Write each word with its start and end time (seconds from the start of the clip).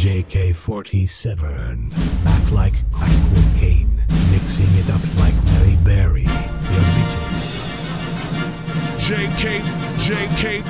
JK47. 0.00 1.90
Back 2.24 2.50
like 2.50 2.72
crack 2.90 3.12
cocaine. 3.34 4.02
Mixing 4.30 4.72
it 4.78 4.88
up 4.88 5.02
like 5.18 5.34
Mary 5.44 5.76
Berry. 5.84 6.22
Your 6.22 6.86
bitches. 6.96 7.44
JK, 8.96 9.60
JK. 10.00 10.64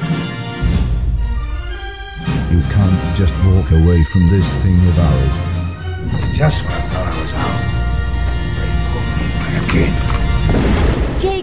You 2.50 2.60
can't 2.72 3.16
just 3.16 3.32
walk 3.46 3.70
away 3.70 4.02
from 4.02 4.28
this 4.30 4.48
thing 4.64 4.80
of 4.88 4.98
ours. 4.98 5.36
Just 6.36 6.64
when 6.64 6.72
I 6.72 6.80
thought 6.88 7.06
I 7.06 7.22
was 7.22 7.32
out, 7.32 7.62
they 8.58 8.70
pulled 8.90 9.10
me 9.14 9.26
back 9.46 9.70
in. 9.76 9.94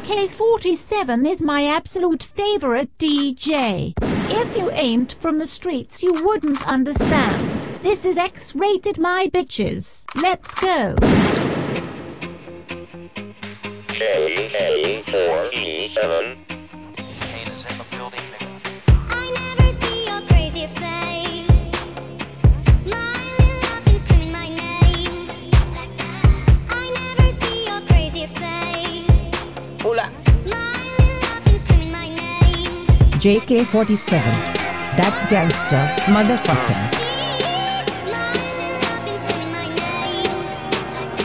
JK47 0.02 1.26
is 1.26 1.42
my 1.42 1.64
absolute 1.64 2.24
favorite 2.24 2.90
DJ. 2.98 3.94
If 4.30 4.58
you 4.58 4.70
ain't 4.72 5.14
from 5.14 5.38
the 5.38 5.48
streets, 5.48 6.04
you 6.04 6.26
wouldn't 6.26 6.68
understand. 6.68 7.70
This 7.82 8.04
is 8.06 8.18
X 8.18 8.54
rated 8.56 9.00
my 9.00 9.30
bitches. 9.34 10.06
Let's 10.16 10.54
go. 10.56 10.96
K4E7. 13.88 16.47
JK47. 33.18 34.12
That's 34.96 35.26
gangster, 35.26 35.88
motherfuckers. 36.06 36.94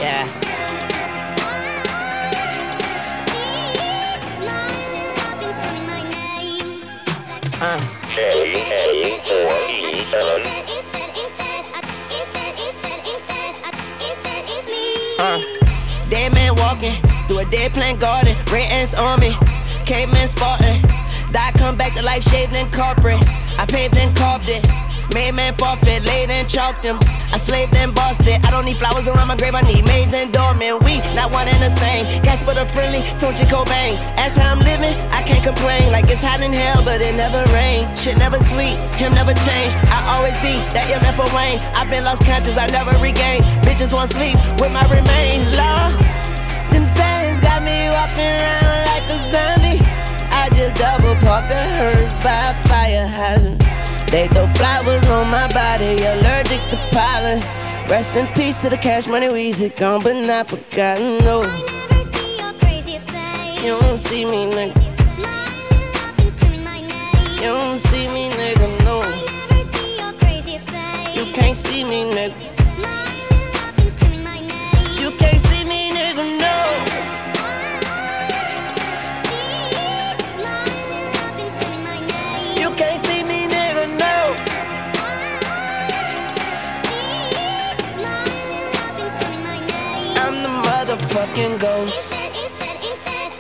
Yeah. 0.01 0.27
Uh. 7.61 7.81
Uh. 15.19 15.41
Dead 16.09 16.33
man 16.33 16.55
walking 16.57 16.95
through 17.29 17.41
a 17.41 17.45
dead 17.45 17.75
plant 17.75 18.01
garden, 18.01 18.35
red 18.51 18.71
ants 18.71 18.95
on 18.95 19.21
me, 19.21 19.35
caveman 19.85 20.27
Spartan. 20.27 20.92
Die 21.33 21.53
come 21.57 21.77
back 21.77 21.95
to 21.95 22.03
life, 22.03 22.23
shaved 22.23 22.53
and 22.53 22.71
corporate. 22.73 23.23
I 23.59 23.65
paved 23.67 23.97
and 23.97 24.15
carved 24.15 24.49
it. 24.49 24.61
Made 25.15 25.33
man 25.33 25.55
forfeit, 25.57 26.05
laid 26.05 26.31
and 26.31 26.49
chalked 26.49 26.85
him. 26.85 26.97
I 27.33 27.37
slaved 27.37 27.75
and 27.75 27.95
bossed 27.95 28.21
it. 28.29 28.45
I 28.47 28.51
don't 28.51 28.65
need 28.65 28.79
flowers 28.79 29.09
around 29.09 29.29
my 29.29 29.37
grave, 29.37 29.55
I 29.55 29.61
need 29.63 29.85
maids 29.87 30.13
and 30.13 30.33
doormen. 30.33 30.79
We 30.85 30.99
not 31.17 31.33
one 31.33 31.49
and 31.49 31.63
the 31.63 31.73
same. 31.81 32.05
Casper 32.23 32.55
the 32.55 32.65
friendly, 32.65 33.01
Tunchi 33.21 33.45
Cobain. 33.49 33.97
That's 34.17 34.37
how 34.37 34.53
I'm 34.53 34.61
living, 34.61 34.93
I 35.13 35.23
can't 35.23 35.45
complain. 35.45 35.93
Like 35.93 36.05
it's 36.09 36.23
hot 36.23 36.41
in 36.41 36.53
hell, 36.53 36.85
but 36.85 37.01
it 37.01 37.15
never 37.17 37.45
rain. 37.53 37.89
Shit 37.97 38.17
never 38.17 38.39
sweet, 38.39 38.77
him 39.01 39.13
never 39.13 39.33
change. 39.45 39.73
I 39.89 40.17
always 40.17 40.37
be 40.45 40.57
that 40.77 40.89
MF 40.89 41.21
Wayne. 41.33 41.61
I've 41.77 41.89
been 41.89 42.05
lost 42.05 42.25
conscious, 42.25 42.57
I 42.57 42.69
never 42.69 42.93
regain. 43.01 43.41
Bitches 43.65 43.93
want 43.93 44.09
sleep 44.11 44.37
with 44.61 44.73
my 44.73 44.85
remains, 44.89 45.49
Lord. 45.57 45.93
Them 46.73 46.85
sayings 46.89 47.41
got 47.41 47.61
me 47.65 47.89
walking 47.93 48.33
around 48.33 48.81
like 48.89 49.05
a 49.13 49.19
zombie. 49.33 49.62
I 50.43 50.49
just 50.49 50.75
double 50.75 51.15
parked 51.25 51.51
the 51.51 51.63
hearse 51.79 52.13
by 52.25 52.51
a 52.51 52.55
fire 52.67 53.07
hydrant. 53.07 53.63
They 54.11 54.27
throw 54.27 54.49
flowers 54.59 55.07
on 55.09 55.31
my 55.31 55.47
body, 55.55 56.03
allergic 56.03 56.59
to 56.71 56.79
pollen. 56.91 57.39
Rest 57.89 58.17
in 58.17 58.27
peace 58.35 58.61
to 58.63 58.69
the 58.69 58.77
cash 58.77 59.07
money 59.07 59.29
Weezy 59.29 59.71
gone, 59.79 60.03
but 60.03 60.17
not 60.27 60.49
forgotten. 60.49 61.25
No, 61.25 61.43
I 61.43 61.47
never 61.47 62.03
see 62.13 62.39
your 62.41 62.53
crazy 62.55 62.99
face. 62.99 63.63
you 63.63 63.79
don't 63.79 63.99
see 63.99 64.25
me, 64.25 64.51
nigga. 64.51 64.75
Smiling, 65.15 65.93
laughing, 65.95 66.31
screaming 66.31 66.65
my 66.65 66.81
name. 66.81 67.37
You 67.37 67.53
don't 67.63 67.79
see 67.79 68.09
me, 68.09 68.31
nigga. 68.31 68.85
No, 68.85 69.01
I 69.01 69.11
never 69.49 69.63
see 69.73 69.97
your 69.97 70.13
crazy 70.15 70.59
face. 70.59 71.17
you 71.17 71.33
can't 71.33 71.57
see 71.57 71.85
me, 71.85 72.11
nigga. 72.17 72.52
Instead, 92.43 92.77
instead, 92.91 93.31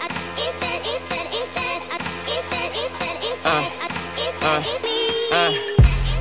Uh, 3.44 3.64
I- 3.84 3.90
instead, 4.26 4.62
it's 4.66 4.82
me. 4.82 4.96
Uh, 5.32 5.52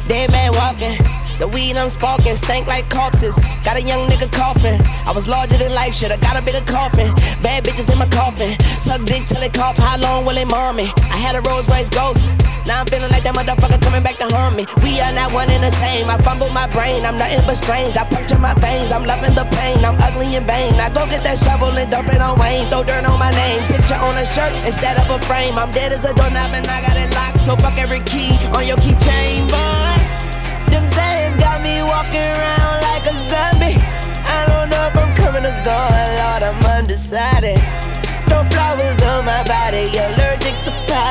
dead 0.08 0.28
man 0.32 0.52
walking. 0.54 1.01
The 1.42 1.48
weed 1.48 1.76
I'm 1.76 1.90
sparking 1.90 2.36
stank 2.36 2.68
like 2.68 2.88
corpses. 2.88 3.34
Got 3.66 3.76
a 3.76 3.82
young 3.82 4.06
nigga 4.06 4.32
coughing. 4.32 4.80
I 5.10 5.12
was 5.12 5.28
larger 5.28 5.58
than 5.58 5.74
life, 5.74 5.96
shit. 5.96 6.12
I 6.12 6.18
got 6.18 6.38
a 6.38 6.42
bigger 6.46 6.62
coffin. 6.62 7.10
Bad 7.42 7.66
bitches 7.66 7.92
in 7.92 7.98
my 7.98 8.06
coffin. 8.14 8.54
Suck 8.80 9.02
dick 9.06 9.26
till 9.26 9.42
it 9.42 9.52
cough. 9.52 9.76
How 9.76 9.98
long 9.98 10.24
will 10.24 10.38
it 10.38 10.46
mom 10.46 10.76
me? 10.76 10.94
I 11.10 11.18
had 11.18 11.36
a 11.36 11.42
Rolls 11.42 11.68
Royce 11.68 11.90
ghost. 11.90 12.30
Now 12.70 12.82
I'm 12.82 12.86
feeling 12.86 13.10
like 13.10 13.26
that 13.26 13.34
motherfucker 13.34 13.82
coming 13.82 14.04
back 14.06 14.22
to 14.22 14.30
harm 14.30 14.56
me. 14.56 14.70
We 14.86 15.02
are 15.02 15.12
not 15.12 15.34
one 15.34 15.50
and 15.50 15.66
the 15.66 15.74
same. 15.82 16.06
I 16.14 16.18
fumble 16.22 16.54
my 16.54 16.70
brain. 16.70 17.06
I'm 17.10 17.18
nothing 17.18 17.42
but 17.50 17.58
strange. 17.58 17.98
I 17.98 18.06
puncture 18.06 18.38
my 18.38 18.54
veins. 18.62 18.94
I'm 18.94 19.04
loving 19.04 19.34
the 19.34 19.50
pain. 19.58 19.82
I'm 19.82 19.98
ugly 19.98 20.30
and 20.38 20.46
vain. 20.46 20.78
I 20.78 20.94
go 20.94 21.10
get 21.10 21.26
that 21.26 21.42
shovel 21.42 21.74
and 21.74 21.90
dump 21.90 22.14
it 22.14 22.22
on 22.22 22.38
Wayne. 22.38 22.70
Throw 22.70 22.86
dirt 22.86 23.02
on 23.02 23.18
my 23.18 23.34
name. 23.34 23.66
Picture 23.66 23.98
on 23.98 24.14
a 24.14 24.30
shirt 24.30 24.54
instead 24.62 24.94
of 25.02 25.10
a 25.10 25.18
frame. 25.26 25.58
I'm 25.58 25.74
dead 25.74 25.90
as 25.90 26.06
a 26.06 26.14
doorknob 26.14 26.54
and 26.54 26.70
I 26.70 26.86
got 26.86 26.94
it 27.02 27.10
locked. 27.18 27.42
So 27.42 27.58
fuck 27.58 27.82
every 27.82 28.06
key 28.06 28.38
on 28.54 28.70
your 28.70 28.78
keychain, 28.78 29.50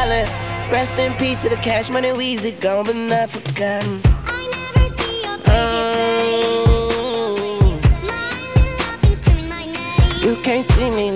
to. 0.08 0.24
Rest 0.72 0.98
in 0.98 1.12
peace 1.14 1.42
to 1.42 1.48
the 1.48 1.56
cash 1.56 1.90
money 1.90 2.08
Weezy 2.08 2.58
gone, 2.60 2.86
but 2.86 2.96
not 2.96 3.28
forgotten. 3.28 4.00
I 4.24 4.72
never 4.74 4.88
see 4.96 5.22
your 5.22 5.36
Oh, 5.46 6.88
face. 7.82 7.98
Smiling, 8.00 8.78
laughing, 8.78 9.16
screaming 9.16 9.48
my 9.48 9.64
name. 9.66 10.22
you 10.22 10.36
can't 10.42 10.64
see 10.64 10.90
me, 10.90 11.10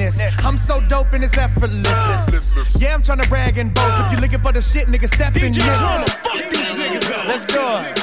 to. 0.00 0.30
I'm 0.44 0.56
so 0.56 0.80
dope 0.80 1.12
and 1.12 1.24
it's 1.24 1.36
effortless. 1.36 2.80
Yeah, 2.80 2.94
I'm 2.94 3.02
tryna 3.02 3.28
brag 3.28 3.58
and 3.58 3.74
boast. 3.74 4.00
If 4.00 4.12
you're 4.12 4.20
looking 4.20 4.40
for 4.40 4.52
the 4.52 4.60
shit, 4.60 4.88
nigga, 4.88 5.08
step 5.12 5.36
in 5.36 5.52
this. 5.52 5.66
Let's 7.26 7.44
hey, 7.82 7.99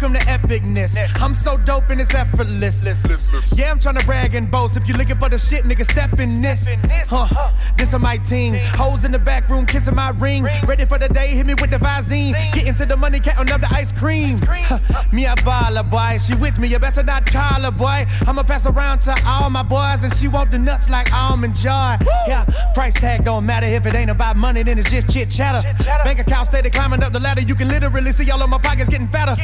welcome 0.00 0.18
to 0.18 0.26
epicness. 0.26 0.96
I'm 1.20 1.34
so 1.34 1.56
dope 1.58 1.90
and 1.90 2.00
it's 2.00 2.14
effortless. 2.14 3.58
Yeah, 3.58 3.70
I'm 3.70 3.78
tryna 3.78 4.04
brag 4.06 4.34
and 4.34 4.50
boast. 4.50 4.76
If 4.76 4.88
you 4.88 4.94
looking 4.94 5.18
for 5.18 5.28
the 5.28 5.36
shit, 5.36 5.64
nigga, 5.64 5.84
step 5.84 6.18
in 6.18 6.40
this. 6.40 6.68
Huh, 7.08 7.52
this 7.76 7.92
is 7.92 8.00
my 8.00 8.16
team. 8.16 8.54
Hoes 8.54 9.04
in 9.04 9.12
the 9.12 9.18
back 9.18 9.48
room, 9.48 9.66
kissing 9.66 9.94
my 9.94 10.10
ring. 10.10 10.44
Ready 10.66 10.84
for 10.86 10.98
the 10.98 11.08
day, 11.08 11.28
hit 11.28 11.46
me 11.46 11.54
with 11.60 11.70
the 11.70 11.76
Visine. 11.76 12.32
Get 12.54 12.66
into 12.66 12.86
the 12.86 12.96
money, 12.96 13.20
counting 13.20 13.52
up 13.52 13.60
the 13.60 13.68
ice 13.70 13.92
cream. 13.92 14.38
Huh, 14.42 14.78
me 15.12 15.26
a 15.26 15.34
baller, 15.36 15.88
boy. 15.88 16.18
She 16.18 16.34
with 16.34 16.58
me, 16.58 16.68
you 16.68 16.78
better 16.78 17.02
not 17.02 17.26
call 17.26 17.62
her, 17.62 17.70
boy. 17.70 18.06
I'ma 18.26 18.42
pass 18.42 18.66
around 18.66 19.00
to 19.02 19.14
all 19.26 19.50
my 19.50 19.62
boys, 19.62 20.02
and 20.04 20.14
she 20.14 20.28
want 20.28 20.50
the 20.50 20.58
nuts 20.58 20.88
like 20.88 21.12
almond 21.12 21.56
joy. 21.56 21.96
Yeah, 22.26 22.46
price 22.74 22.94
tag 22.94 23.24
don't 23.24 23.44
matter 23.44 23.66
if 23.66 23.84
it 23.86 23.94
ain't 23.94 24.10
about 24.10 24.36
money, 24.36 24.62
then 24.62 24.78
it's 24.78 24.90
just 24.90 25.10
chit 25.10 25.30
chatter. 25.30 25.60
Bank 26.04 26.20
account 26.20 26.46
steady 26.46 26.70
climbing 26.70 27.02
up 27.02 27.12
the 27.12 27.20
ladder, 27.20 27.42
you 27.42 27.54
can 27.54 27.68
literally 27.68 28.12
see 28.12 28.30
all 28.30 28.42
of 28.42 28.48
my 28.48 28.58
pockets 28.58 28.88
getting 28.88 29.08
fatter. 29.08 29.36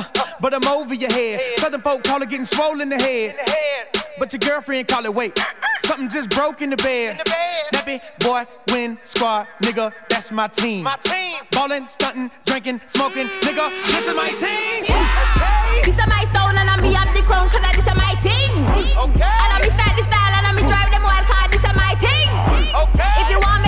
Huh, 0.00 0.36
but 0.40 0.54
I'm 0.54 0.66
over 0.68 0.94
your 0.94 1.10
head. 1.10 1.40
Southern 1.56 1.80
folk 1.80 2.04
call 2.04 2.22
it 2.22 2.30
getting 2.30 2.44
swollen 2.44 2.80
in 2.82 2.88
the 2.90 2.98
head. 3.02 3.36
but 4.18 4.32
your 4.32 4.40
girlfriend 4.40 4.86
call 4.88 5.04
it 5.04 5.14
wait. 5.14 5.38
Something 5.82 6.08
just 6.08 6.30
broke 6.30 6.62
in 6.62 6.70
the 6.70 6.76
bed. 6.76 7.20
That 7.72 7.84
big 7.84 8.00
boy, 8.20 8.44
win 8.70 8.98
squad, 9.04 9.48
nigga, 9.62 9.92
that's 10.08 10.30
my 10.30 10.46
team. 10.48 10.84
My 10.84 10.96
team. 11.02 11.40
Ballin', 11.50 11.88
stunting, 11.88 12.30
drinking, 12.44 12.80
smoking, 12.86 13.26
nigga, 13.26 13.70
this 13.86 14.06
is 14.06 14.14
my 14.14 14.30
team. 14.38 14.84
This 15.84 15.98
is 15.98 16.06
my 16.06 16.24
sound 16.32 16.58
and 16.58 16.68
I 16.68 16.76
me 16.80 16.92
have 16.92 17.12
the 17.14 17.22
crown 17.22 17.48
cause 17.48 17.62
this 17.74 17.86
is 17.86 17.96
my 17.96 18.14
thing. 18.22 18.50
Okay. 18.94 19.24
And 19.42 19.50
I 19.50 19.58
me 19.62 19.70
start 19.74 19.96
the 19.96 20.04
style 20.06 20.32
and 20.38 20.46
I 20.46 20.52
me 20.54 20.62
drive 20.62 20.90
them 20.92 21.02
wild 21.02 21.26
cause 21.26 21.50
this 21.50 21.64
is 21.64 21.74
my 21.74 21.94
thing. 21.98 22.28
Okay. 22.70 23.12
If 23.24 23.30
you 23.30 23.40
want 23.40 23.62
make 23.64 23.67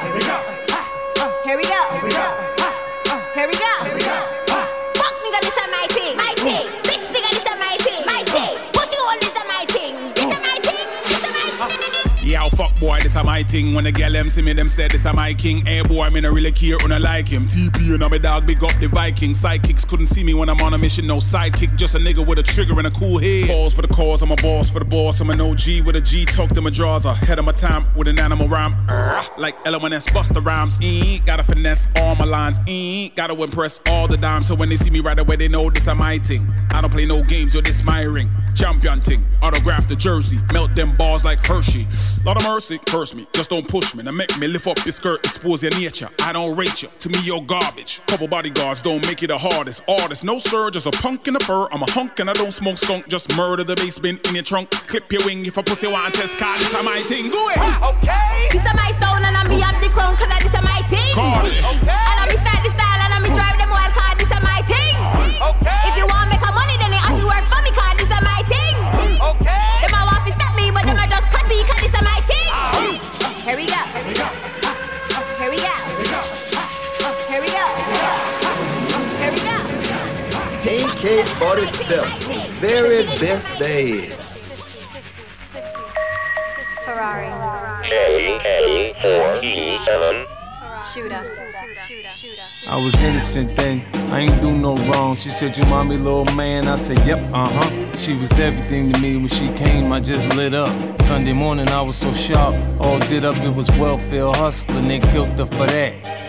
A 13.21 13.23
my 13.23 13.43
thing. 13.43 13.73
When 13.73 13.83
the 13.83 13.91
girl 13.91 14.11
them 14.11 14.29
see 14.29 14.41
me, 14.41 14.53
them 14.53 14.67
say 14.67 14.87
this 14.87 15.05
a 15.05 15.13
my 15.13 15.33
king. 15.33 15.65
Hey 15.65 15.81
boy, 15.83 16.09
me 16.09 16.21
no 16.21 16.31
really 16.31 16.51
care 16.51 16.77
when 16.81 16.91
I 16.91 16.97
like 16.97 17.27
him. 17.27 17.47
TP 17.47 17.93
and 17.93 18.03
I'm 18.03 18.13
a 18.13 18.19
dog, 18.19 18.45
big 18.45 18.63
up 18.63 18.73
the 18.79 18.87
Viking. 18.87 19.31
Sidekicks 19.31 19.87
couldn't 19.87 20.07
see 20.07 20.23
me 20.23 20.33
when 20.33 20.49
I'm 20.49 20.59
on 20.61 20.73
a 20.73 20.77
mission. 20.77 21.07
No 21.07 21.17
sidekick, 21.17 21.77
just 21.77 21.95
a 21.95 21.99
nigga 21.99 22.25
with 22.25 22.39
a 22.39 22.43
trigger 22.43 22.77
and 22.77 22.87
a 22.87 22.91
cool 22.91 23.17
head. 23.17 23.47
Balls 23.47 23.73
for 23.73 23.81
the 23.81 23.87
cause, 23.87 24.21
I'm 24.21 24.31
a 24.31 24.35
boss 24.37 24.69
for 24.69 24.79
the 24.79 24.85
boss. 24.85 25.21
I'm 25.21 25.29
an 25.29 25.41
OG 25.41 25.85
with 25.85 25.95
a 25.95 26.01
G, 26.01 26.25
talk 26.25 26.49
to 26.51 26.61
my 26.61 26.69
draws. 26.69 27.05
Ahead 27.05 27.39
of 27.39 27.45
my 27.45 27.51
time 27.51 27.85
with 27.95 28.07
an 28.07 28.19
animal 28.19 28.47
rhyme. 28.47 28.75
Like 29.37 29.55
bust 30.13 30.33
the 30.33 30.41
rhymes. 30.41 30.79
Ain't 30.81 31.25
gotta 31.25 31.43
finesse 31.43 31.87
all 31.97 32.15
my 32.15 32.25
lines. 32.25 32.59
Ain't 32.67 33.15
gotta 33.15 33.39
impress 33.41 33.79
all 33.89 34.07
the 34.07 34.17
dimes. 34.17 34.47
So 34.47 34.55
when 34.55 34.69
they 34.69 34.77
see 34.77 34.89
me 34.89 34.99
right 34.99 35.19
away, 35.19 35.35
they 35.35 35.47
know 35.47 35.69
this 35.69 35.87
a 35.87 35.95
my 35.95 36.17
thing. 36.17 36.47
I 36.71 36.81
don't 36.81 36.91
play 36.91 37.05
no 37.05 37.23
games, 37.23 37.53
yo, 37.53 37.61
this 37.61 37.83
my 37.83 38.01
ring. 38.01 38.29
Champion 38.55 39.01
thing, 39.01 39.25
autograph 39.41 39.87
the 39.87 39.95
jersey, 39.95 40.39
melt 40.51 40.75
them 40.75 40.95
balls 40.95 41.23
like 41.23 41.45
Hershey. 41.45 41.87
Lot 42.25 42.37
of 42.37 42.43
mercy, 42.43 42.79
curse 42.85 43.15
me, 43.15 43.25
just 43.33 43.49
don't 43.49 43.67
push 43.67 43.95
me. 43.95 44.03
Now 44.03 44.11
make 44.11 44.37
me 44.37 44.47
lift 44.47 44.67
up 44.67 44.77
your 44.85 44.91
skirt, 44.91 45.25
expose 45.25 45.63
your 45.63 45.71
nature. 45.71 46.09
I 46.21 46.33
don't 46.33 46.55
rate 46.55 46.83
you, 46.83 46.89
to 46.99 47.09
me 47.09 47.19
you're 47.23 47.41
garbage. 47.41 48.01
Couple 48.07 48.27
bodyguards 48.27 48.81
don't 48.81 49.05
make 49.07 49.21
you 49.21 49.27
the 49.27 49.37
hardest. 49.37 49.83
Artist, 49.87 50.23
no 50.23 50.37
sir, 50.37 50.69
just 50.69 50.85
a 50.85 50.91
punk 50.91 51.27
in 51.27 51.33
the 51.33 51.39
fur. 51.39 51.67
I'm 51.71 51.81
a 51.81 51.89
hunk 51.91 52.19
and 52.19 52.29
I 52.29 52.33
don't 52.33 52.51
smoke 52.51 52.77
skunk, 52.77 53.07
just 53.07 53.35
murder 53.37 53.63
the 53.63 53.75
basement 53.75 54.27
in 54.27 54.35
your 54.35 54.43
trunk. 54.43 54.69
Clip 54.69 55.09
your 55.11 55.25
wing 55.25 55.45
if 55.45 55.57
a 55.57 55.63
pussy 55.63 55.87
want 55.87 56.13
test 56.13 56.37
card, 56.37 56.59
this 56.59 56.73
is 56.73 56.83
my 56.83 56.99
thing. 57.07 57.29
Go 57.31 57.49
ahead. 57.49 57.95
Okay. 57.95 58.47
This 58.51 58.65
is 58.65 58.73
my 58.73 58.91
sound 58.99 59.25
and 59.25 59.35
I 59.35 59.47
me 59.47 59.59
have 59.61 59.81
the 59.81 59.89
crown 59.89 60.15
cause 60.17 60.27
this 60.43 60.53
is 60.53 60.61
my 60.61 60.81
thing. 60.87 61.15
Call 61.15 61.45
it. 61.45 61.63
And 61.63 62.19
I 62.19 62.27
me 62.29 62.37
start 62.37 62.63
the 62.63 62.90
AK-47, 81.61 82.49
very 82.59 83.03
best 83.19 83.59
there 83.59 83.87
is. 83.87 84.15
Ferrari. 86.83 87.29
K-A-4-E-7. 87.83 88.91
Shooter. 90.91 91.23
I 92.67 92.83
was 92.83 92.99
innocent 93.03 93.55
then, 93.55 93.85
I 94.11 94.21
ain't 94.21 94.41
do 94.41 94.51
no 94.51 94.75
wrong. 94.87 95.15
She 95.15 95.29
said, 95.29 95.55
You 95.55 95.65
mommy, 95.65 95.97
little 95.97 96.25
man. 96.35 96.67
I 96.67 96.73
said, 96.75 96.97
Yep, 97.05 97.31
uh 97.31 97.49
huh. 97.49 97.95
She 97.95 98.15
was 98.15 98.31
everything 98.39 98.91
to 98.91 98.99
me 98.99 99.17
when 99.17 99.27
she 99.27 99.49
came, 99.49 99.93
I 99.93 99.99
just 99.99 100.35
lit 100.35 100.55
up. 100.55 100.71
Sunday 101.03 101.33
morning, 101.33 101.69
I 101.69 101.83
was 101.83 101.95
so 101.95 102.11
sharp, 102.11 102.55
all 102.79 102.97
did 102.97 103.23
up, 103.23 103.37
it 103.37 103.53
was 103.53 103.69
welfare 103.73 104.31
hustling. 104.33 104.87
They 104.87 104.99
killed 104.99 105.37
her 105.37 105.45
for 105.45 105.67
that. 105.67 106.20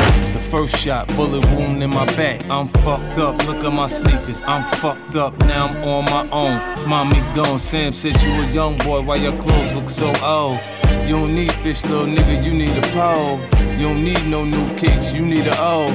First 0.52 0.76
shot, 0.76 1.08
bullet 1.16 1.42
wound 1.46 1.82
in 1.82 1.88
my 1.88 2.04
back. 2.14 2.44
I'm 2.50 2.68
fucked 2.68 3.18
up, 3.18 3.42
look 3.46 3.64
at 3.64 3.72
my 3.72 3.86
sneakers. 3.86 4.42
I'm 4.42 4.70
fucked 4.74 5.16
up, 5.16 5.34
now 5.46 5.68
I'm 5.68 5.82
on 5.82 6.04
my 6.04 6.28
own. 6.28 6.86
Mommy 6.86 7.20
gone, 7.34 7.58
Sam 7.58 7.94
said 7.94 8.20
you 8.20 8.32
a 8.32 8.46
young 8.50 8.76
boy, 8.76 9.00
why 9.00 9.16
your 9.16 9.34
clothes 9.40 9.72
look 9.72 9.88
so 9.88 10.12
old? 10.22 10.60
You 11.08 11.16
don't 11.16 11.34
need 11.34 11.52
fish, 11.52 11.86
little 11.86 12.04
nigga, 12.04 12.44
you 12.44 12.52
need 12.52 12.76
a 12.76 12.86
pole. 12.88 13.40
You 13.78 13.88
don't 13.88 14.04
need 14.04 14.26
no 14.26 14.44
new 14.44 14.68
kicks, 14.76 15.10
you 15.10 15.24
need 15.24 15.46
a 15.46 15.58
O. 15.58 15.88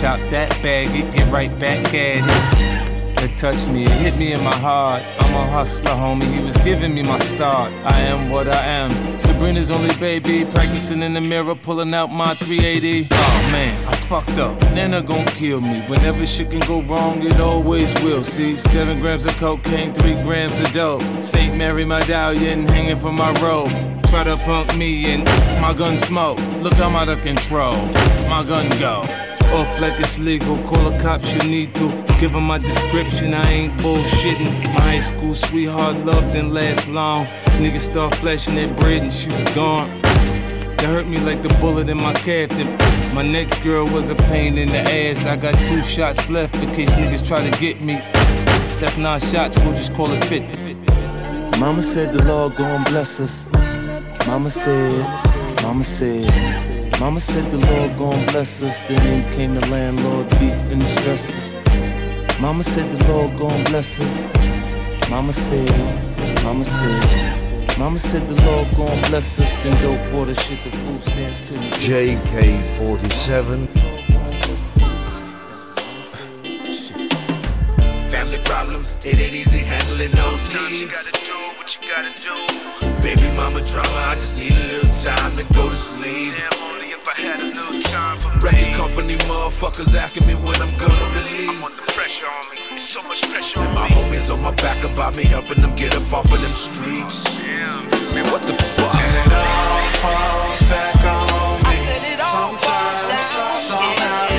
Chop 0.00 0.20
that 0.30 0.50
bag, 0.62 0.94
it 0.94 1.12
get 1.12 1.28
right 1.32 1.50
back 1.58 1.92
at 1.92 2.22
it. 2.22 3.24
It 3.24 3.36
touched 3.36 3.66
me, 3.66 3.86
it 3.86 3.90
hit 3.90 4.16
me 4.16 4.32
in 4.32 4.44
my 4.44 4.54
heart. 4.54 5.02
I'm 5.18 5.34
a 5.34 5.50
hustler, 5.50 5.90
homie, 5.90 6.32
he 6.32 6.40
was 6.40 6.56
giving 6.58 6.94
me 6.94 7.02
my 7.02 7.16
start. 7.16 7.72
I 7.84 7.98
am 8.02 8.30
what 8.30 8.46
I 8.46 8.64
am. 8.64 9.18
Sabrina's 9.18 9.72
only 9.72 9.92
baby, 9.96 10.44
practicing 10.44 11.02
in 11.02 11.14
the 11.14 11.20
mirror, 11.20 11.56
pulling 11.56 11.92
out 11.94 12.12
my 12.12 12.34
380. 12.34 13.08
Man, 13.54 13.86
I 13.86 13.94
fucked 14.10 14.38
up. 14.38 14.60
Nana 14.74 15.00
gon' 15.00 15.26
kill 15.26 15.60
me. 15.60 15.82
Whenever 15.82 16.26
shit 16.26 16.50
can 16.50 16.58
go 16.66 16.82
wrong, 16.82 17.22
it 17.22 17.38
always 17.38 17.94
will. 18.02 18.24
See, 18.24 18.56
seven 18.56 18.98
grams 18.98 19.26
of 19.26 19.36
cocaine, 19.36 19.94
three 19.94 20.20
grams 20.24 20.58
of 20.58 20.72
dope. 20.72 21.02
St. 21.22 21.56
Mary 21.56 21.84
medallion 21.84 22.66
hanging 22.66 22.98
from 22.98 23.14
my 23.14 23.30
robe. 23.34 23.70
Try 24.10 24.24
to 24.24 24.36
punk 24.38 24.76
me 24.76 25.14
and 25.14 25.22
my 25.62 25.72
gun 25.72 25.96
smoke. 25.96 26.38
Look, 26.64 26.76
I'm 26.80 26.96
out 26.96 27.08
of 27.08 27.22
control. 27.22 27.76
My 28.28 28.42
gun 28.44 28.68
go. 28.80 29.06
Off 29.58 29.80
like 29.80 30.00
it's 30.00 30.18
legal, 30.18 30.58
call 30.64 30.92
a 30.92 31.00
cop, 31.00 31.22
you 31.24 31.38
need 31.48 31.76
to. 31.76 31.86
Give 32.18 32.32
him 32.32 32.42
my 32.42 32.58
description, 32.58 33.34
I 33.34 33.48
ain't 33.48 33.72
bullshitting. 33.74 34.52
My 34.74 34.80
high 34.90 34.98
school 34.98 35.32
sweetheart 35.32 35.98
love 35.98 36.24
didn't 36.32 36.52
last 36.52 36.88
long. 36.88 37.26
Niggas 37.62 37.86
start 37.92 38.16
flashing 38.16 38.56
that 38.56 38.76
bread 38.76 39.02
and 39.02 39.12
she 39.12 39.30
was 39.30 39.46
gone. 39.54 40.03
That 40.78 40.86
hurt 40.86 41.06
me 41.06 41.18
like 41.18 41.42
the 41.42 41.48
bullet 41.60 41.88
in 41.88 41.96
my 41.96 42.12
calf. 42.12 42.50
My 43.14 43.22
next 43.22 43.62
girl 43.62 43.86
was 43.86 44.10
a 44.10 44.14
pain 44.14 44.58
in 44.58 44.68
the 44.70 44.80
ass. 44.80 45.26
I 45.26 45.36
got 45.36 45.54
two 45.64 45.82
shots 45.82 46.28
left 46.28 46.54
in 46.56 46.74
case 46.74 46.90
niggas 46.90 47.26
try 47.26 47.48
to 47.48 47.60
get 47.60 47.80
me. 47.80 47.94
That's 48.80 48.96
nine 48.96 49.20
shots, 49.20 49.56
we'll 49.58 49.72
just 49.72 49.94
call 49.94 50.10
it 50.10 50.24
50. 50.24 50.74
Mama 51.60 51.82
said 51.82 52.12
the 52.12 52.22
Lord 52.24 52.56
gon' 52.56 52.84
bless 52.84 53.20
us. 53.20 53.48
Mama 54.26 54.50
said, 54.50 54.92
Mama 55.62 55.84
said, 55.84 57.00
Mama 57.00 57.20
said 57.20 57.50
the 57.50 57.58
Lord 57.58 57.96
gon' 57.96 58.26
bless 58.26 58.62
us. 58.62 58.78
Then 58.88 59.00
in 59.06 59.36
came 59.36 59.54
the 59.54 59.66
landlord 59.70 60.28
beef 60.30 60.52
and 60.72 60.84
stresses. 60.84 61.56
Mama 62.40 62.62
said 62.62 62.90
the 62.90 63.02
Lord 63.08 63.38
gon' 63.38 63.64
bless 63.64 64.00
us. 64.00 64.28
Mama 65.08 65.32
said, 65.32 65.70
Mama 66.44 66.64
said, 66.64 67.43
Mama 67.76 67.98
said 67.98 68.28
the 68.28 68.40
Lord 68.46 68.68
gon' 68.76 69.00
bless 69.10 69.40
us. 69.40 69.52
Then 69.64 69.74
dope 69.82 70.12
water 70.12 70.34
shit 70.34 70.62
the 70.62 70.70
food 70.70 71.00
stamps 71.00 71.50
couldn't. 71.50 71.72
JK-47, 71.74 73.66
Family 78.10 78.38
problems, 78.44 78.94
it 79.04 79.18
ain't 79.20 79.34
easy 79.34 79.58
handling 79.58 80.12
those 80.12 80.54
needs. 80.54 81.08
Baby 83.02 83.28
mama 83.36 83.60
drama, 83.66 83.88
I 84.06 84.14
just 84.20 84.38
need 84.38 84.52
a 84.54 84.66
little 84.72 84.94
time 84.94 85.36
to 85.36 85.42
go 85.54 85.68
to 85.68 85.74
sleep. 85.74 86.73
Record 87.14 88.74
company 88.74 89.14
motherfuckers 89.30 89.94
asking 89.94 90.26
me 90.26 90.34
when 90.34 90.56
I'm 90.58 90.74
gonna 90.78 91.14
release. 91.14 91.62
So 92.76 93.02
much 93.06 93.22
pressure 93.30 93.60
on 93.60 93.66
me. 93.66 93.68
And 93.68 93.74
my 93.74 93.86
homies 93.86 94.34
on 94.34 94.42
my 94.42 94.50
back 94.56 94.82
about 94.82 95.16
me 95.16 95.22
helping 95.22 95.60
them 95.60 95.76
get 95.76 95.94
up 95.94 96.12
off 96.12 96.32
of 96.32 96.40
them 96.40 96.50
streets. 96.54 97.46
Yeah, 97.46 97.54
Man, 98.14 98.32
what 98.32 98.42
the 98.42 98.54
fuck? 98.54 98.94
And 98.94 99.30
it 99.30 99.36
all 99.36 99.90
falls 100.02 100.60
back 100.66 100.98
on 101.06 101.62
me. 101.62 101.76
Sometimes, 102.18 103.06
somehow 103.54 104.33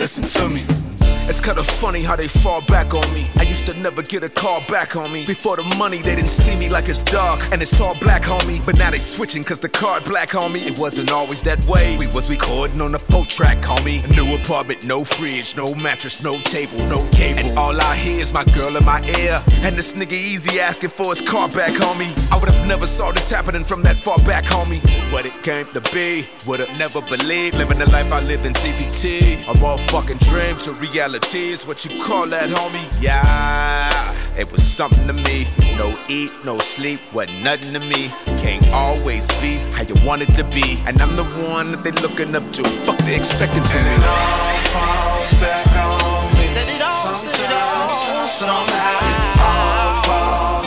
Listen 0.00 0.24
to 0.24 0.48
me. 0.48 0.99
It's 1.30 1.40
kinda 1.40 1.62
funny 1.62 2.02
how 2.02 2.16
they 2.16 2.26
fall 2.26 2.60
back 2.62 2.92
on 2.92 3.06
me. 3.14 3.24
I 3.38 3.44
used 3.44 3.64
to 3.66 3.78
never 3.78 4.02
get 4.02 4.24
a 4.24 4.28
call 4.28 4.62
back 4.68 4.96
on 4.96 5.12
me. 5.12 5.24
Before 5.24 5.54
the 5.54 5.62
money, 5.78 5.98
they 5.98 6.16
didn't 6.16 6.34
see 6.42 6.56
me 6.56 6.68
like 6.68 6.88
it's 6.88 7.04
dark 7.04 7.40
and 7.52 7.62
it's 7.62 7.80
all 7.80 7.94
black 8.00 8.22
homie. 8.22 8.58
But 8.66 8.78
now 8.78 8.90
they 8.90 8.98
switching 8.98 9.44
cause 9.44 9.60
the 9.60 9.68
card 9.68 10.02
black 10.06 10.30
homie. 10.30 10.66
It 10.66 10.76
wasn't 10.76 11.12
always 11.12 11.40
that 11.42 11.64
way. 11.66 11.96
We 11.96 12.08
was 12.08 12.28
recording 12.28 12.80
on 12.80 12.96
a 12.96 12.98
four 12.98 13.26
track 13.26 13.58
homie. 13.58 14.02
A 14.02 14.12
new 14.20 14.34
apartment, 14.34 14.84
no 14.88 15.04
fridge, 15.04 15.56
no 15.56 15.72
mattress, 15.76 16.24
no 16.24 16.36
table, 16.38 16.78
no 16.88 16.98
cable. 17.12 17.38
And 17.38 17.56
all 17.56 17.80
I 17.80 17.94
hear 17.94 18.18
is 18.18 18.34
my 18.34 18.42
girl 18.46 18.76
in 18.76 18.84
my 18.84 19.00
ear. 19.20 19.40
And 19.62 19.76
this 19.76 19.92
nigga 19.92 20.18
Eazy 20.18 20.58
asking 20.58 20.90
for 20.90 21.10
his 21.10 21.20
car 21.20 21.48
back, 21.50 21.74
homie. 21.74 22.10
I 22.32 22.40
would 22.40 22.50
have 22.50 22.66
never 22.66 22.86
saw 22.86 23.12
this 23.12 23.30
happening 23.30 23.62
from 23.62 23.82
that 23.82 23.98
far 23.98 24.18
back, 24.26 24.46
homie. 24.46 24.82
But 25.12 25.26
it 25.26 25.42
came 25.44 25.66
to 25.74 25.80
be. 25.94 26.26
Would 26.48 26.58
have 26.58 26.76
never 26.80 27.00
believed 27.02 27.54
living 27.56 27.78
the 27.78 27.88
life 27.92 28.10
I 28.10 28.18
lived 28.18 28.46
in 28.46 28.52
CPT. 28.52 29.46
A 29.46 29.52
raw 29.62 29.76
fucking 29.76 30.18
dream 30.26 30.56
to 30.66 30.72
reality 30.72 31.19
is 31.34 31.66
what 31.66 31.84
you 31.84 32.02
call 32.02 32.26
that, 32.28 32.48
homie. 32.48 33.02
Yeah, 33.02 33.90
it 34.38 34.50
was 34.50 34.62
something 34.62 35.06
to 35.06 35.12
me. 35.12 35.46
No 35.76 35.92
eat, 36.08 36.30
no 36.44 36.58
sleep, 36.58 37.00
wasn't 37.12 37.42
nothing 37.42 37.80
to 37.80 37.86
me. 37.86 38.10
Can't 38.42 38.66
always 38.72 39.26
be 39.40 39.56
how 39.72 39.82
you 39.82 39.94
want 40.06 40.22
it 40.22 40.32
to 40.36 40.44
be. 40.44 40.78
And 40.86 41.00
I'm 41.00 41.16
the 41.16 41.24
one 41.48 41.70
that 41.72 41.82
they 41.84 41.92
looking 42.02 42.34
up 42.34 42.48
to. 42.52 42.64
Fuck 42.84 42.98
they 42.98 43.16
expecting 43.16 43.62
from 43.62 43.82
me. 43.84 43.90
And 43.90 44.02
it 44.02 44.08
all 44.08 44.60
falls 44.74 45.32
back 45.40 45.66
on 45.76 46.32
me. 46.38 46.46
Sometimes, 46.46 48.30
somehow 48.30 48.98
it 49.00 49.40
all 49.40 50.02
falls 50.02 50.59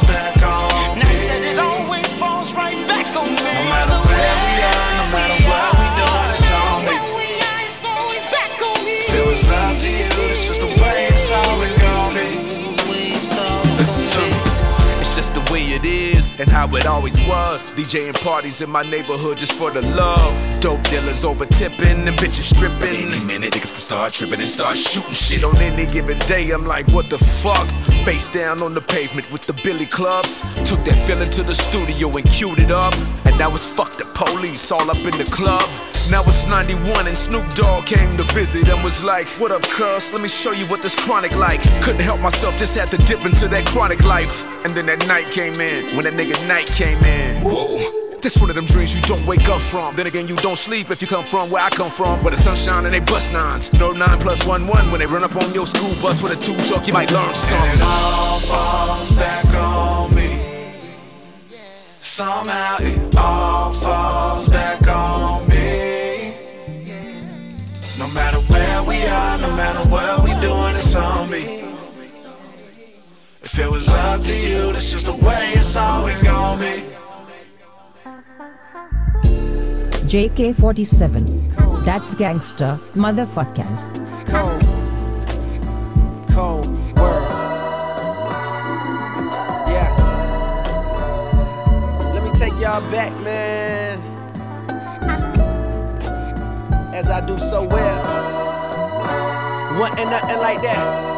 and 16.39 16.49
how 16.51 16.67
it 16.75 16.85
always 16.87 17.17
was. 17.27 17.71
DJing 17.71 18.13
parties 18.23 18.61
in 18.61 18.69
my 18.69 18.83
neighborhood 18.83 19.37
just 19.37 19.57
for 19.57 19.71
the 19.71 19.81
love. 19.95 20.61
Dope 20.61 20.83
dealers 20.83 21.23
over 21.23 21.45
tipping 21.45 22.07
and 22.07 22.17
bitches 22.17 22.53
stripping. 22.55 23.11
Any 23.11 23.25
minute 23.25 23.53
niggas 23.53 23.73
can 23.73 23.81
start 23.81 24.13
tripping 24.13 24.39
and 24.39 24.47
start 24.47 24.77
shooting 24.77 25.13
shit. 25.13 25.43
On 25.43 25.55
any 25.57 25.85
given 25.85 26.17
day, 26.19 26.51
I'm 26.51 26.65
like, 26.65 26.87
what 26.89 27.09
the 27.09 27.17
fuck? 27.17 27.67
Face 28.05 28.27
down 28.27 28.61
on 28.61 28.73
the 28.73 28.81
pavement 28.81 29.31
with 29.31 29.45
the 29.45 29.53
Billy 29.63 29.85
clubs. 29.85 30.41
Took 30.67 30.83
that 30.85 30.99
feeling 31.05 31.29
to 31.29 31.43
the 31.43 31.55
studio 31.55 32.09
and 32.15 32.25
queued 32.29 32.59
it 32.59 32.71
up. 32.71 32.93
And 33.25 33.37
now 33.37 33.53
it's 33.53 33.69
fuck 33.69 33.91
the 33.93 34.05
police 34.13 34.71
all 34.71 34.89
up 34.89 34.97
in 34.97 35.15
the 35.17 35.29
club. 35.31 35.63
Now 36.11 36.21
it's 36.27 36.45
91 36.45 37.07
and 37.07 37.17
Snoop 37.17 37.47
Dogg 37.55 37.85
came 37.85 38.17
to 38.17 38.23
visit 38.35 38.67
and 38.67 38.83
was 38.83 39.03
like, 39.03 39.27
What 39.39 39.51
up, 39.51 39.61
cuz? 39.63 40.11
Let 40.11 40.21
me 40.21 40.27
show 40.27 40.51
you 40.51 40.65
what 40.67 40.81
this 40.81 40.95
chronic 40.95 41.33
like. 41.35 41.61
Couldn't 41.81 42.01
help 42.01 42.19
myself, 42.19 42.57
just 42.57 42.77
had 42.77 42.89
to 42.89 42.97
dip 43.07 43.23
into 43.23 43.47
that 43.47 43.65
chronic 43.67 44.03
life. 44.03 44.43
And 44.65 44.71
then 44.73 44.85
that 44.87 45.07
night 45.07 45.27
came 45.31 45.55
in, 45.59 45.83
when 45.95 46.03
that 46.03 46.13
nigga 46.13 46.22
night 46.47 46.67
came 46.67 46.97
in. 47.03 47.41
Whoa. 47.43 48.19
This 48.21 48.37
one 48.39 48.49
of 48.49 48.55
them 48.55 48.65
dreams 48.65 48.95
you 48.95 49.01
don't 49.01 49.25
wake 49.27 49.49
up 49.49 49.59
from. 49.59 49.95
Then 49.97 50.07
again, 50.07 50.27
you 50.29 50.35
don't 50.37 50.57
sleep 50.57 50.89
if 50.89 51.01
you 51.01 51.07
come 51.07 51.25
from 51.25 51.49
where 51.51 51.61
I 51.61 51.69
come 51.69 51.91
from. 51.91 52.23
Where 52.23 52.31
the 52.31 52.37
sunshine 52.37 52.85
and 52.85 52.93
they 52.93 53.01
bust 53.01 53.33
nines. 53.33 53.73
No 53.73 53.91
nine 53.91 54.17
plus 54.19 54.47
one 54.47 54.65
one. 54.67 54.89
When 54.91 54.99
they 54.99 55.05
run 55.05 55.23
up 55.23 55.35
on 55.35 55.53
your 55.53 55.67
school 55.67 55.93
bus 56.01 56.21
with 56.23 56.31
a 56.31 56.41
two 56.41 56.55
truck, 56.65 56.87
you 56.87 56.93
might 56.93 57.11
learn 57.11 57.27
And 57.27 57.35
something. 57.35 57.79
it 57.79 57.81
all 57.83 58.39
falls 58.39 59.11
back 59.11 59.45
on 59.53 60.15
me. 60.15 60.39
Somehow 61.99 62.77
it 62.79 63.15
all 63.17 63.73
falls 63.73 64.47
back 64.47 64.87
on 64.87 65.47
me. 65.49 66.35
No 67.99 68.07
matter 68.13 68.37
where 68.51 68.83
we 68.83 69.03
are, 69.05 69.37
no 69.37 69.51
matter 69.55 69.87
what 69.89 70.23
we 70.23 70.31
doing, 70.39 70.75
it's 70.75 70.95
on 70.95 71.29
me. 71.29 71.63
If 73.53 73.59
it 73.59 73.69
was 73.69 73.87
up 73.87 74.19
to 74.21 74.35
you, 74.35 74.73
that's 74.73 74.91
just 74.91 75.05
the 75.05 75.13
way 75.13 75.51
it's 75.53 75.75
always 75.75 76.23
gonna 76.23 76.59
be. 76.59 76.81
JK47. 80.09 81.85
That's 81.85 82.15
gangster, 82.15 82.79
motherfuckers. 82.95 83.93
Cold. 84.25 84.59
Cold 86.31 86.65
word. 86.97 87.21
Yeah. 89.69 89.91
Let 92.11 92.23
me 92.23 92.31
take 92.39 92.53
y'all 92.53 92.81
back, 92.89 93.13
man. 93.21 93.99
As 96.91 97.07
I 97.07 97.21
do 97.23 97.37
so 97.37 97.65
well. 97.65 98.03
Wasn't 99.79 100.09
nothing 100.09 100.39
like 100.39 100.59
that. 100.63 101.13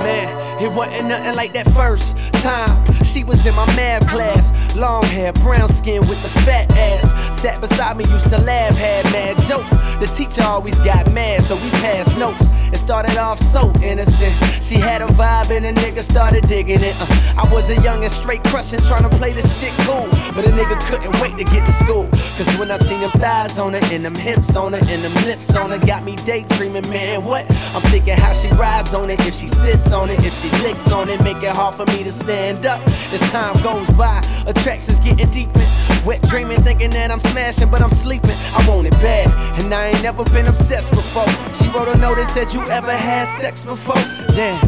Man, 0.00 0.47
it 0.60 0.72
wasn't 0.72 1.08
nothing 1.08 1.34
like 1.36 1.52
that 1.52 1.68
first 1.70 2.16
time. 2.34 2.84
She 3.04 3.24
was 3.24 3.46
in 3.46 3.54
my 3.54 3.66
math 3.76 4.06
class. 4.08 4.50
Long 4.76 5.04
hair, 5.04 5.32
brown 5.32 5.68
skin 5.68 6.00
with 6.02 6.22
the 6.22 6.28
fat 6.40 6.70
ass. 6.76 7.27
Sat 7.38 7.60
beside 7.60 7.96
me, 7.96 8.04
used 8.10 8.28
to 8.30 8.38
laugh, 8.38 8.76
had 8.76 9.04
mad 9.12 9.38
jokes. 9.46 9.70
The 10.00 10.12
teacher 10.16 10.42
always 10.42 10.80
got 10.80 11.08
mad, 11.12 11.44
so 11.44 11.54
we 11.54 11.70
passed 11.78 12.18
notes. 12.18 12.44
It 12.72 12.78
started 12.78 13.16
off 13.16 13.38
so 13.38 13.72
innocent. 13.80 14.34
She 14.60 14.74
had 14.74 15.02
a 15.02 15.06
vibe 15.06 15.56
and 15.56 15.64
a 15.64 15.72
nigga 15.72 16.02
started 16.02 16.48
digging 16.48 16.82
it. 16.82 16.96
Uh, 17.00 17.06
I 17.38 17.48
was 17.52 17.70
a 17.70 17.80
young 17.80 18.02
and 18.02 18.12
straight 18.12 18.42
crushing, 18.42 18.80
trying 18.80 19.08
to 19.08 19.16
play 19.16 19.32
this 19.32 19.60
shit 19.60 19.72
cool. 19.86 20.08
But 20.34 20.46
a 20.46 20.50
nigga 20.50 20.80
couldn't 20.90 21.14
wait 21.20 21.36
to 21.38 21.44
get 21.44 21.64
to 21.64 21.72
school. 21.72 22.08
Cause 22.36 22.58
when 22.58 22.72
I 22.72 22.78
seen 22.78 23.02
them 23.02 23.12
thighs 23.12 23.56
on 23.56 23.72
her, 23.74 23.80
and 23.92 24.04
them 24.04 24.16
hips 24.16 24.56
on 24.56 24.72
her, 24.72 24.80
and 24.80 25.02
them 25.04 25.14
lips 25.24 25.54
on 25.54 25.70
her, 25.70 25.78
got 25.78 26.02
me 26.02 26.16
daydreaming, 26.16 26.90
man. 26.90 27.22
What? 27.24 27.46
I'm 27.72 27.82
thinking 27.82 28.18
how 28.18 28.32
she 28.32 28.48
rides 28.48 28.94
on 28.94 29.10
it, 29.10 29.20
if 29.20 29.36
she 29.36 29.46
sits 29.46 29.92
on 29.92 30.10
it, 30.10 30.18
if 30.24 30.34
she 30.42 30.50
licks 30.66 30.90
on 30.90 31.08
it, 31.08 31.22
make 31.22 31.40
it 31.44 31.54
hard 31.54 31.76
for 31.76 31.86
me 31.86 32.02
to 32.02 32.10
stand 32.10 32.66
up. 32.66 32.84
As 32.86 33.20
time 33.30 33.54
goes 33.62 33.88
by, 33.90 34.18
attractions 34.44 34.98
getting 34.98 35.30
deeper. 35.30 35.60
Wet 36.04 36.22
dreaming, 36.22 36.62
thinking 36.62 36.90
that 36.90 37.10
I'm 37.10 37.20
smashing, 37.20 37.70
but 37.70 37.82
I'm 37.82 37.90
sleeping. 37.90 38.36
I 38.54 38.64
want 38.68 38.86
it 38.86 38.92
bad, 39.02 39.26
and 39.60 39.72
I 39.74 39.88
ain't 39.88 40.02
never 40.02 40.24
been 40.24 40.46
obsessed 40.46 40.90
before. 40.90 41.28
She 41.54 41.68
wrote 41.70 41.88
a 41.88 41.98
note 41.98 42.16
that 42.16 42.30
said, 42.30 42.52
You 42.52 42.62
ever 42.70 42.94
had 42.94 43.26
sex 43.40 43.64
before? 43.64 44.00
Damn. 44.34 44.62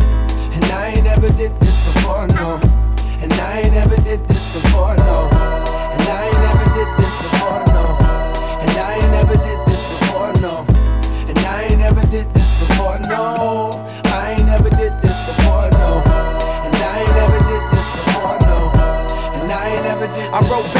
And 0.52 0.64
I 0.64 0.88
ain't 0.88 1.04
never 1.04 1.28
did 1.28 1.58
this 1.60 1.76
before, 1.92 2.26
no. 2.28 2.58
And 3.22 3.32
I 3.32 3.60
ain't 3.60 3.72
never 3.72 3.96
did 4.02 4.26
this 4.28 4.44
before, 4.52 4.96
no. 4.96 5.28
And 5.30 6.02
I 6.02 6.26
ain't 6.26 6.40
never 6.40 6.66
did 6.74 6.90
this 6.98 7.14
before, 7.22 7.62
no. 7.72 7.84
And 8.60 8.70
I 8.76 8.94
ain't 8.98 9.12
never 9.14 9.36
did 9.38 9.58
this 9.68 9.82
before, 9.92 10.32
no. 10.42 10.66
And 11.30 11.38
I 11.38 11.62
ain't 11.68 11.78
never 11.78 12.04
did 12.10 12.26
this 12.34 12.50
before, 12.58 12.98
no. 12.98 13.70
I 14.06 14.34
ain't 14.36 14.46
never 14.46 14.70
did 14.70 14.92
this 15.00 15.18
before, 15.28 15.70
no. 15.78 16.02
And 16.66 16.74
I 16.74 17.00
ain't 17.00 17.14
never 17.14 17.40
did 17.48 17.64
this 17.70 17.86
before, 17.96 18.36
no. 18.50 18.58
And 19.36 19.52
I 19.52 19.64
ain't 19.68 19.84
never 19.84 20.06
did 20.06 20.28
I 20.32 20.40
wrote 20.50 20.66
back 20.74 20.79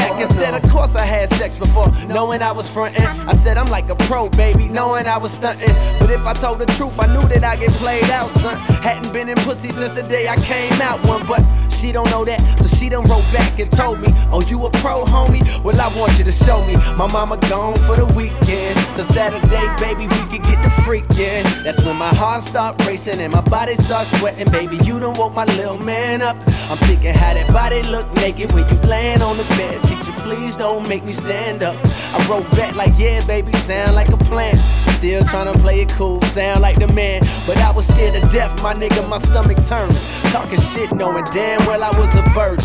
said, 0.51 0.63
Of 0.63 0.71
course 0.71 0.95
I 0.95 1.05
had 1.05 1.29
sex 1.29 1.57
before, 1.57 1.87
knowing 2.07 2.41
I 2.41 2.51
was 2.51 2.67
frontin'. 2.67 3.05
I 3.05 3.33
said, 3.33 3.57
I'm 3.57 3.67
like 3.67 3.89
a 3.89 3.95
pro, 3.95 4.29
baby, 4.29 4.67
knowing 4.67 5.07
I 5.07 5.17
was 5.17 5.37
stuntin'. 5.37 5.99
But 5.99 6.09
if 6.11 6.25
I 6.25 6.33
told 6.33 6.59
the 6.59 6.65
truth, 6.77 6.99
I 6.99 7.07
knew 7.07 7.27
that 7.29 7.43
I 7.43 7.55
get 7.55 7.71
played 7.71 8.09
out, 8.09 8.31
son. 8.31 8.57
Hadn't 8.81 9.11
been 9.13 9.29
in 9.29 9.35
pussy 9.37 9.69
since 9.69 9.91
the 9.91 10.03
day 10.03 10.27
I 10.27 10.35
came 10.37 10.73
out 10.81 11.05
one, 11.07 11.25
but 11.27 11.41
she 11.81 11.91
don't 11.91 12.09
know 12.11 12.23
that, 12.23 12.39
so 12.59 12.67
she 12.67 12.89
done 12.89 13.03
wrote 13.05 13.25
back 13.33 13.57
and 13.57 13.71
told 13.71 13.99
me, 13.99 14.09
Oh, 14.31 14.41
you 14.47 14.63
a 14.67 14.69
pro, 14.69 15.03
homie? 15.03 15.41
Well, 15.63 15.79
I 15.81 15.87
want 15.97 16.15
you 16.19 16.23
to 16.23 16.31
show 16.31 16.63
me. 16.67 16.75
My 16.95 17.11
mama 17.11 17.37
gone 17.49 17.75
for 17.87 17.95
the 17.95 18.05
weekend. 18.15 18.77
So 18.95 19.01
Saturday, 19.01 19.65
baby, 19.81 20.05
we 20.05 20.21
can 20.29 20.41
get 20.45 20.61
the 20.61 20.69
freakin'. 20.85 21.63
That's 21.63 21.81
when 21.83 21.97
my 21.97 22.13
heart 22.13 22.43
start 22.43 22.85
racing 22.85 23.19
and 23.19 23.33
my 23.33 23.41
body 23.41 23.75
start 23.75 24.05
sweating. 24.07 24.51
Baby, 24.51 24.77
you 24.85 24.99
done 24.99 25.15
woke 25.15 25.33
my 25.33 25.45
little 25.57 25.79
man 25.79 26.21
up. 26.21 26.37
I'm 26.69 26.77
thinking 26.85 27.15
how 27.15 27.33
that 27.33 27.51
body 27.51 27.81
look 27.89 28.05
naked 28.17 28.51
when 28.53 28.69
you 28.69 28.77
laying 28.87 29.23
on 29.23 29.37
the 29.37 29.43
bed. 29.57 29.81
Teacher, 29.83 30.13
please 30.19 30.55
don't 30.55 30.87
make 30.87 31.03
me 31.03 31.13
stand 31.13 31.63
up. 31.63 31.75
I 32.13 32.27
wrote 32.29 32.49
back 32.51 32.75
like, 32.75 32.93
yeah, 32.97 33.25
baby, 33.25 33.51
sound 33.53 33.95
like 33.95 34.09
a 34.09 34.17
plan. 34.17 34.55
Still 35.01 35.23
tryna 35.23 35.59
play 35.61 35.81
it 35.81 35.89
cool, 35.93 36.21
sound 36.21 36.61
like 36.61 36.77
the 36.77 36.85
man. 36.93 37.21
But 37.47 37.57
I 37.57 37.71
was 37.71 37.87
scared 37.87 38.13
to 38.13 38.19
death, 38.29 38.61
my 38.61 38.75
nigga, 38.75 39.01
my 39.09 39.17
stomach 39.17 39.57
turned. 39.65 39.95
Talking 40.31 40.61
shit, 40.61 40.91
knowing 40.91 41.23
damn 41.31 41.65
well 41.65 41.83
I 41.83 41.89
was 41.97 42.13
a 42.13 42.21
virgin. 42.37 42.61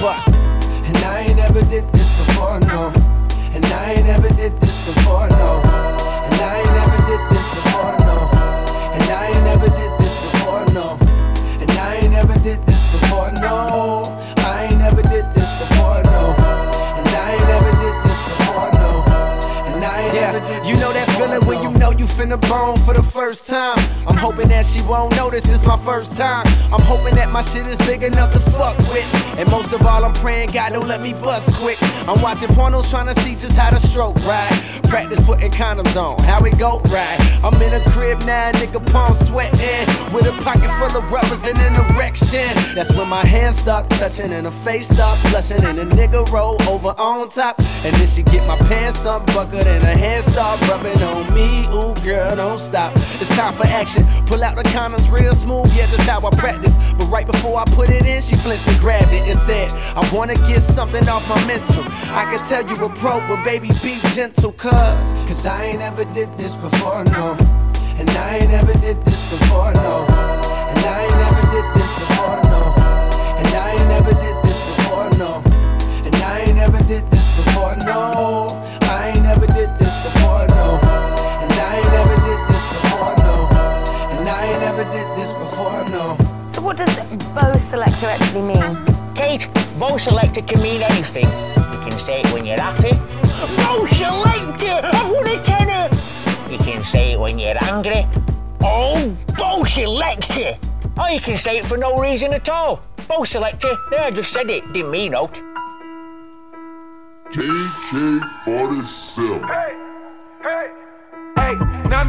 Fuck. 0.00 0.26
And 0.88 0.96
I 1.04 1.26
ain't 1.28 1.36
never 1.36 1.60
did 1.60 1.84
this 1.92 2.08
before, 2.24 2.58
no. 2.60 2.88
And 3.52 3.66
I 3.66 3.92
ain't 3.92 4.06
never 4.06 4.30
did 4.30 4.58
this 4.62 4.80
before, 4.86 5.28
no. 5.28 5.60
And 6.32 6.40
I 6.40 6.56
ain't 6.56 6.72
never 6.72 7.00
did 7.04 7.20
this 7.36 7.46
before, 7.52 7.96
no. 8.00 8.16
And 8.96 9.10
I 9.12 9.26
ain't 9.26 9.44
never 9.44 9.68
did 9.68 9.92
this 10.00 10.14
before, 10.24 10.64
no. 10.72 10.98
And 11.60 11.70
I 11.72 11.96
ain't 11.96 12.12
never 12.12 12.38
did 12.40 12.64
this 12.64 12.82
before, 12.92 13.30
no. 13.32 13.97
In 22.20 22.30
the 22.30 22.36
bone 22.36 22.76
for 22.78 22.94
the 22.94 23.02
first 23.02 23.46
time. 23.46 23.78
I'm 24.06 24.16
hoping 24.16 24.48
that 24.48 24.66
she 24.66 24.82
won't 24.82 25.14
notice 25.16 25.48
it's 25.50 25.66
my 25.66 25.76
first 25.78 26.16
time. 26.16 26.46
I'm 26.72 26.82
hoping 26.82 27.14
that 27.14 27.30
my 27.30 27.42
shit 27.42 27.66
is 27.66 27.78
big 27.86 28.02
enough 28.02 28.32
to 28.32 28.40
fuck 28.40 28.76
with. 28.92 29.06
And 29.38 29.48
most 29.50 29.72
of 29.72 29.86
all, 29.86 30.04
I'm 30.04 30.14
praying 30.14 30.50
God 30.50 30.72
don't 30.72 30.88
let 30.88 31.00
me 31.00 31.12
bust 31.12 31.52
quick. 31.54 31.78
I'm 32.08 32.20
watching 32.20 32.48
pornos 32.48 32.90
trying 32.90 33.12
to 33.12 33.20
see 33.20 33.34
just 33.34 33.54
how 33.54 33.70
to 33.70 33.78
stroke 33.78 34.16
right. 34.26 34.50
Practice 34.84 35.24
putting 35.26 35.50
condoms 35.50 35.96
on, 35.96 36.18
how 36.24 36.42
we 36.42 36.50
go 36.50 36.80
right. 36.88 37.18
I'm 37.44 37.60
in 37.62 37.74
a 37.74 37.90
crib 37.90 38.20
now, 38.24 38.52
nigga, 38.52 38.84
palm 38.90 39.14
sweating. 39.14 39.86
With 40.12 40.26
a 40.26 40.32
pocket 40.42 40.70
full 40.78 40.98
of 40.98 41.12
rubbers 41.12 41.44
and 41.44 41.58
an 41.58 41.74
erection. 41.94 42.48
That's 42.74 42.92
when 42.94 43.08
my 43.08 43.24
hands 43.24 43.58
start 43.58 43.88
touching 43.90 44.32
and 44.32 44.46
her 44.46 44.50
face 44.50 44.88
start 44.88 45.18
blushing. 45.30 45.62
And 45.64 45.78
the 45.78 45.84
nigga 45.84 46.30
roll 46.32 46.60
over 46.68 46.94
on 46.98 47.28
top. 47.28 47.60
And 47.84 47.94
then 47.94 48.06
she 48.06 48.22
get 48.22 48.46
my 48.46 48.56
pants 48.66 49.04
unbuckled 49.04 49.66
and 49.66 49.82
her 49.82 49.96
hands 49.96 50.26
start 50.32 50.60
rubbing 50.68 51.00
on 51.02 51.32
me. 51.34 51.66
Ooh, 51.68 51.94
girl, 52.08 52.36
don't 52.36 52.58
stop. 52.58 52.90
It's 52.96 53.28
time 53.36 53.52
for 53.52 53.66
action. 53.66 54.02
Pull 54.24 54.42
out 54.42 54.56
the 54.56 54.62
condoms 54.72 55.10
real 55.12 55.34
smooth, 55.34 55.68
yeah, 55.76 55.84
just 55.86 56.08
how 56.08 56.26
I 56.26 56.30
practice. 56.30 56.74
But 56.96 57.06
right 57.08 57.26
before 57.26 57.58
I 57.60 57.64
put 57.76 57.90
it 57.90 58.06
in, 58.06 58.22
she 58.22 58.34
flinched 58.34 58.66
and 58.66 58.78
grabbed 58.80 59.12
it 59.12 59.28
and 59.28 59.38
said, 59.38 59.70
I 59.94 60.08
wanna 60.14 60.34
get 60.48 60.62
something 60.62 61.06
off 61.06 61.28
my 61.28 61.40
mental. 61.46 61.84
I 62.16 62.24
can 62.30 62.40
tell 62.48 62.64
you 62.66 62.76
a 62.82 62.88
pro, 62.88 63.20
but 63.28 63.44
baby, 63.44 63.68
be 63.82 63.98
gentle, 64.16 64.52
cuz. 64.52 64.72
Cause 65.28 65.44
I 65.44 65.64
ain't 65.64 65.82
ever 65.82 66.04
did 66.16 66.30
this 66.38 66.54
before, 66.54 67.04
no. 67.04 67.36
And 68.00 68.08
I 68.08 68.38
ain't 68.38 68.52
ever 68.52 68.72
did 68.78 69.04
this 69.04 69.20
before, 69.30 69.72
no. 69.74 70.06
And 70.08 70.78
I 70.94 71.04
ain't 71.04 71.18
never 71.24 71.44
did 71.52 71.66
this 71.76 71.90
before, 72.00 72.40
no. 72.48 72.62
And 73.40 73.52
I 73.52 73.68
ain't 73.76 73.88
never 73.94 74.14
did 74.24 74.36
this 74.46 74.58
before, 74.70 75.10
no. 75.20 75.42
And 76.06 76.16
I 76.16 76.38
ain't 76.46 76.56
never 76.56 76.80
did 76.84 77.04
this 77.10 77.26
before, 77.36 77.76
no. 77.76 78.67
Selector 87.68 88.06
actually 88.06 88.40
mean? 88.40 88.78
Kate, 89.14 89.46
bo 89.78 89.98
selecta 89.98 90.40
can 90.40 90.58
mean 90.62 90.80
anything. 90.80 91.24
You 91.24 91.78
can 91.84 91.92
say 91.98 92.20
it 92.20 92.32
when 92.32 92.46
you're 92.46 92.58
happy. 92.58 92.96
Bo 93.60 93.84
selecta! 93.84 94.80
I 94.84 95.10
want 95.12 95.28
a 95.28 95.38
tenner! 95.44 95.90
You 96.50 96.56
can 96.56 96.82
say 96.82 97.12
it 97.12 97.20
when 97.20 97.38
you're 97.38 97.62
angry. 97.64 98.06
Oh, 98.62 99.14
bo 99.36 99.64
selecta! 99.64 100.56
Or 100.98 101.10
you 101.10 101.20
can 101.20 101.36
say 101.36 101.58
it 101.58 101.66
for 101.66 101.76
no 101.76 101.98
reason 101.98 102.32
at 102.32 102.48
all. 102.48 102.80
Bo 103.06 103.24
selecta, 103.24 103.76
there, 103.90 104.00
I 104.00 104.12
just 104.12 104.32
said 104.32 104.48
it, 104.48 104.64
didn't 104.72 104.90
mean 104.90 105.14
out. 105.14 105.42
KK47. 107.32 109.44
Hey, 110.42 110.70
9 111.90 112.08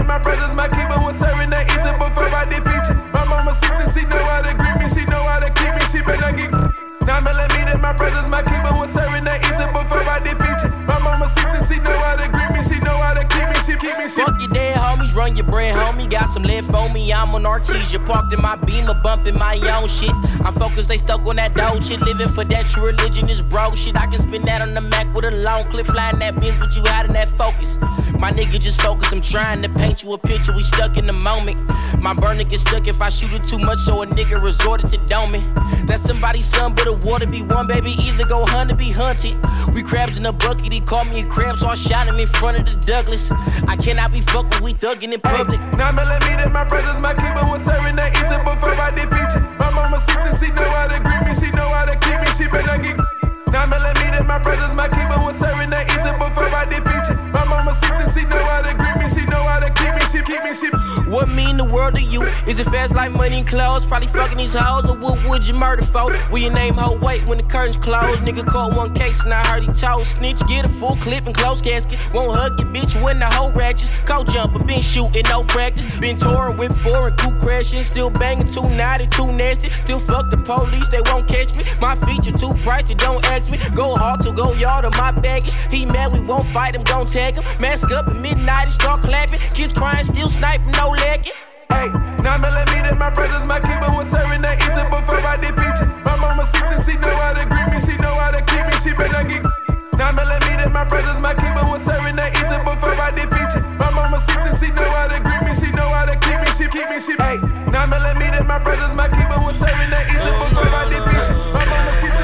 millimeter, 0.00 0.04
my 0.04 0.18
brothers, 0.22 0.54
my 0.54 0.68
keeper 0.68 1.00
was 1.00 1.18
serving 1.18 1.50
that 1.50 1.66
ether 1.70 1.96
before 1.98 2.24
I 2.24 2.44
did 2.44 2.64
features. 2.64 3.06
My 3.12 3.24
mama 3.24 3.54
sick 3.54 3.70
and 3.70 3.92
she 3.92 4.02
know 4.06 4.22
how 4.24 4.42
to 4.42 4.54
greet 4.54 4.76
me, 4.78 4.88
she 4.94 5.04
know 5.06 5.22
how 5.22 5.40
to 5.40 5.50
keep 5.52 5.74
me, 5.74 5.80
she 5.90 6.02
better 6.02 6.36
get. 6.36 6.89
9 7.10 7.24
millimeter, 7.24 7.76
my 7.78 7.92
brothers, 7.92 8.28
my 8.28 8.40
keeper 8.40 8.72
was 8.78 8.88
serving 8.92 9.24
that 9.24 9.42
ether 9.42 9.66
before 9.74 9.98
I 10.06 10.20
did 10.22 10.38
features. 10.38 10.78
My 10.86 10.96
mama 11.02 11.26
sick 11.26 11.50
and 11.50 11.66
she 11.66 11.82
know 11.82 11.98
how 12.06 12.14
to 12.14 12.30
greet 12.30 12.50
me, 12.54 12.62
she 12.62 12.78
know 12.86 12.94
how 13.02 13.14
to 13.14 13.26
keep 13.26 13.50
me, 13.50 13.58
she 13.66 13.74
keep 13.82 13.98
me, 13.98 14.06
she. 14.06 14.22
Fuck 14.22 14.38
your 14.38 14.48
dead 14.54 14.76
homies, 14.76 15.12
run 15.16 15.34
your 15.34 15.44
bread, 15.44 15.74
homie. 15.74 16.08
Got 16.08 16.28
some 16.28 16.44
left 16.44 16.72
on 16.72 16.92
me, 16.92 17.12
I'm 17.12 17.34
on 17.34 17.42
Artesia. 17.42 17.98
Parked 18.06 18.32
in 18.32 18.40
my 18.40 18.54
beamer, 18.54 18.94
bumping 19.02 19.36
my 19.36 19.58
own 19.74 19.88
shit. 19.88 20.14
I'm 20.46 20.54
focused, 20.54 20.88
they 20.88 20.98
stuck 20.98 21.26
on 21.26 21.34
that 21.36 21.52
dope 21.54 21.82
shit. 21.82 22.00
Living 22.00 22.28
for 22.28 22.44
that 22.44 22.66
true 22.66 22.86
religion 22.86 23.28
is 23.28 23.42
broke 23.42 23.76
shit. 23.76 23.96
I 23.96 24.06
can 24.06 24.20
spin 24.20 24.44
that 24.44 24.62
on 24.62 24.74
the 24.74 24.80
Mac 24.80 25.12
with 25.12 25.24
a 25.24 25.32
long 25.32 25.68
clip, 25.68 25.86
flying 25.86 26.20
that 26.20 26.36
bitch, 26.36 26.60
but 26.60 26.76
you 26.76 26.82
out 26.86 27.06
in 27.06 27.12
that 27.14 27.28
focus. 27.30 27.76
My 28.20 28.30
nigga 28.30 28.60
just 28.60 28.80
focus, 28.82 29.10
I'm 29.12 29.20
trying 29.20 29.62
to 29.62 29.68
paint 29.68 30.04
you 30.04 30.12
a 30.12 30.18
picture, 30.18 30.52
we 30.52 30.62
stuck 30.62 30.96
in 30.96 31.06
the 31.06 31.12
moment. 31.12 31.58
My 31.98 32.14
burner 32.14 32.44
get 32.44 32.60
stuck 32.60 32.86
if 32.86 33.00
I 33.00 33.08
shoot 33.08 33.32
it 33.32 33.44
too 33.44 33.58
much, 33.58 33.78
so 33.78 34.02
a 34.02 34.06
nigga 34.06 34.40
resorted 34.40 34.90
to 34.90 34.98
doming. 34.98 35.42
That's 35.86 36.02
somebody's 36.02 36.46
son, 36.46 36.74
but 36.74 36.86
a 36.86 36.92
water 37.04 37.26
be 37.26 37.42
one, 37.42 37.66
baby. 37.66 37.92
Either 37.98 38.26
go 38.26 38.44
hunt 38.46 38.72
or 38.72 38.76
be 38.76 38.90
hunted. 38.90 39.36
We 39.74 39.82
crabs 39.82 40.18
in 40.18 40.26
a 40.26 40.32
bucket, 40.32 40.72
he 40.72 40.80
called 40.80 41.08
me 41.08 41.20
a 41.20 41.26
crab, 41.26 41.56
so 41.56 41.68
I 41.68 41.74
shot 41.74 42.08
him 42.08 42.16
in 42.16 42.26
front 42.26 42.58
of 42.58 42.66
the 42.66 42.74
Douglas. 42.86 43.30
I 43.68 43.76
cannot 43.76 44.12
be 44.12 44.20
fucked 44.20 44.60
with, 44.60 44.62
we 44.62 44.74
thugging 44.74 45.12
in 45.12 45.20
public. 45.20 45.60
9 45.60 45.94
millimeter, 45.94 46.48
my 46.50 46.64
brothers, 46.64 47.00
my 47.00 47.14
keeper 47.14 47.46
was 47.46 47.64
serving 47.64 47.96
that 47.96 48.16
ether 48.16 48.42
before 48.42 48.70
I 48.70 48.90
did 48.90 49.08
features. 49.10 49.52
My 49.58 49.70
mama 49.70 49.98
sick 50.00 50.48
she 50.48 50.52
know 50.52 50.68
how 50.70 50.88
to 50.88 51.00
greet 51.00 51.22
me, 51.26 51.34
she 51.38 51.50
know 51.52 51.68
how 51.68 51.84
to 51.84 51.98
keep 51.98 52.20
me, 52.20 52.26
she 52.36 52.48
better 52.48 52.82
get. 52.82 53.19
9 53.50 53.68
millimeter, 53.68 54.24
my 54.24 54.38
brothers, 54.38 54.72
my 54.74 54.88
keeper 54.88 55.20
was 55.20 55.36
serving 55.36 55.70
that 55.70 55.90
ether 55.90 56.16
before 56.18 56.50
I 56.54 56.64
did 56.64 56.82
features. 56.84 57.26
My 57.32 57.44
mama 57.44 57.74
sick 57.74 57.90
and 57.90 58.12
she 58.12 58.22
know 58.24 58.42
how 58.46 58.62
to 58.62 58.74
greet 58.74 58.96
me, 58.96 59.06
she 59.10 59.26
know 59.26 59.42
how 59.42 59.58
to 59.60 59.70
keep 59.74 59.94
me, 59.94 60.02
she 60.10 60.22
keep 60.22 60.42
me, 60.44 60.54
she. 60.54 60.68
What 61.10 61.28
mean 61.28 61.56
the 61.56 61.64
world 61.64 61.96
to 61.96 62.02
you? 62.02 62.22
Is 62.46 62.60
it 62.60 62.66
fast 62.68 62.94
like 62.94 63.10
money 63.10 63.38
and 63.38 63.46
clothes? 63.46 63.84
Probably 63.84 64.06
fucking 64.08 64.38
these 64.38 64.54
hoes, 64.54 64.84
or 64.84 64.96
what 64.96 65.18
would 65.28 65.46
you 65.46 65.54
murder 65.54 65.84
for? 65.84 66.12
Will 66.30 66.38
your 66.38 66.52
name 66.52 66.74
hold 66.74 67.02
weight 67.02 67.26
when 67.26 67.38
the 67.38 67.44
curtains 67.44 67.76
close? 67.76 68.16
Nigga 68.18 68.46
caught 68.46 68.76
one 68.76 68.94
case 68.94 69.24
and 69.24 69.34
I 69.34 69.44
heard 69.46 69.64
he 69.64 69.72
told 69.72 70.06
snitch. 70.06 70.40
Get 70.46 70.64
a 70.64 70.68
full 70.68 70.96
clip 70.96 71.26
and 71.26 71.34
close 71.34 71.60
casket. 71.60 71.98
Won't 72.14 72.36
hug 72.36 72.60
your 72.60 72.68
bitch 72.68 73.02
when 73.02 73.18
the 73.18 73.26
whole 73.26 73.50
ratchets. 73.50 73.90
Cold 74.04 74.30
jumper, 74.30 74.62
been 74.62 74.82
shooting, 74.82 75.24
no 75.28 75.42
practice. 75.42 75.86
Been 75.98 76.16
touring 76.16 76.56
with 76.56 76.76
foreign 76.80 77.16
coup 77.16 77.36
crashing. 77.40 77.82
Still 77.82 78.10
banging, 78.10 78.46
too 78.46 78.68
naughty, 78.70 79.08
too 79.08 79.32
nasty. 79.32 79.70
Still 79.82 79.98
fuck 79.98 80.30
the 80.30 80.36
police, 80.36 80.88
they 80.88 81.00
won't 81.06 81.26
catch 81.26 81.56
me. 81.56 81.64
My 81.80 81.96
feature 81.96 82.32
too 82.32 82.54
pricey, 82.62 82.96
don't 82.96 83.24
ask 83.26 83.39
me. 83.48 83.58
Go 83.76 83.94
hard 83.94 84.20
to 84.22 84.32
go 84.32 84.52
yard 84.54 84.84
on 84.84 84.92
my 84.98 85.12
baggage. 85.12 85.54
He 85.70 85.86
mad, 85.86 86.12
we 86.12 86.20
won't 86.20 86.46
fight 86.46 86.74
him, 86.74 86.82
don't 86.82 87.08
tag 87.08 87.36
him. 87.36 87.44
Mask 87.60 87.90
up 87.92 88.08
at 88.08 88.16
midnight 88.16 88.64
and 88.64 88.74
start 88.74 89.02
clapping. 89.02 89.38
Kids 89.54 89.72
crying, 89.72 90.04
still 90.04 90.28
sniping, 90.28 90.72
no 90.72 90.90
legging. 90.90 91.32
Hey, 91.70 91.86
9 91.86 92.40
millimeter, 92.42 92.94
my 92.96 93.14
brothers, 93.14 93.46
my 93.46 93.62
keeper 93.62 93.88
was 93.94 94.10
serving 94.10 94.42
that 94.42 94.58
ether 94.58 94.90
before 94.90 95.22
I 95.22 95.38
did 95.38 95.54
features. 95.54 95.94
My 96.04 96.18
mama 96.18 96.44
sick 96.44 96.66
and 96.66 96.82
she 96.82 96.98
know 96.98 97.14
how 97.22 97.32
to 97.32 97.46
greet 97.46 97.70
me, 97.70 97.78
she 97.86 97.94
know 98.02 98.18
how 98.18 98.34
to 98.34 98.42
keep 98.42 98.66
me, 98.66 98.74
she 98.82 98.90
better 98.90 99.22
get. 99.22 99.46
9 99.94 100.14
millimeter, 100.16 100.68
my 100.68 100.82
brothers, 100.82 101.20
my 101.22 101.30
keeper 101.32 101.62
was 101.70 101.80
serving 101.86 102.16
that 102.16 102.34
ether 102.34 102.58
before 102.66 102.98
I 102.98 103.14
did 103.14 103.30
features. 103.30 103.70
My 103.78 103.88
mama 103.94 104.18
sick 104.18 104.42
and 104.42 104.58
she 104.58 104.68
know 104.74 104.90
how 104.98 105.06
to 105.08 105.22
greet 105.22 105.42
me, 105.46 105.52
she 105.62 105.70
know 105.72 105.88
how 105.94 106.04
to 106.10 106.16
keep 106.18 106.42
me, 106.42 106.50
she 106.58 106.66
keep 106.68 106.90
me, 106.90 106.98
she. 106.98 107.14
Hey, 107.16 107.38
9 107.38 107.72
millimeter, 107.86 108.42
my 108.42 108.58
brothers, 108.58 108.92
my 108.92 109.06
keeper 109.06 109.38
was 109.38 109.54
serving 109.54 109.90
that 109.94 110.04
ether 110.10 110.34
before 110.36 110.74
I 110.74 110.90
did 110.90 111.06
features. 111.06 111.38
My 111.54 111.64
mama 111.70 111.92
sick 112.02 112.19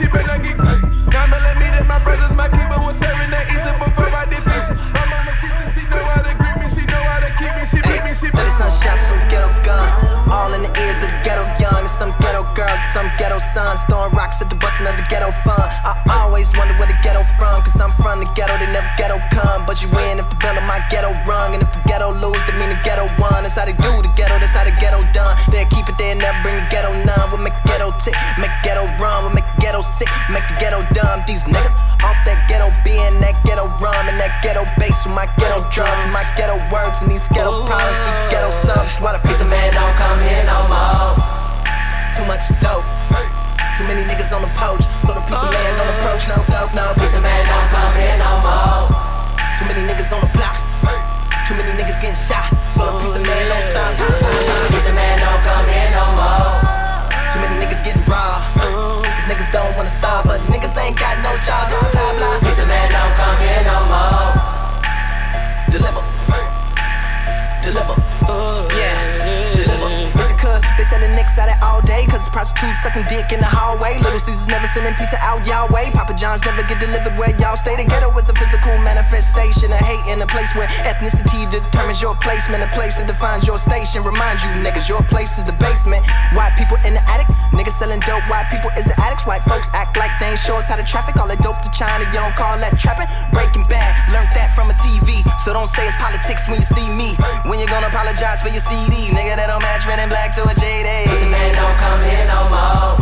me, 0.00 0.04
she 0.04 0.10
better 0.10 0.36
get. 0.42 0.56
9 0.58 1.30
millimeter, 1.30 1.84
my 1.84 1.98
brothers, 2.04 2.32
my 2.36 2.48
keeper 2.48 2.78
was 2.80 2.96
serving 2.96 3.30
that 3.30 3.48
ether 3.48 3.76
before 3.80 4.12
I 4.12 4.24
did 4.28 4.42
features. 4.44 4.80
My 4.92 5.04
mama 5.08 5.32
sick 5.40 5.52
and 5.56 5.72
she 5.72 5.82
know 5.88 6.02
how 6.04 6.20
to 6.20 6.32
greet 6.36 6.56
me, 6.60 6.66
she 6.68 6.84
know 6.86 7.02
how 7.08 7.20
to 7.20 7.30
keep 7.40 7.52
me, 7.56 7.64
she 7.64 7.80
keep 7.80 8.02
me, 8.04 8.12
she. 8.12 8.28
Let 8.36 8.52
some 8.52 8.72
shots 8.72 9.08
from 9.08 9.20
ghetto 9.32 9.48
gun. 9.64 9.88
All 10.28 10.52
in 10.52 10.62
the 10.62 10.72
ears 10.84 11.00
of 11.00 11.08
the 11.08 11.20
ghetto 11.24 11.46
young. 11.56 11.86
And 11.86 11.88
some 11.88 12.12
ghetto 12.20 12.44
girls, 12.54 12.80
some 12.92 13.08
ghetto 13.16 13.38
sons. 13.38 13.80
Throwing 13.88 14.12
rocks 14.12 14.42
at 14.42 14.50
the 14.50 14.58
busting 14.58 14.86
of 14.86 14.96
the 14.96 15.06
ghetto 15.08 15.30
fun. 15.46 15.62
I 15.86 15.96
always 16.26 16.50
wonder 16.56 16.74
where 16.76 16.88
the 16.88 16.98
ghetto 17.02 17.24
from. 17.38 17.62
Cause 17.62 17.78
I'm 17.80 17.92
from 18.02 18.20
the 18.20 18.28
ghetto, 18.36 18.52
they 18.58 18.68
never 18.72 18.90
ghetto 18.98 19.18
come. 19.32 19.64
But 19.64 19.80
you 19.80 19.88
win 19.94 20.18
if 20.18 20.28
the 20.28 20.36
bell 20.36 20.56
of 20.56 20.64
my 20.68 20.82
ghetto 20.90 21.05
Cause 72.56 72.76
sucking 72.82 73.04
dick 73.08 73.32
in 73.32 73.40
the 73.40 73.46
hallway. 73.48 74.00
Little 74.00 74.18
Caesars 74.18 74.48
never 74.48 74.66
sending 74.72 74.94
pizza 74.94 75.20
out 75.20 75.44
y'all 75.46 75.68
way. 75.68 75.90
Papa 75.92 76.14
John's 76.14 76.44
never 76.44 76.64
get 76.64 76.80
delivered 76.80 77.12
where 77.20 77.36
y'all 77.36 77.56
stay. 77.56 77.76
The 77.76 77.84
ghetto 77.84 78.08
is 78.16 78.28
a 78.28 78.34
physical 78.34 78.76
manifestation 78.80 79.72
of 79.72 79.80
hate 79.84 80.04
in 80.08 80.20
a 80.22 80.26
place 80.26 80.48
where 80.56 80.66
ethnicity 80.88 81.44
determines 81.50 82.00
your 82.00 82.16
placement. 82.24 82.64
A 82.64 82.70
place 82.72 82.96
that 82.96 83.06
defines 83.06 83.46
your 83.46 83.58
station. 83.58 84.02
Remind 84.02 84.40
you 84.40 84.48
niggas, 84.64 84.88
your 84.88 85.02
place 85.12 85.36
is 85.36 85.44
the 85.44 85.52
basement. 85.60 86.04
White 86.32 86.56
people 86.56 86.76
in 86.84 86.94
the. 86.94 87.05
Niggas 87.52 87.78
selling 87.78 88.00
dope. 88.00 88.24
White 88.30 88.48
people 88.50 88.70
is 88.78 88.84
the 88.84 88.96
addicts. 88.98 89.26
White 89.26 89.42
folks 89.44 89.68
act 89.72 89.96
like 89.96 90.10
they 90.18 90.34
ain't 90.34 90.38
show 90.38 90.56
us 90.56 90.66
how 90.66 90.76
to 90.76 90.84
traffic. 90.84 91.16
All 91.16 91.28
that 91.28 91.42
dope 91.42 91.60
to 91.62 91.70
China, 91.70 92.04
you 92.08 92.18
don't 92.18 92.34
call 92.34 92.58
that 92.58 92.78
trapping. 92.78 93.06
Breaking 93.34 93.64
bad, 93.66 93.94
learned 94.10 94.30
that 94.34 94.54
from 94.54 94.70
a 94.70 94.76
TV. 94.82 95.22
So 95.44 95.52
don't 95.52 95.68
say 95.70 95.86
it's 95.86 95.96
politics 95.96 96.48
when 96.48 96.60
you 96.62 96.68
see 96.74 96.88
me. 96.90 97.14
When 97.46 97.58
you 97.58 97.66
gonna 97.66 97.88
apologize 97.90 98.42
for 98.42 98.50
your 98.50 98.62
CD? 98.66 99.10
Nigga, 99.14 99.36
that 99.38 99.46
don't 99.46 99.62
match 99.62 99.86
red 99.86 99.98
and 99.98 100.10
black 100.10 100.34
to 100.36 100.42
a 100.44 100.54
JD. 100.54 101.10
Listen, 101.10 101.30
man, 101.30 101.54
don't 101.54 101.76
come 101.78 102.00
here 102.06 102.26
no 102.26 102.40
more. 102.50 102.98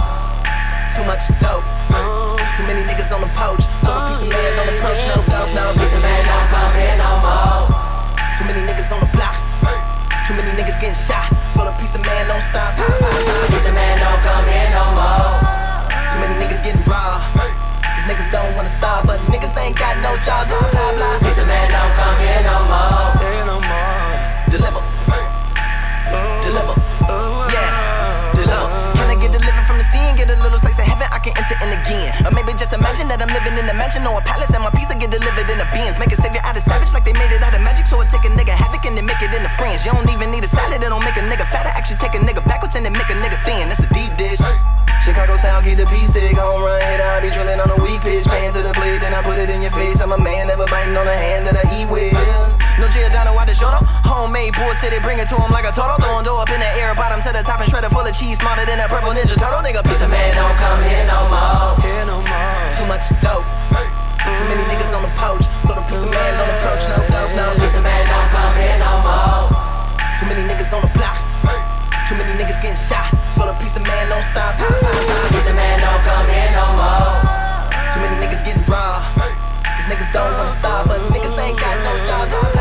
Too 0.95 1.05
much 1.05 1.27
dope. 1.43 1.67
Too 2.55 2.65
many 2.71 2.87
niggas 2.87 3.11
on 3.11 3.21
the 3.21 3.33
poach. 3.35 3.67
So 3.83 3.91
the 3.91 4.15
piece 4.15 4.23
of 4.23 4.31
man 4.31 4.51
don't 4.55 4.71
approach 4.79 5.03
no 5.11 5.17
dope, 5.27 5.51
no. 5.59 5.75
Piece 5.75 5.91
of 5.91 6.03
man 6.07 6.23
don't 6.23 6.49
come 6.55 6.73
here 6.79 6.97
no 6.97 7.11
more. 7.19 7.67
Too 8.39 8.47
many 8.47 8.63
niggas 8.63 8.95
on 8.95 9.03
the 9.03 9.11
block. 9.11 9.35
Too 10.31 10.35
many 10.39 10.55
niggas 10.55 10.79
getting 10.79 10.95
shot. 10.95 11.34
Piece 11.85 11.97
of 11.97 12.01
man 12.01 12.25
don't 12.27 12.41
stop. 12.41 12.73
Piece 12.81 13.69
of 13.69 13.75
man 13.77 14.01
don't 14.01 14.21
come 14.25 14.49
here 14.49 14.73
no 14.73 14.85
more. 14.97 15.37
Too 15.85 16.17
many 16.17 16.33
niggas 16.41 16.65
getting 16.65 16.81
raw. 16.89 17.21
These 17.37 18.09
niggas 18.09 18.33
don't 18.33 18.57
wanna 18.57 18.73
starve, 18.73 19.05
but 19.05 19.21
niggas 19.29 19.53
ain't 19.61 19.77
got 19.77 19.93
no 20.01 20.17
jobs. 20.25 20.49
Blah 20.49 20.65
blah 20.73 20.97
blah. 20.97 21.21
Piece 21.21 21.37
of 21.37 21.47
man 21.47 21.69
don't 21.69 21.93
come 21.93 22.17
here 22.25 22.41
no 22.41 22.57
more. 22.73 23.21
Here 23.21 23.45
no 23.45 23.61
more. 23.61 24.17
Deliver. 24.49 24.81
Deliver. 26.41 26.75
Yeah. 27.53 28.33
Deliver. 28.33 28.69
Can 28.97 29.07
I 29.13 29.17
get 29.21 29.33
delivered 29.37 29.67
from 29.69 29.77
the 29.77 29.85
scene? 29.93 30.17
Get 30.17 30.33
a 30.33 30.41
little 30.41 30.57
slice 30.57 30.81
of 30.81 30.89
heaven, 30.89 31.09
I 31.13 31.21
can 31.21 31.37
enter 31.37 31.57
in 31.65 31.69
again. 31.85 32.17
Or 32.25 32.33
maybe 32.33 32.57
just 32.57 32.73
imagine 32.73 33.09
that 33.09 33.21
I'm 33.21 33.29
living 33.29 33.61
in 33.61 33.69
a 33.69 33.77
mansion 33.77 34.09
or 34.09 34.21
a 34.21 34.25
palace 34.25 34.53
and 34.57 34.65
my 34.65 34.71
pizza 34.73 34.97
get 34.97 35.13
delivered 35.13 35.49
in 35.53 35.61
a 35.61 35.69
beans. 35.73 35.99
Make 35.99 36.13
a 36.13 36.19
savior 36.21 36.41
out 36.45 36.57
of 36.57 36.65
savage 36.65 36.93
like 36.93 37.05
they 37.05 37.13
made 37.13 37.33
it 37.33 37.45
out 37.45 37.53
of 37.53 37.61
magic. 37.61 37.87
So 37.87 38.01
I 38.01 38.07
take 38.09 38.25
a 38.25 38.33
nigga 38.33 38.44
it 39.25 39.33
into 39.33 39.49
friends. 39.57 39.85
You 39.85 39.93
don't 39.97 40.09
even 40.13 40.29
need 40.31 40.45
a 40.45 40.51
salad, 40.51 40.85
it 40.85 40.89
don't 40.93 41.05
make 41.05 41.17
a 41.17 41.25
nigga 41.25 41.49
fatter. 41.49 41.73
Actually 41.73 41.97
take 42.05 42.15
a 42.15 42.21
nigga 42.21 42.45
backwards 42.45 42.77
and 42.77 42.85
then 42.85 42.93
make 42.93 43.09
a 43.09 43.17
nigga 43.17 43.41
thin. 43.49 43.73
That's 43.73 43.81
a 43.81 43.89
deep 43.97 44.13
dish. 44.21 44.41
Chicago 45.01 45.37
style, 45.37 45.61
keep 45.65 45.77
the 45.81 45.89
P 45.89 46.05
stick. 46.09 46.37
Home 46.37 46.65
run 46.65 46.81
hit, 46.81 47.01
I 47.01 47.21
be 47.25 47.33
drilling 47.33 47.61
on 47.61 47.73
a 47.73 47.79
weak 47.81 48.05
pitch. 48.05 48.25
Paying 48.29 48.53
to 48.53 48.61
the 48.61 48.73
plate, 48.77 49.01
then 49.01 49.13
I 49.17 49.21
put 49.25 49.41
it 49.41 49.49
in 49.49 49.65
your 49.65 49.73
face. 49.73 50.01
I'm 50.01 50.13
a 50.13 50.21
man, 50.21 50.49
never 50.49 50.65
biting 50.69 50.97
on 50.97 51.07
the 51.09 51.17
hands 51.17 51.45
that 51.49 51.57
I 51.57 51.65
eat 51.73 51.89
with. 51.89 52.13
No 52.77 52.89
Giordano 52.89 53.33
out 53.33 53.49
the 53.49 53.57
shoulder. 53.57 53.81
Homemade 54.05 54.57
bullshit, 54.57 54.97
bring 55.01 55.19
it 55.19 55.29
to 55.33 55.37
him 55.37 55.53
like 55.53 55.65
a 55.65 55.73
turtle. 55.73 55.97
Throwing 56.01 56.25
dough 56.25 56.41
up 56.41 56.51
in 56.53 56.61
the 56.61 56.71
air, 56.81 56.93
bottom 56.95 57.21
to 57.25 57.31
the 57.33 57.45
top 57.45 57.61
and 57.61 57.69
shredder 57.69 57.93
full 57.93 58.05
of 58.05 58.13
cheese. 58.17 58.41
Smarter 58.41 58.65
than 58.65 58.81
a 58.81 58.89
purple 58.89 59.13
ninja 59.13 59.37
turtle. 59.37 59.61
Nigga, 59.65 59.85
piece 59.85 60.01
of 60.05 60.09
man, 60.09 60.33
don't 60.37 60.57
come 60.57 60.81
here 60.85 61.05
no 61.09 61.21
more. 61.33 61.81
Here 61.85 62.05
no 62.05 62.19
more. 62.21 62.61
Too 62.77 62.89
much 62.89 63.05
dope. 63.21 63.45
Too 64.25 64.47
many 64.49 64.65
niggas 64.73 64.93
on 64.97 65.05
the 65.05 65.13
poach. 65.21 65.45
So 65.75 65.81
the 65.81 65.87
piece 65.91 66.07
of 66.07 66.11
man 66.15 66.31
don't 66.39 66.55
approach. 66.55 66.87
No 66.87 67.35
no. 67.35 67.47
Piece 67.59 67.75
of 67.75 67.83
man 67.83 68.07
don't 68.07 68.31
come 68.31 68.55
here 68.55 68.79
no 68.79 68.95
more. 69.03 69.51
Too 70.23 70.27
many 70.31 70.47
niggas 70.47 70.71
on 70.71 70.83
the 70.87 70.93
block. 70.95 71.19
Too 72.07 72.15
many 72.15 72.31
niggas 72.39 72.63
getting 72.63 72.79
shot. 72.79 73.11
So 73.35 73.47
the 73.51 73.55
piece 73.59 73.75
of 73.75 73.83
man 73.83 74.09
don't 74.09 74.23
stop. 74.23 74.55
Piece 75.35 75.49
of 75.51 75.57
man 75.59 75.81
don't 75.83 76.03
come 76.07 76.31
here 76.31 76.51
no 76.55 76.79
more. 76.79 77.19
Too 77.91 78.01
many 78.07 78.23
niggas 78.23 78.47
getting 78.47 78.63
raw. 78.71 79.03
These 79.19 79.91
niggas 79.91 80.13
don't 80.15 80.31
wanna 80.39 80.55
stop, 80.55 80.87
but 80.87 81.01
niggas 81.11 81.37
ain't 81.43 81.59
got 81.59 81.75
no 81.83 82.07
jobs. 82.07 82.54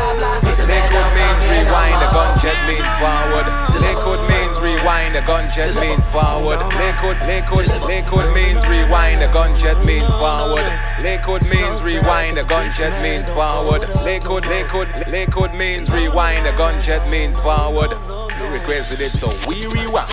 Rewind, 1.74 2.02
the 2.02 2.06
more. 2.06 2.14
gunshot 2.14 2.66
means 2.66 2.90
forward. 3.02 3.46
Liquid 3.80 4.20
means 4.28 4.60
rewind, 4.60 5.14
the 5.14 5.22
gunshot 5.22 5.74
means 5.80 6.06
forward. 6.08 6.58
Liquid, 6.78 7.18
liquid, 7.26 7.66
liquid 7.86 8.34
means 8.34 8.66
rewind, 8.68 9.22
the 9.22 9.28
gunshot 9.32 9.84
means 9.84 10.12
forward. 10.14 10.64
Liquid 11.02 11.42
means 11.50 11.82
rewind, 11.82 12.36
the 12.36 12.44
gunshot 12.44 13.02
means 13.02 13.28
forward. 13.28 13.82
Liquid, 14.04 14.46
liquid, 14.46 14.88
liquid 15.08 15.54
means 15.54 15.90
rewind, 15.90 16.46
the 16.46 16.52
gunshot 16.52 17.08
means 17.08 17.38
forward. 17.38 17.90
You 18.38 18.46
requested 18.48 19.00
it, 19.00 19.12
so 19.12 19.28
we 19.48 19.66
rewind. 19.66 20.12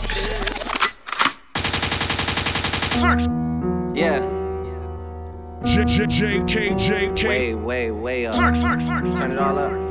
Yeah. 3.95 4.19
J 5.63 5.85
J 5.85 6.07
J 6.07 6.43
K 6.47 6.75
J 6.75 7.11
K. 7.13 7.27
Way, 7.27 7.55
way, 7.55 7.91
way 7.91 8.25
up. 8.25 8.35
Turn 8.35 9.31
it 9.31 9.37
all 9.37 9.57
up. 9.59 9.90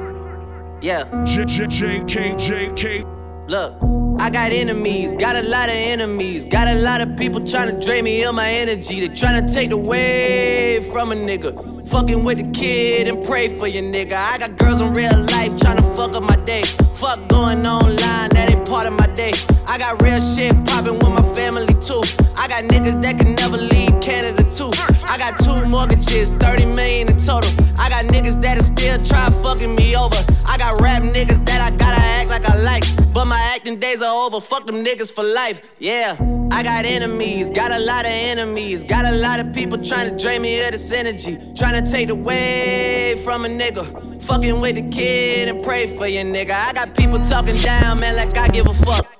Yeah. 0.83 1.05
J 1.27 1.45
J 1.45 1.66
J 1.66 2.05
K 2.07 2.35
J 2.37 2.73
K. 2.75 3.05
Look, 3.49 3.75
I 4.19 4.31
got 4.31 4.51
enemies, 4.53 5.12
got 5.12 5.37
a 5.37 5.43
lot 5.43 5.69
of 5.69 5.75
enemies, 5.75 6.47
got 6.47 6.69
a 6.69 6.75
lot 6.75 7.01
of 7.03 7.16
people 7.19 7.45
trying 7.45 7.75
to 7.75 7.85
drain 7.85 8.05
me 8.05 8.25
of 8.25 8.35
my 8.35 8.51
energy. 8.51 9.01
They 9.01 9.14
trying 9.14 9.47
to 9.47 9.53
take 9.53 9.73
away 9.73 10.81
from 10.90 11.12
a 11.12 11.14
nigga. 11.14 11.87
Fucking 11.88 12.25
with 12.25 12.38
the 12.38 12.51
kid 12.59 13.09
and 13.09 13.23
pray 13.25 13.59
for 13.59 13.66
your 13.66 13.83
nigga. 13.83 14.12
I 14.12 14.38
got 14.38 14.57
girls 14.57 14.81
in 14.81 14.93
real 14.93 15.19
life 15.19 15.59
trying 15.61 15.77
to 15.79 15.95
fuck 15.95 16.16
up 16.16 16.23
my 16.23 16.37
day. 16.37 16.62
Fuck 16.62 17.29
going 17.29 17.66
online, 17.66 18.31
that 18.31 18.51
ain't 18.51 18.66
part 18.66 18.87
of 18.87 18.95
my 18.95 19.09
day. 19.09 19.33
I 19.69 19.77
got 19.77 20.01
real 20.03 20.16
shit 20.16 20.55
popping 20.64 20.95
with 20.95 21.09
my 21.09 21.35
family 21.35 21.75
too. 21.75 22.01
I 22.38 22.49
got 22.49 22.64
niggas 22.64 23.03
that 23.03 23.19
can 23.19 23.35
never 23.35 23.59
leave 23.59 24.01
Canada 24.01 24.45
too. 24.45 24.71
I 25.11 25.18
got 25.18 25.40
two 25.40 25.64
mortgages, 25.66 26.31
30 26.38 26.66
million 26.66 27.09
in 27.09 27.16
total. 27.16 27.51
I 27.81 27.88
got 27.88 28.05
niggas 28.05 28.40
that'll 28.40 28.62
still 28.62 28.96
try 29.05 29.29
fucking 29.42 29.75
me 29.75 29.96
over. 29.96 30.16
I 30.46 30.57
got 30.57 30.81
rap 30.81 31.03
niggas 31.03 31.44
that 31.46 31.61
I 31.61 31.77
gotta 31.77 32.01
act 32.01 32.31
like 32.31 32.44
I 32.44 32.57
like. 32.57 32.85
But 33.12 33.25
my 33.25 33.40
acting 33.40 33.81
days 33.81 34.03
are 34.03 34.27
over. 34.27 34.40
Fuck 34.40 34.66
them 34.66 34.85
niggas 34.85 35.12
for 35.12 35.25
life. 35.25 35.62
Yeah. 35.81 36.16
I 36.53 36.62
got 36.62 36.85
enemies, 36.85 37.51
got 37.51 37.73
a 37.73 37.79
lot 37.81 38.05
of 38.05 38.12
enemies, 38.12 38.85
got 38.85 39.05
a 39.05 39.16
lot 39.16 39.40
of 39.40 39.53
people 39.53 39.83
trying 39.83 40.11
to 40.11 40.16
drain 40.16 40.42
me 40.42 40.64
of 40.64 40.70
this 40.70 40.92
energy, 40.92 41.38
trying 41.57 41.85
to 41.85 41.90
take 41.90 42.11
away 42.11 43.20
from 43.25 43.44
a 43.44 43.49
nigga. 43.49 44.23
Fucking 44.23 44.61
with 44.61 44.77
the 44.77 44.88
kid 44.90 45.49
and 45.49 45.61
pray 45.64 45.96
for 45.96 46.07
your 46.07 46.23
nigga. 46.23 46.53
I 46.53 46.73
got 46.73 46.94
people 46.96 47.18
talking 47.18 47.57
down, 47.62 47.99
man, 47.99 48.14
like 48.14 48.37
I 48.38 48.46
give 48.46 48.68
a 48.68 48.75
fuck. 48.75 49.19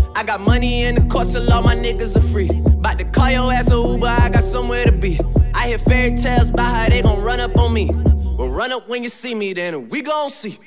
I 0.13 0.23
got 0.23 0.41
money 0.41 0.83
in 0.83 0.95
the 0.95 1.01
course, 1.01 1.31
so 1.31 1.41
all 1.51 1.63
my 1.63 1.75
niggas 1.75 2.17
are 2.17 2.27
free. 2.31 2.49
About 2.49 2.99
to 2.99 3.05
call 3.05 3.31
your 3.31 3.51
ass 3.51 3.71
a 3.71 3.75
Uber, 3.75 4.07
I 4.07 4.29
got 4.29 4.43
somewhere 4.43 4.85
to 4.85 4.91
be. 4.91 5.19
I 5.53 5.69
hear 5.69 5.77
fairy 5.77 6.15
tales 6.15 6.49
about 6.49 6.73
how 6.73 6.89
they 6.89 7.01
gon' 7.01 7.21
run 7.21 7.39
up 7.39 7.57
on 7.57 7.73
me. 7.73 7.89
Well, 7.91 8.49
run 8.49 8.71
up 8.71 8.89
when 8.89 9.03
you 9.03 9.09
see 9.09 9.33
me, 9.33 9.53
then 9.53 9.89
we 9.89 10.01
gon' 10.01 10.29
see. 10.29 10.59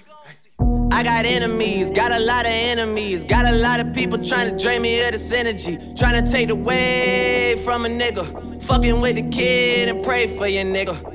I 0.92 1.02
got 1.02 1.26
enemies, 1.26 1.90
got 1.90 2.12
a 2.12 2.18
lot 2.20 2.46
of 2.46 2.52
enemies, 2.52 3.24
got 3.24 3.44
a 3.44 3.52
lot 3.56 3.80
of 3.80 3.92
people 3.92 4.16
trying 4.16 4.50
to 4.50 4.62
drain 4.62 4.80
me 4.82 5.00
of 5.02 5.12
this 5.12 5.32
energy, 5.32 5.76
trying 5.96 6.24
to 6.24 6.30
take 6.30 6.50
away 6.50 7.60
from 7.64 7.84
a 7.84 7.88
nigga. 7.88 8.62
Fucking 8.62 9.00
with 9.00 9.16
the 9.16 9.28
kid 9.28 9.88
and 9.88 10.02
pray 10.02 10.26
for 10.38 10.46
your 10.46 10.64
nigga. 10.64 11.13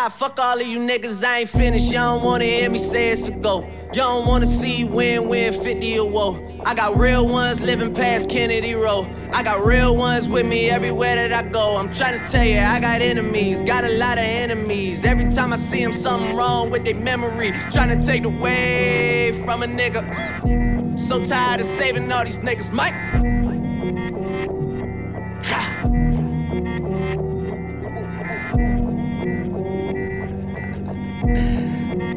Nah, 0.00 0.08
fuck 0.08 0.40
all 0.40 0.58
of 0.58 0.66
you 0.66 0.78
niggas, 0.78 1.22
I 1.22 1.40
ain't 1.40 1.48
finished. 1.50 1.92
Y'all 1.92 2.16
don't 2.16 2.24
wanna 2.24 2.44
hear 2.44 2.70
me 2.70 2.78
say 2.78 3.10
it's 3.10 3.28
a 3.28 3.32
go. 3.32 3.68
Y'all 3.92 4.20
don't 4.20 4.26
wanna 4.26 4.46
see 4.46 4.82
win 4.82 5.28
win 5.28 5.52
50 5.52 5.98
or 5.98 6.08
woe. 6.08 6.60
I 6.64 6.74
got 6.74 6.96
real 6.96 7.26
ones 7.26 7.60
living 7.60 7.92
past 7.92 8.30
Kennedy 8.30 8.74
Row. 8.74 9.06
I 9.34 9.42
got 9.42 9.62
real 9.62 9.94
ones 9.94 10.26
with 10.26 10.46
me 10.46 10.70
everywhere 10.70 11.16
that 11.16 11.34
I 11.34 11.46
go. 11.46 11.76
I'm 11.76 11.92
trying 11.92 12.18
to 12.18 12.24
tell 12.32 12.46
you, 12.46 12.60
I 12.60 12.80
got 12.80 13.02
enemies, 13.02 13.60
got 13.60 13.84
a 13.84 13.90
lot 13.98 14.16
of 14.16 14.24
enemies. 14.24 15.04
Every 15.04 15.30
time 15.30 15.52
I 15.52 15.58
see 15.58 15.84
them, 15.84 15.92
something 15.92 16.34
wrong 16.34 16.70
with 16.70 16.86
their 16.86 16.94
memory. 16.94 17.50
Trying 17.70 18.00
to 18.00 18.02
take 18.02 18.24
away 18.24 19.38
from 19.44 19.62
a 19.62 19.66
nigga. 19.66 20.98
So 20.98 21.22
tired 21.22 21.60
of 21.60 21.66
saving 21.66 22.10
all 22.10 22.24
these 22.24 22.38
niggas, 22.38 22.72
Mike. 22.72 22.94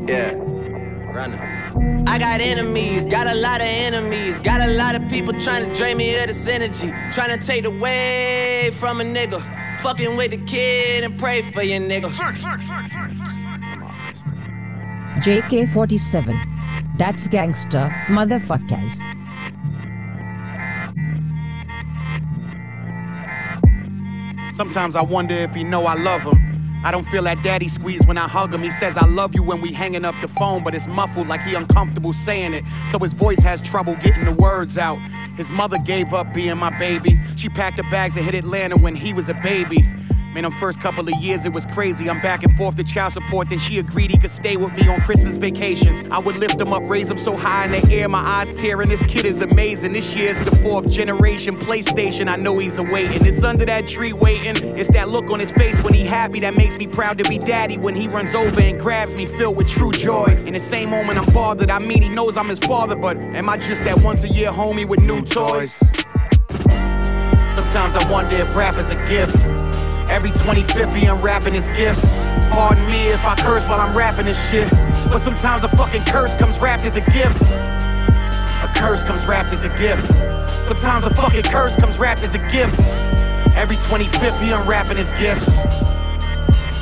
Yeah. 0.08 0.36
Runner. 1.14 2.04
I 2.08 2.18
got 2.18 2.42
enemies, 2.42 3.06
got 3.06 3.28
a 3.28 3.36
lot 3.36 3.62
of 3.62 3.68
enemies, 3.68 4.40
got 4.40 4.62
a 4.62 4.72
lot 4.74 4.96
of 4.96 5.08
people 5.10 5.34
trying 5.34 5.66
to 5.68 5.74
drain 5.74 5.98
me 5.98 6.16
of 6.16 6.28
this 6.28 6.48
energy, 6.48 6.92
trying 7.12 7.38
to 7.38 7.46
take 7.46 7.66
away 7.66 8.72
from 8.74 9.02
a 9.02 9.04
nigga. 9.04 9.42
Fucking 9.80 10.16
with 10.16 10.32
the 10.32 10.38
kid 10.38 11.04
and 11.04 11.18
pray 11.18 11.42
for 11.42 11.62
your 11.62 11.80
nigga. 11.80 12.10
JK47. 15.20 16.98
That's 16.98 17.28
gangster, 17.28 17.90
motherfuckers. 18.08 19.02
Sometimes 24.54 24.96
I 24.96 25.02
wonder 25.02 25.34
if 25.34 25.56
he 25.56 25.64
know 25.64 25.86
I 25.86 25.96
love 25.96 26.22
him. 26.22 26.53
I 26.84 26.92
don't 26.92 27.06
feel 27.06 27.24
that 27.24 27.42
daddy 27.44 27.68
squeeze 27.70 28.06
when 28.06 28.18
I 28.18 28.28
hug 28.28 28.54
him. 28.54 28.62
He 28.62 28.72
says 28.72 28.98
I 28.98 29.06
love 29.06 29.34
you 29.36 29.44
when 29.44 29.62
we 29.62 29.72
hanging 29.72 30.04
up 30.04 30.16
the 30.22 30.28
phone, 30.28 30.64
but 30.64 30.76
it's 30.76 30.88
muffled 30.88 31.28
like 31.28 31.42
he 31.42 31.56
uncomfortable 31.56 32.12
saying 32.14 32.54
it. 32.54 32.66
So 32.90 33.00
his 33.00 33.14
voice 33.14 33.40
has 33.40 33.62
trouble 33.62 33.96
getting 33.96 34.26
the 34.26 34.34
words 34.34 34.78
out. 34.78 34.98
His 35.38 35.52
mother 35.52 35.78
gave 35.78 36.14
up 36.14 36.34
being 36.34 36.58
my 36.58 36.78
baby. 36.78 37.20
She 37.36 37.50
packed 37.50 37.78
her 37.78 37.90
bags 37.90 38.18
and 38.18 38.26
hit 38.26 38.36
Atlanta 38.36 38.76
when 38.76 38.96
he 38.96 39.14
was 39.14 39.30
a 39.30 39.34
baby. 39.36 39.86
Man, 40.34 40.42
them 40.42 40.52
first 40.52 40.80
couple 40.80 41.08
of 41.08 41.14
years 41.22 41.46
it 41.46 41.54
was 41.54 41.64
crazy. 41.68 42.10
I'm 42.10 42.20
back 42.20 42.44
and 42.44 42.52
forth 42.56 42.76
to 42.78 42.84
child 42.84 43.14
support. 43.14 43.50
Then 43.50 43.60
she 43.60 43.78
agreed 43.78 44.10
he 44.10 44.18
could 44.18 44.32
stay 44.32 44.58
with 44.58 44.74
me 44.74 44.88
on 44.88 45.00
Christmas 45.02 45.38
vacations. 45.38 46.10
I 46.10 46.18
would 46.18 46.38
lift 46.38 46.60
him 46.60 46.74
up, 46.74 46.82
raise 46.90 47.08
him 47.08 47.20
so 47.20 47.38
high 47.38 47.66
in 47.66 47.72
the 47.72 47.94
air, 47.94 48.10
my 48.10 48.18
eyes 48.18 48.52
tearing. 48.54 48.90
This 48.90 49.04
kid 49.04 49.28
is 49.28 49.44
amazing. 49.44 49.94
This 49.94 50.16
year's 50.16 50.40
the 50.40 50.56
fourth 50.56 50.90
generation 50.90 51.56
PlayStation. 51.56 52.30
I 52.30 52.38
know 52.38 52.58
he's 52.58 52.80
awaiting. 52.80 53.24
It's 53.28 53.44
under 53.44 53.64
that 53.66 53.86
tree 53.86 54.12
waiting. 54.12 54.76
It's 54.76 54.90
that 54.94 55.10
look 55.10 55.30
on 55.30 55.40
his 55.40 55.52
face 55.52 55.80
when 55.84 55.94
he 55.94 56.04
happy 56.04 56.40
that 56.40 56.58
makes 56.58 56.78
me 56.78 56.88
proud 56.88 57.20
to 57.20 57.30
be 57.30 57.38
daddy. 57.38 57.78
When 57.78 57.96
he 57.96 58.08
runs 58.08 58.34
over 58.34 58.60
and 58.60 58.80
grabs 58.80 59.16
me, 59.16 59.28
filled 59.28 59.56
with 59.56 59.68
true 59.68 59.92
joy. 59.92 60.26
In 60.48 60.54
the 60.54 60.60
same 60.60 60.90
moment 60.90 61.20
I'm 61.20 61.32
bothered. 61.32 61.70
I 61.70 61.78
mean, 61.78 62.02
he 62.02 62.10
knows 62.10 62.38
I'm 62.38 62.50
his 62.50 62.58
father, 62.60 62.96
but 62.96 63.18
am 63.18 63.50
I 63.50 63.58
just 63.58 63.84
that 63.84 64.02
once 64.02 64.24
a 64.24 64.30
year 64.30 64.50
homie 64.50 64.88
with 64.88 65.00
new 65.00 65.22
toys? 65.22 65.74
Sometimes 67.54 67.96
I 67.96 68.12
wonder 68.12 68.36
if 68.36 68.56
rap 68.56 68.78
is 68.78 68.90
a 68.90 68.96
gift. 69.08 69.53
Every 70.10 70.32
25th 70.32 70.96
he 70.96 71.06
unwrapping 71.08 71.54
his 71.54 71.70
gifts. 71.70 72.08
Pardon 72.52 72.86
me 72.88 73.08
if 73.08 73.26
I 73.26 73.36
curse 73.36 73.68
while 73.68 73.80
I'm 73.80 73.96
rapping 73.96 74.26
this 74.26 74.40
shit. 74.50 74.70
But 75.10 75.20
sometimes 75.20 75.64
a 75.64 75.70
fucking 75.70 76.04
curse 76.04 76.36
comes 76.36 76.60
wrapped 76.60 76.84
as 76.84 76.98
a 76.98 77.02
gift. 77.12 77.42
A 77.42 78.72
curse 78.76 79.04
comes 79.04 79.26
wrapped 79.26 79.54
as 79.54 79.66
a 79.66 79.70
gift. 79.78 80.08
Sometimes 80.68 81.06
a 81.06 81.10
fucking 81.10 81.44
curse 81.44 81.76
comes 81.76 82.00
wrapped 82.00 82.24
as 82.24 82.36
a 82.36 82.40
gift. 82.50 82.80
Every 83.56 83.76
25th 83.78 84.42
he 84.42 84.52
unwrapping 84.52 84.98
his 84.98 85.14
gifts. 85.14 85.50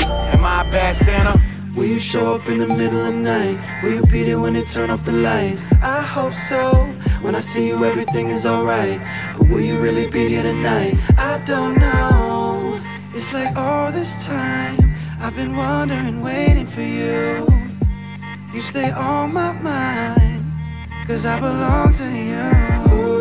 Am 0.02 0.44
I 0.46 0.62
a 0.62 0.72
bad 0.72 0.96
Santa? 0.96 1.40
Will 1.76 1.86
you 1.86 2.00
show 2.00 2.36
up 2.36 2.50
in 2.50 2.60
the 2.60 2.68
middle 2.68 3.00
of 3.00 3.14
the 3.14 3.20
night? 3.20 3.82
Will 3.82 3.94
you 3.94 4.04
be 4.04 4.24
there 4.24 4.40
when 4.40 4.54
they 4.54 4.64
turn 4.64 4.90
off 4.90 5.06
the 5.06 5.14
lights? 5.14 5.64
I 5.82 6.02
hope 6.02 6.34
so. 6.34 6.86
When 7.22 7.34
I 7.34 7.40
see 7.40 7.68
you, 7.68 7.86
everything 7.86 8.30
is 8.30 8.46
alright. 8.46 9.00
But 9.38 9.48
will 9.48 9.62
you 9.62 9.80
really 9.80 10.08
be 10.08 10.28
here 10.28 10.44
tonight? 10.44 10.98
I 11.18 11.38
don't 11.46 11.80
know. 11.80 12.31
It's 13.22 13.34
like 13.34 13.56
all 13.56 13.92
this 13.92 14.26
time 14.26 14.80
I've 15.20 15.36
been 15.36 15.56
wondering, 15.56 16.24
waiting 16.24 16.66
for 16.66 16.82
you. 16.82 17.46
You 18.52 18.62
stay 18.62 18.90
on 18.90 19.32
my 19.32 19.52
mind, 19.62 20.44
cause 21.06 21.28
I 21.28 21.40
belong 21.40 21.94
to 21.94 22.10
you. 22.10 23.21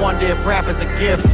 Wonder 0.00 0.26
if 0.26 0.46
rap 0.46 0.66
is 0.66 0.80
a 0.80 0.86
gift. 0.98 1.26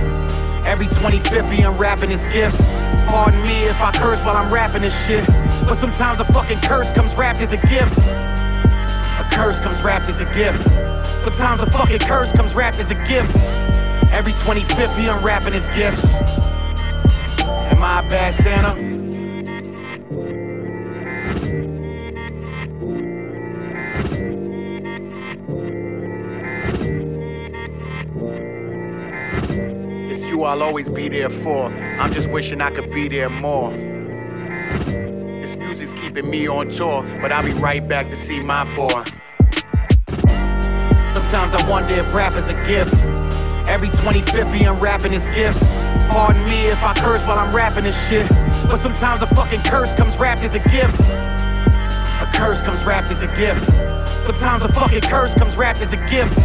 Every 0.67 0.87
25th 0.87 1.53
he 1.53 1.63
unwrapping 1.63 2.11
his 2.11 2.25
gifts. 2.27 2.61
Pardon 3.07 3.41
me 3.43 3.65
if 3.65 3.81
I 3.81 3.93
curse 3.93 4.23
while 4.25 4.37
I'm 4.37 4.53
rapping 4.53 4.83
this 4.83 5.07
shit. 5.07 5.25
But 5.67 5.77
sometimes 5.77 6.21
a 6.21 6.25
fucking 6.25 6.59
curse 6.61 6.93
comes 6.93 7.15
wrapped 7.15 7.41
as 7.41 7.53
a 7.53 7.59
gift. 7.69 7.97
A 7.99 9.29
curse 9.31 9.61
comes 9.61 9.83
wrapped 9.83 10.09
as 10.09 10.21
a 10.21 10.25
gift. 10.33 10.65
Sometimes 11.23 11.61
a 11.61 11.67
fucking 11.67 12.01
curse 12.01 12.33
comes 12.33 12.55
wrapped 12.55 12.79
as 12.79 12.91
a 12.91 12.97
gift. 13.07 13.37
Every 14.11 14.33
25th 14.33 14.97
he 14.97 15.07
unwrapping 15.07 15.53
his 15.53 15.69
gifts. 15.71 16.15
Am 17.39 17.83
I 17.83 18.01
a 18.05 18.11
bad 18.11 18.35
Santa? 18.35 18.96
I'll 30.47 30.63
always 30.63 30.89
be 30.89 31.09
there 31.09 31.29
for. 31.29 31.67
I'm 31.67 32.13
just 32.13 32.31
wishing 32.31 32.61
I 32.61 32.71
could 32.71 32.93
be 32.93 33.09
there 33.09 33.29
more. 33.29 33.73
This 35.41 35.57
music's 35.57 35.93
keeping 35.93 36.31
me 36.31 36.47
on 36.49 36.69
tour, 36.69 37.03
but 37.21 37.33
I'll 37.33 37.45
be 37.45 37.53
right 37.53 37.87
back 37.87 38.09
to 38.11 38.17
see 38.17 38.41
my 38.41 38.65
boy. 38.77 39.05
Sometimes 41.11 41.55
I 41.55 41.69
wonder 41.69 41.95
if 41.95 42.15
rap 42.15 42.35
is 42.35 42.49
a 42.49 42.55
gift. 42.65 42.95
Every 43.69 43.89
25th 43.89 44.55
he 44.55 44.65
unwrapping 44.65 45.13
his 45.13 45.27
gifts. 45.29 45.67
Pardon 46.09 46.45
me 46.45 46.67
if 46.67 46.83
I 46.85 46.95
curse 46.95 47.27
while 47.27 47.39
I'm 47.39 47.55
rapping 47.55 47.85
this 47.85 48.09
shit. 48.09 48.29
But 48.69 48.77
sometimes 48.77 49.23
a 49.23 49.27
fucking 49.27 49.61
curse 49.63 49.93
comes 49.95 50.17
wrapped 50.17 50.43
as 50.43 50.55
a 50.55 50.61
gift. 50.71 51.01
A 51.01 52.31
curse 52.35 52.63
comes 52.63 52.85
wrapped 52.85 53.11
as 53.11 53.23
a 53.25 53.29
gift. 53.35 53.67
Sometimes 54.25 54.63
a 54.63 54.69
fucking 54.69 55.03
curse 55.03 55.35
comes 55.35 55.57
wrapped 55.57 55.81
as 55.81 55.93
a 55.93 55.97
gift. 56.09 56.39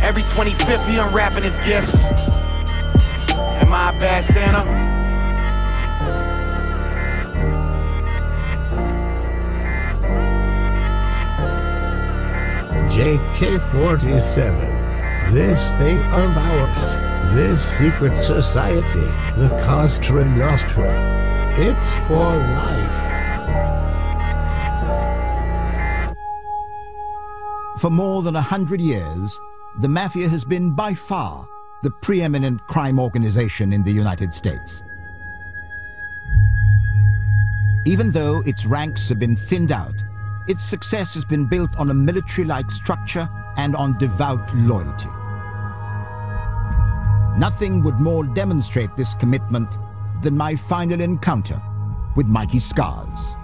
Every 0.00 0.22
25th 0.22 0.86
he 0.86 0.98
unwrapping 0.98 1.42
his 1.42 1.58
gifts. 1.60 1.94
Am 3.74 3.80
I 3.80 3.90
a 3.96 3.98
bad 3.98 4.22
Santa? 4.22 4.62
JK47. 12.94 15.32
This 15.32 15.70
thing 15.72 15.98
of 16.04 16.36
ours. 16.36 16.94
This 17.34 17.76
secret 17.76 18.16
society. 18.16 19.10
The 19.36 19.48
Cosa 19.64 20.24
Nostra. 20.24 21.54
It's 21.58 21.92
for 22.06 22.36
life. 22.36 23.00
For 27.80 27.90
more 27.90 28.22
than 28.22 28.36
a 28.36 28.40
hundred 28.40 28.80
years, 28.80 29.40
the 29.80 29.88
Mafia 29.88 30.28
has 30.28 30.44
been 30.44 30.76
by 30.76 30.94
far 30.94 31.48
the 31.84 31.90
preeminent 31.90 32.66
crime 32.66 32.98
organization 32.98 33.74
in 33.74 33.84
the 33.84 33.92
United 33.92 34.32
States. 34.32 34.82
Even 37.84 38.10
though 38.10 38.40
its 38.46 38.64
ranks 38.64 39.06
have 39.10 39.18
been 39.18 39.36
thinned 39.36 39.70
out, 39.70 39.94
its 40.48 40.64
success 40.64 41.12
has 41.12 41.26
been 41.26 41.44
built 41.44 41.76
on 41.76 41.90
a 41.90 41.94
military-like 41.94 42.70
structure 42.70 43.28
and 43.58 43.76
on 43.76 43.98
devout 43.98 44.42
loyalty. 44.56 45.10
Nothing 47.38 47.82
would 47.84 48.00
more 48.00 48.24
demonstrate 48.24 48.96
this 48.96 49.14
commitment 49.14 49.68
than 50.22 50.34
my 50.34 50.56
final 50.56 51.02
encounter 51.02 51.60
with 52.16 52.26
Mikey 52.26 52.60
Scars. 52.60 53.36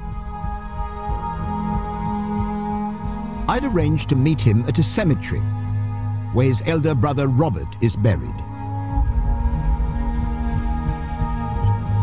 I'd 3.51 3.65
arranged 3.65 4.09
to 4.09 4.17
meet 4.17 4.41
him 4.41 4.65
at 4.67 4.79
a 4.79 4.83
cemetery 4.83 5.43
where 6.33 6.47
his 6.47 6.63
elder 6.67 6.95
brother 6.95 7.29
Robert 7.29 7.69
is 7.81 7.97
buried. 7.97 8.35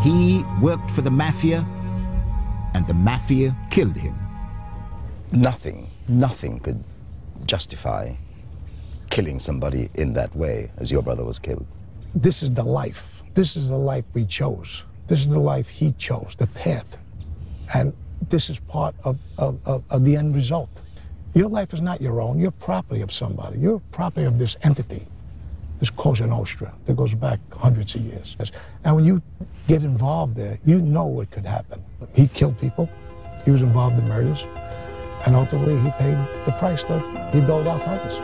He 0.02 0.44
worked 0.60 0.90
for 0.90 1.02
the 1.02 1.10
Mafia, 1.10 1.66
and 2.74 2.86
the 2.86 2.94
Mafia 2.94 3.56
killed 3.70 3.96
him. 3.96 4.16
Nothing, 5.32 5.90
nothing 6.06 6.60
could 6.60 6.82
justify 7.46 8.14
killing 9.10 9.40
somebody 9.40 9.90
in 9.94 10.12
that 10.12 10.34
way 10.36 10.70
as 10.76 10.92
your 10.92 11.02
brother 11.02 11.24
was 11.24 11.38
killed. 11.38 11.66
This 12.14 12.42
is 12.42 12.52
the 12.52 12.62
life. 12.62 13.22
This 13.34 13.56
is 13.56 13.68
the 13.68 13.76
life 13.76 14.04
we 14.14 14.24
chose. 14.24 14.84
This 15.06 15.20
is 15.20 15.28
the 15.28 15.38
life 15.38 15.68
he 15.68 15.92
chose, 15.92 16.34
the 16.36 16.46
path. 16.46 16.98
And 17.74 17.92
this 18.28 18.50
is 18.50 18.58
part 18.58 18.94
of, 19.04 19.18
of, 19.38 19.66
of, 19.66 19.82
of 19.90 20.04
the 20.04 20.16
end 20.16 20.34
result. 20.34 20.82
Your 21.38 21.48
life 21.48 21.72
is 21.72 21.80
not 21.80 22.02
your 22.02 22.20
own. 22.20 22.40
You're 22.40 22.50
property 22.50 23.00
of 23.00 23.12
somebody. 23.12 23.60
You're 23.60 23.78
property 23.92 24.26
of 24.26 24.40
this 24.40 24.56
entity, 24.64 25.02
this 25.78 25.88
Cosa 25.88 26.26
Nostra 26.26 26.74
that 26.84 26.96
goes 26.96 27.14
back 27.14 27.38
hundreds 27.52 27.94
of 27.94 28.00
years. 28.00 28.36
And 28.82 28.96
when 28.96 29.04
you 29.04 29.22
get 29.68 29.84
involved 29.84 30.34
there, 30.34 30.58
you 30.66 30.80
know 30.82 31.06
what 31.06 31.30
could 31.30 31.44
happen. 31.44 31.80
He 32.12 32.26
killed 32.26 32.58
people. 32.58 32.90
He 33.44 33.52
was 33.52 33.62
involved 33.62 33.96
in 34.00 34.08
murders. 34.08 34.48
And 35.26 35.36
ultimately, 35.36 35.78
he 35.78 35.92
paid 35.92 36.16
the 36.44 36.56
price 36.58 36.82
that 36.82 37.32
he 37.32 37.40
doled 37.40 37.68
out 37.68 37.82
to 37.82 37.90
others. 37.90 38.18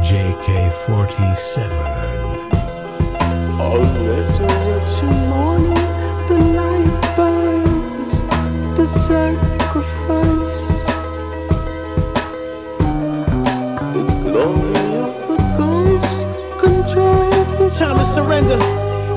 JK47. 0.00 1.68
On 3.60 4.06
resurrection 4.08 5.28
morning, 5.28 5.74
the 6.26 6.38
light 6.56 7.16
burns, 7.16 8.14
the 8.78 8.86
sacrifice. 8.86 10.39
Time 17.80 17.96
to 17.96 18.04
surrender 18.04 18.58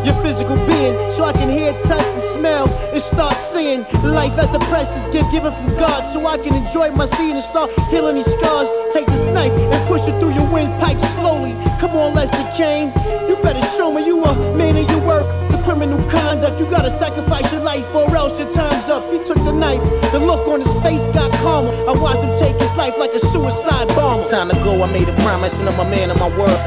your 0.06 0.16
physical 0.24 0.56
being 0.66 0.96
so 1.12 1.26
I 1.26 1.34
can 1.34 1.50
hear, 1.50 1.74
touch, 1.84 2.06
and 2.06 2.22
smell 2.40 2.70
and 2.94 3.02
start 3.02 3.36
seeing 3.36 3.84
life 4.04 4.38
as 4.40 4.54
a 4.54 4.60
precious 4.72 5.06
gift 5.12 5.32
given 5.32 5.52
from 5.52 5.76
God 5.76 6.02
so 6.14 6.26
I 6.26 6.38
can 6.38 6.56
enjoy 6.56 6.92
my 6.92 7.06
seed 7.06 7.36
and 7.36 7.44
start 7.44 7.72
healing 7.90 8.16
these 8.16 8.32
scars. 8.32 8.70
Take 8.94 9.06
the 9.06 9.32
knife 9.34 9.52
and 9.52 9.88
push 9.88 10.08
it 10.08 10.18
through 10.22 10.34
your 10.34 10.50
windpipe 10.54 11.00
slowly. 11.16 11.52
Come 11.82 11.92
on, 11.92 12.16
Lester 12.16 12.50
Kane. 12.56 12.88
You 13.28 13.36
better 13.44 13.62
show 13.76 13.92
me 13.92 14.06
you 14.06 14.24
a 14.24 14.34
man 14.56 14.78
of 14.78 14.90
your 14.90 15.06
word. 15.06 15.43
Criminal 15.64 15.98
conduct, 16.10 16.60
you 16.60 16.66
gotta 16.70 16.92
sacrifice 17.00 17.50
your 17.54 17.62
life 17.62 17.88
or 17.96 18.14
else 18.16 18.38
your 18.38 18.52
time's 18.52 18.90
up. 18.90 19.10
He 19.12 19.18
took 19.24 19.38
the 19.38 19.54
knife, 19.54 19.82
the 20.12 20.20
look 20.20 20.46
on 20.48 20.60
his 20.60 20.74
face 20.84 21.08
got 21.16 21.32
calmer. 21.40 21.72
I 21.88 21.94
watched 21.94 22.22
him 22.22 22.38
take 22.38 22.60
his 22.60 22.76
life 22.76 22.98
like 22.98 23.12
a 23.14 23.20
suicide 23.20 23.88
bomber. 23.90 24.22
It's 24.22 24.30
time 24.30 24.50
to 24.50 24.56
go, 24.56 24.84
I 24.84 24.92
made 24.92 25.08
a 25.08 25.16
promise 25.22 25.60
and 25.60 25.70
I'm 25.70 25.80
a 25.80 25.90
man 25.90 26.12
of 26.12 26.20
my 26.20 26.28
word. 26.38 26.60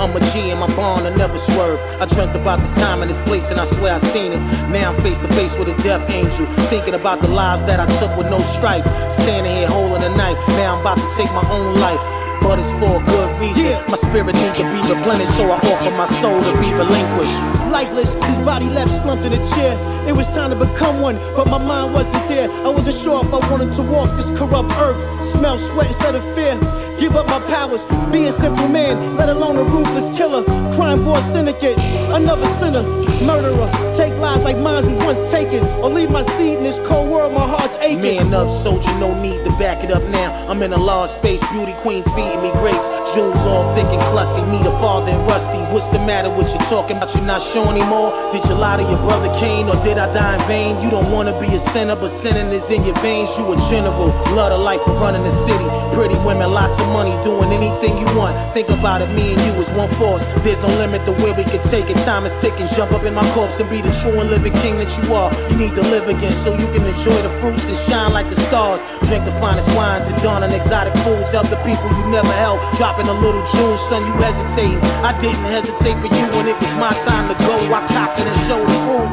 I'm 0.00 0.16
a 0.16 0.20
G 0.32 0.50
and 0.50 0.58
my 0.58 0.66
bond 0.74 1.04
will 1.04 1.14
never 1.16 1.38
swerve. 1.38 1.78
I 2.00 2.06
dreamt 2.06 2.34
about 2.34 2.58
this 2.60 2.74
time 2.74 3.02
and 3.02 3.10
this 3.10 3.20
place 3.20 3.50
and 3.50 3.60
I 3.60 3.64
swear 3.64 3.94
I 3.94 3.98
seen 3.98 4.32
it. 4.32 4.40
Now 4.70 4.92
I'm 4.92 5.02
face 5.02 5.20
to 5.20 5.28
face 5.28 5.56
with 5.56 5.68
a 5.68 5.82
death 5.82 6.08
angel. 6.10 6.46
Thinking 6.66 6.94
about 6.94 7.20
the 7.20 7.28
lives 7.28 7.62
that 7.64 7.78
I 7.78 7.86
took 8.00 8.16
with 8.16 8.28
no 8.28 8.40
stripe. 8.40 8.84
Standing 9.12 9.54
here 9.54 9.68
holding 9.68 10.02
a 10.02 10.16
knife. 10.16 10.38
Now 10.58 10.74
I'm 10.74 10.80
about 10.80 10.98
to 10.98 11.16
take 11.16 11.30
my 11.32 11.46
own 11.52 11.78
life. 11.78 12.00
But 12.40 12.58
it's 12.58 12.72
for 12.80 12.96
a 12.96 13.04
good 13.04 13.40
reason. 13.40 13.76
My 13.88 13.96
spirit 13.96 14.34
need 14.34 14.54
to 14.56 14.64
be 14.72 14.80
replenished, 14.88 15.36
so 15.36 15.44
I 15.44 15.58
offer 15.60 15.90
my 15.92 16.06
soul 16.06 16.42
to 16.42 16.52
be 16.58 16.72
relinquished. 16.72 17.59
Lifeless, 17.70 18.10
his 18.10 18.38
body 18.44 18.66
left 18.66 18.90
slumped 19.00 19.24
in 19.24 19.32
a 19.32 19.38
chair. 19.54 19.78
It 20.08 20.12
was 20.12 20.26
time 20.28 20.50
to 20.50 20.56
become 20.56 21.00
one, 21.00 21.14
but 21.36 21.46
my 21.46 21.58
mind 21.58 21.94
wasn't 21.94 22.26
there. 22.28 22.50
I 22.50 22.68
wasn't 22.68 22.96
sure 22.96 23.24
if 23.24 23.32
I 23.32 23.38
wanted 23.50 23.74
to 23.76 23.82
walk 23.82 24.10
this 24.16 24.30
corrupt 24.36 24.70
earth. 24.72 24.98
Smell 25.30 25.56
sweat 25.56 25.86
instead 25.86 26.16
of 26.16 26.24
fear. 26.34 26.58
Give 26.98 27.14
up 27.16 27.26
my 27.28 27.38
powers, 27.46 27.80
be 28.10 28.26
a 28.26 28.32
simple 28.32 28.68
man, 28.68 29.16
let 29.16 29.28
alone 29.28 29.56
a 29.56 29.62
ruthless 29.62 30.14
killer. 30.18 30.42
Crime 30.74 31.04
boy 31.04 31.20
syndicate, 31.32 31.78
another 32.10 32.46
sinner, 32.58 32.82
murderer. 33.24 33.89
Take 34.00 34.16
lives 34.16 34.40
like 34.40 34.56
mine 34.56 34.96
was 34.96 35.04
once 35.04 35.30
taken, 35.30 35.62
or 35.84 35.90
leave 35.90 36.10
my 36.10 36.22
seed 36.22 36.56
in 36.56 36.64
this 36.64 36.78
cold 36.88 37.10
world, 37.10 37.34
my 37.34 37.46
heart's 37.46 37.76
aching. 37.84 38.00
Man 38.00 38.32
up, 38.32 38.48
soldier, 38.48 38.88
no 38.98 39.12
need 39.20 39.44
to 39.44 39.50
back 39.60 39.84
it 39.84 39.90
up 39.90 40.02
now. 40.04 40.32
I'm 40.48 40.62
in 40.62 40.72
a 40.72 40.78
large 40.78 41.10
space, 41.10 41.44
beauty 41.52 41.74
queens 41.84 42.08
feeding 42.12 42.40
me 42.40 42.50
grapes. 42.52 42.88
Jewels 43.12 43.44
all 43.44 43.74
thick 43.74 43.84
and 43.84 44.00
crusty, 44.08 44.40
me 44.48 44.56
the 44.62 44.72
father 44.80 45.12
and 45.12 45.20
rusty. 45.28 45.58
What's 45.68 45.88
the 45.88 45.98
matter 45.98 46.30
with 46.30 46.48
you 46.48 46.60
talking 46.60 46.96
about 46.96 47.14
you 47.14 47.20
not 47.20 47.42
sure 47.42 47.68
anymore? 47.68 48.16
Did 48.32 48.42
you 48.46 48.54
lie 48.54 48.78
to 48.78 48.82
your 48.84 48.96
brother 49.04 49.28
Cain, 49.38 49.68
or 49.68 49.76
did 49.84 49.98
I 49.98 50.10
die 50.14 50.40
in 50.40 50.48
vain? 50.48 50.82
You 50.82 50.88
don't 50.88 51.12
wanna 51.12 51.38
be 51.38 51.54
a 51.54 51.58
sinner, 51.58 51.94
but 51.94 52.08
sinning 52.08 52.50
is 52.54 52.70
in 52.70 52.82
your 52.84 52.96
veins. 53.00 53.28
You 53.36 53.52
a 53.52 53.56
general, 53.68 54.08
love 54.32 54.48
the 54.48 54.56
life 54.56 54.80
of 54.88 54.98
running 54.98 55.24
the 55.24 55.30
city. 55.30 55.68
Pretty 55.92 56.16
women, 56.24 56.50
lots 56.50 56.80
of 56.80 56.88
money, 56.88 57.12
doing 57.22 57.52
anything 57.52 57.98
you 57.98 58.08
want. 58.16 58.32
Think 58.54 58.70
about 58.70 59.02
it, 59.02 59.12
me 59.12 59.34
and 59.34 59.42
you 59.42 59.52
is 59.60 59.70
one 59.72 59.92
force. 60.00 60.26
There's 60.40 60.62
no 60.62 60.68
limit 60.80 61.04
to 61.04 61.12
where 61.20 61.34
we 61.34 61.44
can 61.44 61.60
take 61.60 61.90
it. 61.90 61.98
Time 62.08 62.24
is 62.24 62.32
ticking, 62.40 62.66
jump 62.74 62.92
up 62.92 63.04
in 63.04 63.12
my 63.12 63.28
corpse 63.34 63.60
and 63.60 63.68
be 63.68 63.82
the 63.82 63.89
true 64.00 64.18
and 64.20 64.30
living 64.30 64.52
king 64.62 64.76
that 64.78 64.90
you 64.98 65.14
are. 65.14 65.30
You 65.50 65.56
need 65.56 65.74
to 65.74 65.82
live 65.82 66.08
again 66.08 66.32
so 66.32 66.52
you 66.54 66.66
can 66.72 66.86
enjoy 66.86 67.16
the 67.22 67.30
fruits 67.40 67.68
and 67.68 67.76
shine 67.76 68.12
like 68.12 68.28
the 68.28 68.36
stars. 68.36 68.82
Drink 69.08 69.24
the 69.24 69.32
finest 69.42 69.68
wines 69.74 70.06
and 70.08 70.16
don 70.22 70.42
on 70.42 70.52
exotic 70.52 70.94
foods. 71.02 71.32
Help 71.32 71.48
the 71.48 71.60
people 71.66 71.88
you 71.98 72.06
never 72.10 72.32
helped. 72.38 72.62
Dropping 72.76 73.08
a 73.08 73.14
little 73.14 73.44
jewels, 73.52 73.80
son, 73.88 74.04
you 74.06 74.12
hesitating. 74.22 74.78
I 75.02 75.18
didn't 75.20 75.44
hesitate 75.50 75.96
for 75.98 76.10
you 76.12 76.26
when 76.36 76.46
it 76.46 76.58
was 76.60 76.72
my 76.74 76.92
time 77.04 77.28
to 77.28 77.36
go. 77.46 77.56
I 77.74 77.80
cocked 77.88 78.18
it 78.18 78.26
and 78.26 78.40
showed 78.46 78.66
the 78.68 78.78
proof. 78.86 79.10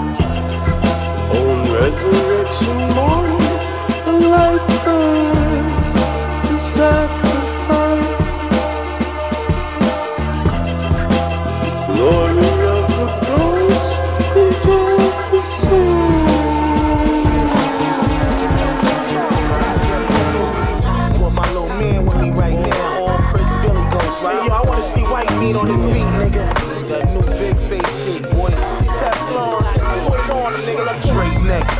On 1.38 1.58
resurrection 1.74 2.78
morning, 2.96 3.42
the 4.06 4.14
light 4.32 4.64
burns, 4.86 5.94
the 6.50 6.58
sacrifice. 6.58 8.26
Glory 11.88 12.27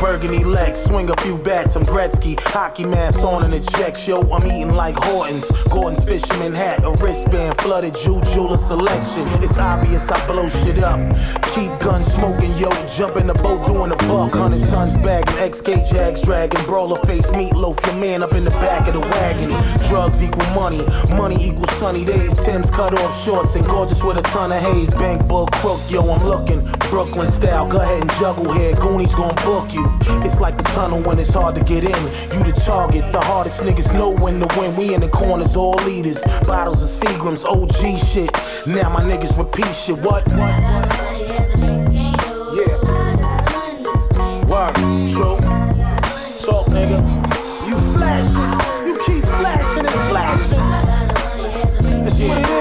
burgundy 0.00 0.44
legs, 0.44 0.82
swing 0.82 1.10
a 1.10 1.16
few 1.22 1.36
bats. 1.38 1.76
I'm 1.76 1.84
Gretzky, 1.84 2.38
hockey 2.40 2.84
mask 2.84 3.22
on 3.24 3.44
and 3.44 3.54
a 3.54 3.60
check 3.60 3.96
Yo, 4.06 4.20
I'm 4.32 4.46
eating 4.46 4.74
like 4.74 4.96
Hortons. 4.96 5.50
Gorton's 5.68 6.04
fisherman 6.04 6.54
hat, 6.54 6.84
a 6.84 6.90
wristband, 6.92 7.56
flooded 7.58 7.94
Jew 7.94 8.20
jeweler 8.32 8.56
selection. 8.56 9.26
It's 9.42 9.58
obvious 9.58 10.08
I 10.10 10.24
blow 10.26 10.48
shit 10.48 10.82
up. 10.82 10.98
Keep 11.54 11.78
gun 11.80 12.02
smoking, 12.02 12.56
yo. 12.56 12.70
Jump 12.86 13.16
in 13.16 13.26
the 13.26 13.34
boat 13.34 13.66
doing 13.66 13.92
a 13.92 13.96
buck. 13.96 14.34
Hundred 14.34 14.66
tons 14.68 14.96
bagging, 14.98 15.34
XK 15.34 15.90
Jags 15.90 16.20
dragging. 16.20 16.62
Brawler 16.64 17.04
face 17.06 17.26
meatloaf, 17.28 17.84
your 17.86 17.96
man 17.96 18.22
up 18.22 18.32
in 18.32 18.44
the 18.44 18.50
back 18.50 18.86
of 18.88 18.94
the 18.94 19.00
wagon. 19.00 19.50
Drugs 19.88 20.22
equal 20.22 20.46
money, 20.54 20.82
money 21.16 21.36
equals 21.44 21.72
sunny 21.72 22.04
days. 22.04 22.34
Tim's 22.44 22.70
cut 22.70 22.94
off 22.94 23.24
shorts 23.24 23.54
and 23.56 23.66
gorgeous 23.66 24.02
with 24.04 24.18
a 24.18 24.22
ton 24.22 24.52
of 24.52 24.62
haze. 24.62 24.90
Bank 24.94 25.26
book 25.26 25.50
crook, 25.52 25.80
yo, 25.90 26.00
I'm 26.10 26.24
looking. 26.24 26.77
Brooklyn 26.90 27.26
style, 27.30 27.68
go 27.68 27.80
ahead 27.80 28.00
and 28.00 28.10
juggle 28.12 28.52
here. 28.52 28.74
Goonies 28.74 29.14
gon' 29.14 29.34
book 29.44 29.72
you. 29.74 29.84
It's 30.24 30.40
like 30.40 30.56
the 30.56 30.64
tunnel 30.64 31.02
when 31.02 31.18
it's 31.18 31.32
hard 31.32 31.54
to 31.56 31.64
get 31.64 31.84
in. 31.84 32.02
You 32.32 32.44
the 32.44 32.52
target, 32.64 33.12
the 33.12 33.20
hardest 33.20 33.60
niggas 33.60 33.92
know 33.92 34.10
when 34.10 34.40
to 34.40 34.58
win. 34.58 34.74
We 34.76 34.94
in 34.94 35.00
the 35.00 35.08
corners, 35.08 35.54
all 35.56 35.76
leaders. 35.84 36.22
Bottles 36.46 36.82
of 36.82 36.88
Seagrams, 36.88 37.44
OG 37.44 37.98
shit. 38.06 38.32
Now 38.66 38.88
my 38.88 39.00
niggas 39.00 39.36
repeat 39.36 39.72
shit. 39.74 39.98
What? 39.98 40.26
Yeah. 40.28 40.78
Word. 44.46 44.74
True. 45.08 45.38
Talk, 46.44 46.66
nigga. 46.68 46.98
You 47.68 47.76
flashing. 47.96 48.88
You 48.88 48.96
keep 49.04 49.24
flashing 49.24 49.86
and 49.86 50.08
flashing. 50.08 50.58
That's 52.04 52.20
what 52.20 52.38
it 52.38 52.48
is, 52.48 52.57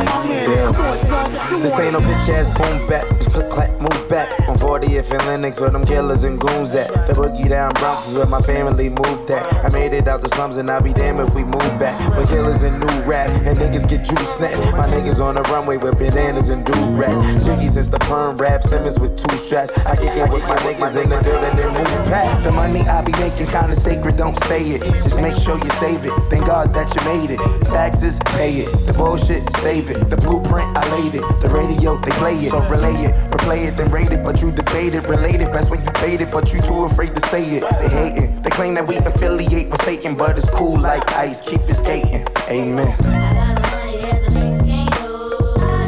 Shoot 0.00 1.62
This 1.62 1.78
ain't 1.78 1.92
no 1.92 2.00
bitch 2.00 2.28
ass 2.30 2.48
boom. 2.56 2.88
Bitch, 2.88 3.32
click 3.32 3.50
clack, 3.50 3.70
move 3.80 4.08
back. 4.08 4.39
On 4.70 4.80
40th 4.80 5.10
and 5.10 5.26
Lenox, 5.26 5.58
where 5.58 5.70
them 5.70 5.84
killers 5.84 6.22
and 6.22 6.38
goons 6.38 6.74
at. 6.74 6.92
The 7.08 7.12
boogie 7.12 7.48
down 7.48 7.72
Bronx 7.74 8.06
is 8.08 8.14
where 8.14 8.26
my 8.26 8.40
family 8.40 8.88
moved 8.88 9.28
at. 9.30 9.42
I 9.64 9.68
made 9.70 9.92
it 9.92 10.06
out 10.06 10.22
the 10.22 10.28
slums 10.28 10.58
and 10.58 10.70
I'll 10.70 10.80
be 10.80 10.92
damned 10.92 11.18
if 11.18 11.34
we 11.34 11.42
move 11.42 11.78
back. 11.78 11.98
When 12.16 12.24
killers 12.28 12.62
and 12.62 12.78
new 12.78 13.02
rap 13.02 13.30
and 13.30 13.58
niggas 13.58 13.88
get 13.88 14.04
juice 14.04 14.30
snatched. 14.36 14.72
My 14.76 14.86
niggas 14.86 15.18
on 15.18 15.34
the 15.34 15.42
runway 15.42 15.76
with 15.76 15.98
bananas 15.98 16.50
and 16.50 16.64
do 16.64 16.72
rats. 16.94 17.44
Jiggy 17.44 17.66
since 17.66 17.88
the 17.88 17.98
perm 17.98 18.36
rap, 18.36 18.62
Simmons 18.62 18.98
with 19.00 19.18
two 19.18 19.36
straps. 19.38 19.76
I 19.78 19.96
kick 19.96 20.14
it 20.14 20.30
with 20.30 20.46
my 20.46 20.56
niggas 20.58 21.02
in 21.02 21.10
the 21.10 21.18
building 21.24 21.58
and 21.66 21.74
move 21.74 22.10
back. 22.10 22.42
The 22.44 22.52
money 22.52 22.80
I 22.80 23.02
be 23.02 23.12
making 23.12 23.48
kinda 23.48 23.74
sacred, 23.74 24.16
don't 24.16 24.38
say 24.44 24.62
it. 24.62 24.82
Just 25.02 25.20
make 25.20 25.34
sure 25.34 25.58
you 25.58 25.70
save 25.82 26.04
it. 26.04 26.12
Thank 26.30 26.46
God 26.46 26.72
that 26.74 26.94
you 26.94 27.02
made 27.10 27.30
it. 27.32 27.40
Taxes, 27.66 28.20
pay 28.36 28.62
it. 28.62 28.86
The 28.86 28.92
bullshit, 28.92 29.50
save 29.56 29.90
it. 29.90 30.10
The 30.10 30.16
blueprint, 30.16 30.76
I 30.78 30.82
laid 30.94 31.16
it. 31.16 31.24
The 31.42 31.48
radio, 31.48 31.96
they 31.96 32.12
play 32.12 32.36
it. 32.36 32.50
So 32.50 32.60
relay 32.68 32.94
it, 33.02 33.14
replay 33.32 33.66
it, 33.66 33.76
then 33.76 33.90
rate 33.90 34.12
it. 34.12 34.22
But 34.22 34.40
you 34.40 34.52
debate 34.62 34.94
it, 34.94 35.06
relate 35.08 35.40
it. 35.40 35.52
Best 35.52 35.70
when 35.70 35.80
you 35.80 35.90
fade 35.98 36.20
it, 36.20 36.30
but 36.30 36.52
you 36.52 36.60
too 36.60 36.84
afraid 36.84 37.14
to 37.14 37.20
say 37.28 37.42
it. 37.44 37.64
They 37.80 37.88
hate 37.88 38.16
it. 38.24 38.42
They 38.42 38.50
claim 38.50 38.74
that 38.74 38.86
we 38.86 38.96
affiliate 38.96 39.70
with 39.70 39.82
Satan, 39.82 40.14
but 40.16 40.36
it's 40.38 40.50
cool 40.50 40.78
like 40.78 41.10
ice. 41.12 41.40
Keep 41.42 41.62
it 41.62 41.74
skating. 41.74 42.26
Amen. 42.48 42.94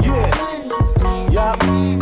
Yeah. 0.02 0.28
Yeah, 1.30 1.54
man. 1.66 1.98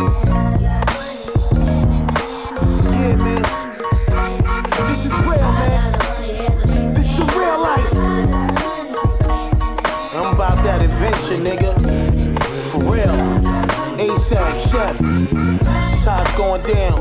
This 4.87 5.05
is 5.05 5.13
real, 5.27 5.51
man. 5.59 5.91
This 6.93 7.05
is 7.09 7.15
the 7.17 7.25
real 7.37 7.59
life. 7.61 7.93
I'm 10.13 10.33
about 10.33 10.63
that 10.63 10.81
adventure, 10.81 11.37
nigga. 11.37 11.71
For 12.69 12.79
real. 12.91 13.15
ASAP, 13.97 14.55
chef. 14.71 15.20
It's 16.03 16.35
going 16.35 16.63
down. 16.63 16.99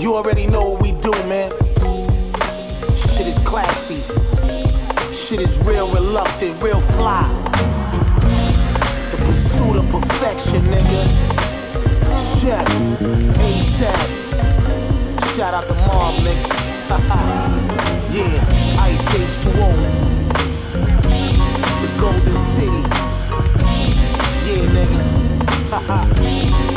You 0.00 0.14
already 0.14 0.46
know 0.46 0.70
what 0.70 0.80
we 0.80 0.92
do, 0.92 1.10
man. 1.28 1.50
Shit 2.96 3.26
is 3.26 3.38
classy. 3.40 4.00
Shit 5.12 5.38
is 5.38 5.62
real 5.66 5.86
reluctant, 5.92 6.62
real 6.62 6.80
fly. 6.80 7.28
The 9.10 9.18
pursuit 9.18 9.76
of 9.76 9.86
perfection, 9.90 10.62
nigga. 10.62 11.04
Chef, 12.40 12.66
ASAP. 13.36 14.08
Shout 15.36 15.52
out 15.52 15.68
to 15.68 15.74
Mob, 15.74 16.14
nigga. 16.24 16.48
yeah, 18.16 18.80
Ice 18.80 19.14
Age 19.14 19.36
2 19.44 19.50
The 21.82 21.88
Golden 22.00 22.36
City. 22.54 22.82
Yeah, 24.48 24.64
nigga. 24.72 26.68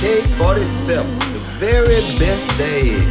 AK 0.00 0.22
47, 0.38 1.18
the 1.18 1.38
very 1.58 2.00
best 2.20 2.48
is. 2.60 3.02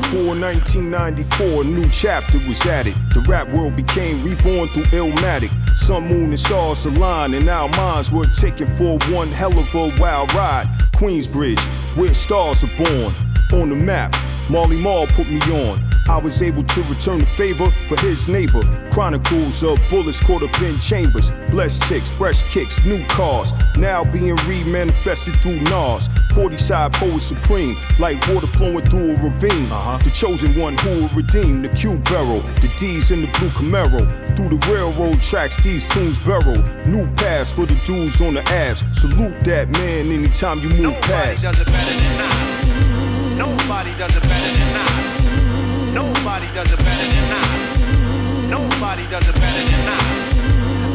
before 0.00 0.34
1994, 0.34 1.60
a 1.60 1.64
new 1.64 1.86
chapter 1.90 2.38
was 2.48 2.64
added. 2.64 2.94
The 3.12 3.20
rap 3.28 3.46
world 3.50 3.76
became 3.76 4.24
reborn 4.24 4.68
through 4.68 4.84
Illmatic. 4.84 5.50
Sun, 5.76 6.08
moon, 6.08 6.30
and 6.30 6.38
stars 6.38 6.86
aligned, 6.86 7.34
and 7.34 7.46
our 7.50 7.68
minds 7.76 8.10
were 8.10 8.24
taken 8.24 8.66
for 8.68 8.96
one 9.12 9.28
hell 9.28 9.52
of 9.58 9.74
a 9.74 10.00
wild 10.00 10.32
ride. 10.32 10.66
Queensbridge, 10.94 11.60
where 11.94 12.14
stars 12.14 12.64
are 12.64 12.74
born. 12.78 13.12
On 13.52 13.68
the 13.68 13.76
map, 13.76 14.16
Marley 14.48 14.78
Marl 14.78 15.06
put 15.08 15.28
me 15.28 15.42
on. 15.52 15.78
I 16.08 16.16
was 16.16 16.40
able 16.40 16.64
to 16.64 16.82
return 16.84 17.18
the 17.18 17.26
favor 17.26 17.70
for 17.86 18.00
his 18.00 18.28
neighbor. 18.28 18.62
Chronicles 18.94 19.64
of 19.64 19.76
bullets 19.90 20.20
caught 20.20 20.44
up 20.44 20.62
in 20.62 20.78
chambers. 20.78 21.32
Blessed 21.50 21.82
chicks, 21.88 22.08
fresh 22.08 22.44
kicks, 22.44 22.78
new 22.84 23.04
cars. 23.08 23.52
Now 23.76 24.04
being 24.04 24.36
re-manifested 24.46 25.34
through 25.40 25.58
Nas. 25.62 26.08
40 26.32 26.56
side 26.56 26.92
poet 26.92 27.18
supreme, 27.18 27.76
like 27.98 28.24
water 28.28 28.46
flowing 28.46 28.84
through 28.86 29.16
a 29.16 29.16
ravine. 29.16 29.64
Uh-huh. 29.64 29.98
The 29.98 30.10
chosen 30.10 30.56
one 30.56 30.78
who 30.78 30.90
will 30.90 31.08
redeem 31.08 31.62
the 31.62 31.70
Q 31.70 31.98
barrel. 32.04 32.42
The 32.62 32.72
D's 32.78 33.10
in 33.10 33.22
the 33.22 33.26
blue 33.38 33.48
Camaro. 33.48 33.98
Through 34.36 34.56
the 34.56 34.72
railroad 34.72 35.20
tracks, 35.20 35.56
these 35.56 35.88
tunes 35.88 36.20
barrel. 36.20 36.62
New 36.86 37.12
paths 37.16 37.50
for 37.50 37.66
the 37.66 37.74
dudes 37.84 38.20
on 38.20 38.34
the 38.34 38.42
abs. 38.42 38.84
Salute 38.92 39.42
that 39.42 39.70
man 39.70 40.12
anytime 40.12 40.60
you 40.60 40.68
move 40.68 40.94
past. 41.00 41.42
Nobody 41.42 41.56
does 41.56 41.66
it 41.66 41.72
better 41.72 41.98
than. 41.98 43.38
Nobody 43.38 43.90
does 43.98 44.16
it 44.16 44.22
better 44.22 44.33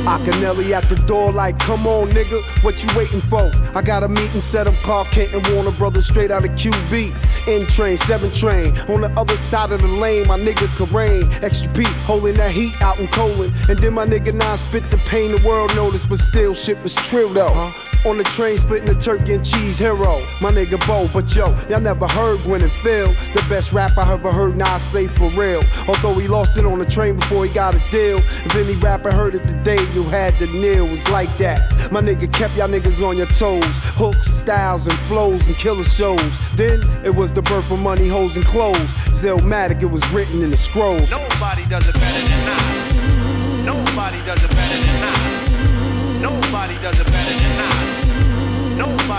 Akinelli 0.09 0.71
at 0.71 0.83
the 0.89 0.95
door, 1.05 1.31
like, 1.31 1.59
come 1.59 1.85
on, 1.85 2.09
nigga, 2.09 2.41
what 2.63 2.83
you 2.83 2.89
waiting 2.97 3.21
for? 3.21 3.51
I 3.75 3.83
got 3.83 4.01
a 4.01 4.09
meeting 4.09 4.41
set 4.41 4.65
up, 4.65 4.73
Clark 4.81 5.09
Kent 5.09 5.35
and 5.35 5.47
Warner 5.49 5.71
Brothers 5.71 6.07
straight 6.07 6.31
out 6.31 6.43
of 6.43 6.49
QB. 6.51 7.15
N 7.47 7.67
train, 7.67 7.95
7 7.95 8.31
train, 8.31 8.75
on 8.89 9.01
the 9.01 9.13
other 9.15 9.37
side 9.37 9.71
of 9.71 9.81
the 9.81 9.87
lane, 9.87 10.27
my 10.27 10.39
nigga 10.39 10.67
Karain. 10.79 11.31
Extra 11.43 11.71
P, 11.73 11.83
holding 12.07 12.37
that 12.37 12.49
heat 12.49 12.73
out 12.81 12.97
in 12.99 13.07
Colin. 13.09 13.53
And 13.69 13.77
then 13.77 13.93
my 13.93 14.07
nigga 14.07 14.33
Nine 14.33 14.57
spit 14.57 14.89
the 14.89 14.97
pain 14.97 15.31
the 15.31 15.47
world 15.47 15.75
noticed, 15.75 16.09
but 16.09 16.17
still 16.17 16.55
shit 16.55 16.81
was 16.81 16.95
true 16.95 17.31
though. 17.31 17.71
On 18.05 18.17
the 18.17 18.23
train, 18.23 18.57
splitting 18.57 18.87
the 18.87 18.95
turkey 18.95 19.33
and 19.33 19.45
cheese 19.45 19.77
hero. 19.77 20.25
My 20.39 20.51
nigga 20.51 20.79
Bo, 20.87 21.09
but 21.13 21.35
yo, 21.35 21.53
y'all 21.67 21.81
never 21.81 22.07
heard 22.07 22.41
Gwen 22.43 22.61
and 22.61 22.71
Phil. 22.81 23.09
The 23.33 23.45
best 23.49 23.73
rap 23.73 23.97
I 23.97 24.13
ever 24.13 24.31
heard, 24.31 24.55
Nas 24.55 24.81
say 24.81 25.07
for 25.07 25.29
real. 25.31 25.61
Although 25.85 26.13
he 26.13 26.27
lost 26.29 26.57
it 26.57 26.65
on 26.65 26.79
the 26.79 26.85
train 26.85 27.17
before 27.17 27.45
he 27.45 27.53
got 27.53 27.75
a 27.75 27.91
deal. 27.91 28.19
If 28.19 28.55
any 28.55 28.75
rapper 28.75 29.11
heard 29.11 29.35
it 29.35 29.45
today, 29.45 29.81
you 29.93 30.03
had 30.03 30.33
to 30.39 30.47
kneel. 30.47 30.85
It's 30.93 31.09
like 31.11 31.35
that. 31.39 31.91
My 31.91 32.01
nigga 32.01 32.31
kept 32.31 32.55
y'all 32.55 32.69
niggas 32.69 33.05
on 33.05 33.17
your 33.17 33.27
toes. 33.27 33.65
Hooks, 33.97 34.27
styles, 34.31 34.87
and 34.87 34.97
flows 35.07 35.45
and 35.47 35.57
killer 35.57 35.83
shows. 35.83 36.55
Then 36.55 36.81
it 37.03 37.13
was 37.13 37.33
the 37.33 37.41
birth 37.41 37.69
of 37.69 37.79
money, 37.79 38.07
hoes, 38.07 38.37
and 38.37 38.45
clothes. 38.45 38.91
Illmatic, 39.19 39.81
it 39.81 39.87
was 39.87 40.09
written 40.11 40.41
in 40.41 40.51
the 40.51 40.57
scrolls. 40.57 41.11
Nobody 41.11 41.65
does 41.65 41.87
it 41.89 41.93
better 41.95 42.27
than 42.27 42.45
Nas. 42.45 43.65
Nobody 43.65 44.17
does 44.25 44.41
it 44.41 44.51
better 44.51 44.85
than 44.85 45.01
Nas. 45.01 46.21
Nobody 46.21 46.75
does 46.81 46.99
it 46.99 47.05
better 47.07 47.33
than 47.33 47.43
Nas. 47.43 47.48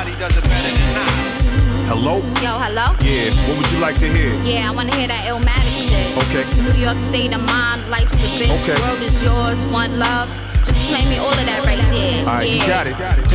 Nobody 0.01 0.19
does 0.19 0.35
it 0.35 0.45
better 0.45 0.73
than 0.73 0.93
Nas. 0.97 1.85
Hello? 1.93 2.17
Yo, 2.41 2.57
hello? 2.57 2.97
Yeah, 3.05 3.29
what 3.45 3.59
would 3.61 3.71
you 3.71 3.81
like 3.85 3.99
to 3.99 4.09
hear? 4.09 4.33
Yeah, 4.41 4.71
I 4.71 4.75
wanna 4.75 4.97
hear 4.97 5.07
that 5.09 5.29
Illmatic 5.29 5.77
shit. 5.77 6.17
Okay. 6.25 6.49
New 6.57 6.73
York 6.81 6.97
state 6.97 7.37
of 7.37 7.45
mind, 7.45 7.85
life's 7.91 8.15
a 8.15 8.29
bitch, 8.41 8.49
Okay. 8.65 8.81
world 8.81 9.03
is 9.03 9.23
yours, 9.23 9.61
one 9.69 9.99
love. 9.99 10.25
Just 10.65 10.81
play 10.89 11.05
me 11.05 11.19
all 11.19 11.29
of 11.29 11.45
that 11.45 11.67
right 11.69 11.85
there. 11.93 12.25
Alright, 12.25 12.49
yeah. 12.49 12.55
you 12.57 12.67
got 12.67 12.87
it. 12.87 12.97
Every 12.97 13.29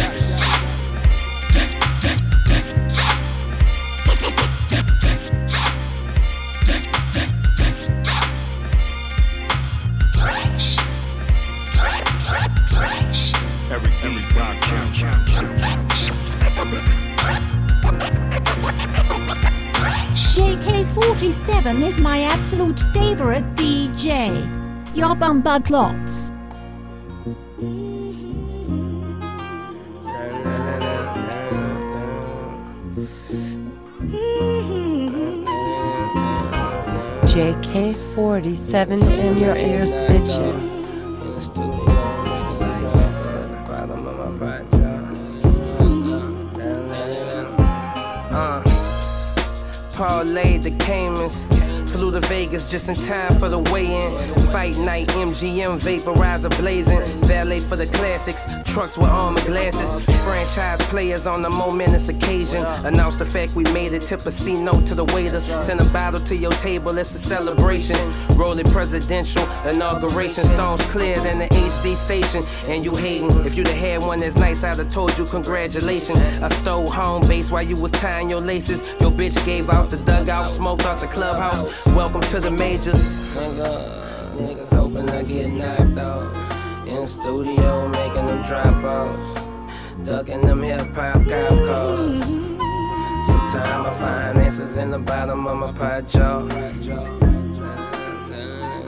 JK47 21.66 21.82
is 21.82 21.97
my 21.97 22.22
absolute 22.22 22.80
favorite 22.93 23.43
DJ. 23.55 24.45
Your 24.95 25.16
bumbug 25.16 25.66
clots. 25.66 26.30
JK47 37.34 39.18
in 39.18 39.38
your 39.39 39.55
ears, 39.55 39.95
bitches. 39.95 40.55
Parlayed 49.95 50.61
the 50.63 50.71
Caymans. 50.71 51.64
Flew 51.95 52.11
to 52.11 52.19
Vegas 52.27 52.69
just 52.69 52.89
in 52.89 52.95
time 52.95 53.39
for 53.39 53.47
the 53.47 53.59
weigh-in. 53.71 54.35
Fight 54.51 54.77
night, 54.77 55.07
MGM 55.09 55.79
vaporizer 55.79 56.49
blazing. 56.59 56.99
Valet 57.21 57.59
for 57.59 57.77
the 57.77 57.87
classics, 57.87 58.45
trucks 58.65 58.97
with 58.97 59.07
armor 59.07 59.41
glasses. 59.45 60.03
Franchise 60.25 60.81
players 60.87 61.25
on 61.25 61.41
the 61.41 61.49
momentous 61.49 62.09
occasion. 62.09 62.65
Announce 62.85 63.15
the 63.15 63.23
fact 63.23 63.55
we 63.55 63.63
made 63.71 63.93
it. 63.93 64.01
Tip 64.01 64.25
a 64.25 64.31
C 64.31 64.55
note 64.55 64.85
to 64.87 64.95
the 64.95 65.05
waiters. 65.05 65.45
Send 65.63 65.79
a 65.79 65.85
bottle 65.85 66.19
to 66.21 66.35
your 66.35 66.51
table. 66.51 66.97
It's 66.97 67.15
a 67.15 67.17
celebration. 67.17 67.95
Roll 68.35 68.59
it 68.59 68.69
presidential 68.71 69.47
inauguration. 69.65 70.43
Stones 70.43 70.81
clear 70.91 71.15
than 71.21 71.39
the 71.39 71.47
HD 71.47 71.95
station. 71.95 72.43
And 72.67 72.83
you 72.83 72.93
hating. 72.93 73.45
If 73.45 73.55
you'd 73.55 73.67
have 73.67 73.77
had 73.77 74.01
one 74.01 74.19
that's 74.19 74.35
nice, 74.35 74.65
I'd 74.65 74.79
have 74.79 74.91
told 74.91 75.17
you 75.17 75.25
congratulations. 75.25 76.19
I 76.41 76.49
stole 76.49 76.89
home 76.89 77.25
base 77.27 77.51
while 77.51 77.63
you 77.63 77.77
was 77.77 77.91
tying 77.91 78.29
your 78.29 78.41
laces. 78.41 78.81
Your 78.99 79.11
bitch 79.11 79.43
gave 79.45 79.69
out 79.69 79.89
the 79.91 79.97
dugout, 79.97 80.47
smoked 80.47 80.85
out 80.85 80.99
the 80.99 81.07
clubhouse. 81.07 81.84
Welcome 81.95 82.19
to 82.23 82.41
the 82.41 82.51
majors. 82.51 83.21
Nigga, 83.21 84.35
niggas 84.35 84.75
hoping 84.75 85.09
I 85.09 85.23
get 85.23 85.47
knocked 85.47 85.97
off. 85.97 86.85
In 86.85 87.07
studio 87.07 87.87
making 87.87 88.25
them 88.25 88.43
drop 88.43 88.83
offs. 88.83 89.47
Ducking 90.03 90.45
them 90.45 90.61
hip 90.61 90.93
hop 90.93 91.25
cop 91.25 91.65
calls. 91.65 92.19
Sometimes 93.25 93.87
I 93.87 93.95
find 93.97 94.37
answers 94.39 94.77
in 94.77 94.91
the 94.91 94.99
bottom 94.99 95.47
of 95.47 95.57
my 95.57 95.71
pot 95.71 96.09
jar. 96.09 96.41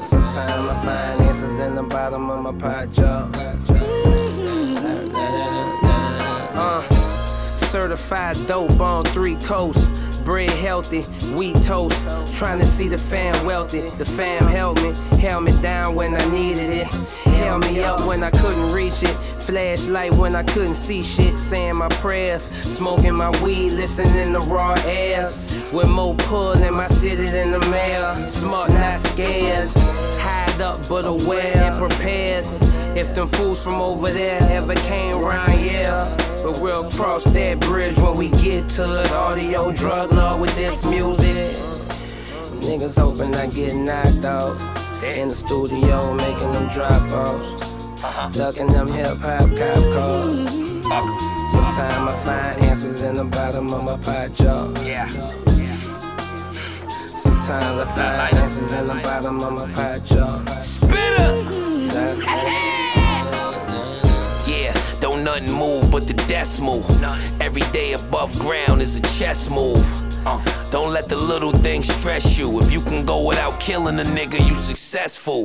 Sometimes 0.03 0.69
I 0.69 0.81
find 0.83 1.21
answers 1.21 1.59
in 1.61 1.75
the 1.75 1.83
bottom 1.83 2.29
of 2.29 2.41
my 2.43 2.51
pot 2.59 2.91
jar. 2.91 3.31
Uh, 6.53 6.81
certified 7.55 8.35
dope 8.47 8.81
on 8.81 9.05
three 9.05 9.37
coasts. 9.37 9.87
Bread 10.28 10.49
healthy, 10.49 11.03
wheat 11.38 11.55
toast. 11.61 11.97
Trying 12.36 12.59
to 12.59 12.65
see 12.65 12.89
the 12.89 12.97
fam 12.97 13.45
wealthy. 13.45 13.89
The 13.91 14.03
fam 14.03 14.45
helped 14.45 14.84
me, 14.84 14.91
held 15.19 15.45
me 15.45 15.53
down 15.61 15.95
when 15.95 16.19
I 16.19 16.30
needed 16.30 16.69
it. 16.69 16.88
Held 17.38 17.63
me 17.63 17.80
up 17.80 18.05
when 18.05 18.21
I 18.23 18.32
couldn't 18.32 18.73
reach 18.73 19.03
it. 19.03 19.15
Flashlight 19.47 20.13
when 20.15 20.36
I 20.36 20.43
couldn't 20.43 20.75
see 20.75 21.01
shit. 21.01 21.39
Saying 21.39 21.78
my 21.78 21.88
prayers, 22.03 22.41
smoking 22.61 23.15
my 23.15 23.30
weed, 23.41 23.69
listening 23.69 24.34
to 24.34 24.39
raw 24.39 24.75
airs. 24.84 25.71
With 25.73 25.88
more 25.88 26.13
pull 26.15 26.61
in 26.61 26.75
my 26.75 26.89
city 26.89 27.28
than 27.28 27.51
the 27.51 27.59
mayor. 27.71 28.28
Smart, 28.28 28.71
not 28.71 28.99
scared. 28.99 29.69
Hide 30.57 30.63
up 30.63 30.89
but 30.89 31.05
aware 31.05 31.55
and 31.55 31.77
prepared. 31.77 32.43
If 32.97 33.13
them 33.13 33.27
fools 33.27 33.63
from 33.63 33.75
over 33.75 34.09
there 34.09 34.41
ever 34.41 34.73
came 34.73 35.13
round, 35.19 35.63
yeah. 35.63 36.17
But 36.41 36.59
we'll 36.59 36.89
cross 36.89 37.23
that 37.25 37.59
bridge 37.59 37.95
when 37.97 38.17
we 38.17 38.29
get 38.29 38.67
to 38.69 39.01
it. 39.01 39.11
Audio 39.11 39.71
drug 39.71 40.11
lord 40.11 40.41
with 40.41 40.55
this 40.55 40.83
music. 40.83 41.55
Niggas 42.65 42.99
hoping 42.99 43.35
I 43.35 43.45
get 43.45 43.75
knocked 43.75 44.25
off. 44.25 45.03
In 45.03 45.27
the 45.27 45.35
studio 45.35 46.15
making 46.15 46.51
them 46.53 46.69
drop 46.69 47.03
offs. 47.11 47.73
Uh-huh. 48.03 48.29
Ducking 48.29 48.67
them 48.67 48.87
hip 48.87 49.17
hop 49.17 49.55
cop 49.55 49.77
calls. 49.93 50.49
Sometimes 51.51 52.09
I 52.09 52.21
find 52.25 52.63
answers 52.63 53.03
in 53.03 53.17
the 53.17 53.25
bottom 53.25 53.71
of 53.71 53.83
my 53.83 53.97
pot 53.97 54.33
jar. 54.33 54.71
Yeah. 54.83 55.07
Sometimes 57.47 57.79
I 57.79 57.95
find 57.95 58.37
answers 58.39 58.71
in 58.73 58.87
the 58.87 58.93
bottom 58.95 59.41
of 59.41 59.53
my 59.53 59.71
pot 59.71 60.03
jar. 60.03 60.45
Spit 60.59 60.91
Yeah, 64.45 64.73
don't 64.99 65.23
nothing 65.23 65.53
move 65.53 65.89
but 65.89 66.07
the 66.07 66.13
decimal. 66.27 66.83
Every 67.39 67.61
day 67.71 67.93
above 67.93 68.37
ground 68.37 68.81
is 68.81 68.97
a 68.97 69.01
chess 69.17 69.49
move. 69.49 70.06
Uh. 70.26 70.70
Don't 70.70 70.91
let 70.91 71.07
the 71.07 71.15
little 71.15 71.51
things 71.51 71.88
stress 71.88 72.38
you. 72.38 72.59
If 72.59 72.72
you 72.72 72.82
can 72.82 73.05
go 73.05 73.24
without 73.24 73.59
killing 73.59 73.99
a 73.99 74.03
nigga, 74.03 74.45
you 74.45 74.55
successful. 74.55 75.43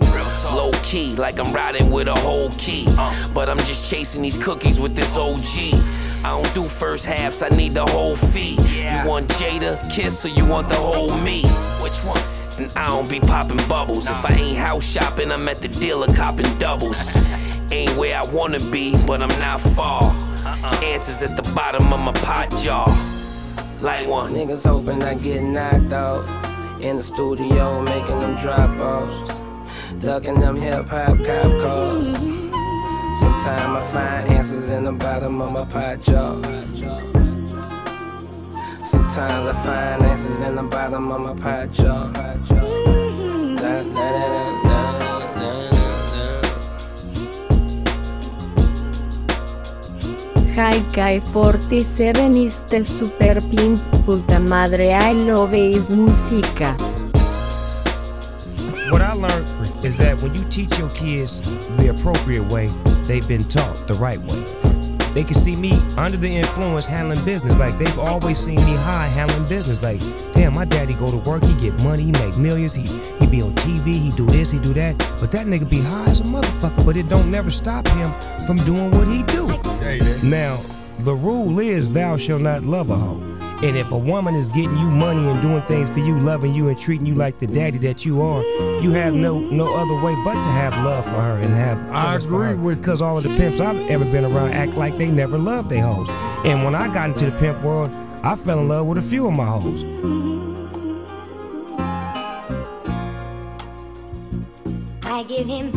Low 0.52 0.72
key, 0.82 1.14
like 1.16 1.38
I'm 1.38 1.52
riding 1.52 1.90
with 1.90 2.08
a 2.08 2.14
whole 2.14 2.50
key. 2.52 2.86
Uh. 2.98 3.28
But 3.32 3.48
I'm 3.48 3.58
just 3.58 3.88
chasing 3.88 4.22
these 4.22 4.36
cookies 4.36 4.80
with 4.80 4.96
this 4.96 5.16
OG. 5.16 6.24
I 6.24 6.30
don't 6.30 6.54
do 6.54 6.64
first 6.64 7.06
halves, 7.06 7.42
I 7.42 7.48
need 7.50 7.74
the 7.74 7.86
whole 7.86 8.16
fee. 8.16 8.56
You 8.76 9.08
want 9.08 9.28
Jada, 9.28 9.78
Kiss, 9.90 10.24
or 10.24 10.28
you 10.28 10.44
want 10.44 10.68
the 10.68 10.76
whole 10.76 11.16
me? 11.18 11.42
Which 11.82 11.98
one? 12.04 12.20
And 12.58 12.70
I 12.76 12.86
don't 12.86 13.08
be 13.08 13.20
popping 13.20 13.66
bubbles. 13.68 14.08
If 14.08 14.24
I 14.24 14.34
ain't 14.34 14.58
house 14.58 14.84
shopping, 14.84 15.30
I'm 15.30 15.48
at 15.48 15.58
the 15.58 15.68
dealer 15.68 16.12
copping 16.14 16.58
doubles. 16.58 16.98
ain't 17.72 17.96
where 17.96 18.18
I 18.18 18.24
wanna 18.26 18.60
be, 18.70 18.96
but 19.06 19.22
I'm 19.22 19.40
not 19.40 19.60
far. 19.60 20.02
Uh-uh. 20.02 20.80
Answers 20.84 21.22
at 21.22 21.36
the 21.36 21.50
bottom 21.54 21.92
of 21.92 22.00
my 22.00 22.12
pot 22.12 22.50
jar. 22.58 22.86
Like 23.82 24.06
one. 24.06 24.32
Niggas 24.32 24.64
hoping 24.64 25.02
I 25.02 25.14
get 25.14 25.42
knocked 25.42 25.92
off. 25.92 26.28
In 26.80 26.94
the 26.96 27.02
studio, 27.02 27.82
making 27.82 28.20
them 28.20 28.36
drop 28.36 28.70
offs. 28.78 29.42
Ducking 29.98 30.38
them 30.38 30.54
hip 30.54 30.86
hop 30.86 31.18
cop 31.24 31.60
calls. 31.60 32.12
Sometimes 33.18 33.74
I 33.76 33.88
find 33.92 34.28
answers 34.28 34.70
in 34.70 34.84
the 34.84 34.92
bottom 34.92 35.42
of 35.42 35.50
my 35.50 35.64
pot 35.64 36.00
jar. 36.00 36.40
Sometimes 38.84 39.46
I 39.46 39.52
find 39.64 40.02
answers 40.04 40.40
in 40.42 40.54
the 40.54 40.62
bottom 40.62 41.10
of 41.10 41.20
my 41.20 41.34
pot 41.34 41.72
jar. 41.72 42.12
Da, 42.12 43.82
da, 43.82 43.82
da, 44.62 44.71
Guy 50.54 51.20
47 51.32 52.36
is 52.36 52.60
the 52.64 52.84
super 52.84 53.40
pimp, 53.40 53.80
puta 54.04 54.38
madre, 54.38 54.92
I 54.92 55.12
love 55.12 55.54
is 55.54 55.88
música. 55.88 56.76
What 58.90 59.00
I 59.00 59.14
learned 59.14 59.48
is 59.82 59.96
that 59.96 60.20
when 60.20 60.34
you 60.34 60.44
teach 60.50 60.78
your 60.78 60.90
kids 60.90 61.40
the 61.78 61.88
appropriate 61.88 62.44
way, 62.52 62.68
they've 63.04 63.26
been 63.26 63.44
taught 63.44 63.86
the 63.86 63.94
right 63.94 64.18
way. 64.18 64.44
They 65.14 65.24
can 65.24 65.34
see 65.34 65.56
me 65.56 65.72
under 65.96 66.18
the 66.18 66.28
influence 66.28 66.86
handling 66.86 67.24
business. 67.24 67.56
Like 67.56 67.78
they've 67.78 67.98
always 67.98 68.36
seen 68.38 68.56
me 68.56 68.76
high 68.76 69.06
handling 69.06 69.48
business. 69.48 69.82
Like, 69.82 70.02
damn, 70.42 70.54
my 70.54 70.64
daddy 70.64 70.94
go 70.94 71.08
to 71.08 71.18
work, 71.18 71.44
he 71.44 71.54
get 71.54 71.72
money, 71.84 72.02
he 72.02 72.12
make 72.12 72.36
millions, 72.36 72.74
he 72.74 72.82
he 73.20 73.26
be 73.28 73.40
on 73.42 73.54
TV, 73.54 73.86
he 73.86 74.10
do 74.16 74.26
this, 74.26 74.50
he 74.50 74.58
do 74.58 74.72
that. 74.72 74.98
But 75.20 75.30
that 75.32 75.46
nigga 75.46 75.70
be 75.70 75.80
high 75.80 76.06
as 76.06 76.20
a 76.20 76.24
motherfucker, 76.24 76.84
but 76.84 76.96
it 76.96 77.08
don't 77.08 77.30
never 77.30 77.48
stop 77.48 77.86
him 77.88 78.12
from 78.44 78.56
doing 78.58 78.90
what 78.90 79.06
he 79.06 79.22
do. 79.22 79.46
Now, 80.28 80.60
the 81.00 81.14
rule 81.14 81.60
is 81.60 81.92
thou 81.92 82.16
shalt 82.16 82.42
not 82.42 82.64
love 82.64 82.90
a 82.90 82.96
hoe. 82.96 83.20
And 83.62 83.76
if 83.76 83.92
a 83.92 83.96
woman 83.96 84.34
is 84.34 84.50
getting 84.50 84.76
you 84.76 84.90
money 84.90 85.28
and 85.28 85.40
doing 85.40 85.62
things 85.62 85.88
for 85.88 86.00
you, 86.00 86.18
loving 86.18 86.52
you 86.52 86.68
and 86.68 86.76
treating 86.76 87.06
you 87.06 87.14
like 87.14 87.38
the 87.38 87.46
daddy 87.46 87.78
that 87.78 88.04
you 88.04 88.20
are, 88.20 88.42
you 88.82 88.90
have 88.90 89.14
no 89.14 89.38
no 89.38 89.72
other 89.76 89.94
way 90.04 90.16
but 90.24 90.42
to 90.42 90.48
have 90.48 90.72
love 90.84 91.04
for 91.04 91.22
her 91.28 91.38
and 91.38 91.54
have. 91.54 91.78
I 91.92 92.16
agree 92.16 92.54
with 92.54 92.78
because 92.78 93.00
all 93.00 93.16
of 93.16 93.22
the 93.22 93.36
pimps 93.36 93.60
I've 93.60 93.88
ever 93.88 94.04
been 94.04 94.24
around 94.24 94.54
act 94.54 94.74
like 94.74 94.98
they 94.98 95.12
never 95.12 95.38
loved 95.38 95.70
their 95.70 95.82
hoes. 95.82 96.08
And 96.44 96.64
when 96.64 96.74
I 96.74 96.92
got 96.92 97.10
into 97.10 97.30
the 97.30 97.38
pimp 97.38 97.62
world, 97.62 97.92
I 98.24 98.34
fell 98.34 98.58
in 98.58 98.68
love 98.68 98.88
with 98.88 98.98
a 98.98 99.02
few 99.02 99.28
of 99.28 99.32
my 99.34 99.46
hoes. 99.46 100.31
I 105.12 105.22
give 105.24 105.46
him 105.46 105.76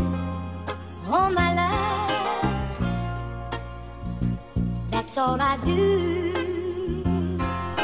all 1.07 1.29
my 1.29 1.53
love. 1.53 2.79
That's 4.89 5.17
all 5.17 5.41
I 5.41 5.57
do. 5.57 6.31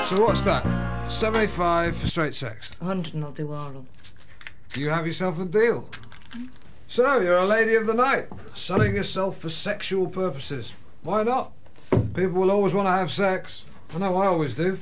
So 0.05 0.21
what's 0.21 0.43
that? 0.43 0.65
75 1.11 1.97
for 1.97 2.07
straight 2.07 2.35
sex. 2.35 2.73
100 2.79 3.15
and 3.15 3.25
I'll 3.25 3.31
do 3.31 3.49
oral. 3.49 3.85
You 4.75 4.91
have 4.91 5.05
yourself 5.05 5.41
a 5.41 5.45
deal. 5.45 5.89
So, 6.87 7.19
you're 7.19 7.39
a 7.39 7.45
lady 7.45 7.75
of 7.75 7.85
the 7.85 7.95
night, 7.95 8.27
selling 8.53 8.95
yourself 8.95 9.37
for 9.39 9.49
sexual 9.49 10.07
purposes. 10.07 10.73
Why 11.03 11.23
not? 11.23 11.51
People 12.13 12.39
will 12.39 12.51
always 12.51 12.73
want 12.73 12.87
to 12.87 12.93
have 12.93 13.11
sex. 13.11 13.65
I 13.93 13.97
know 13.97 14.15
I 14.15 14.27
always 14.27 14.55
do. 14.55 14.79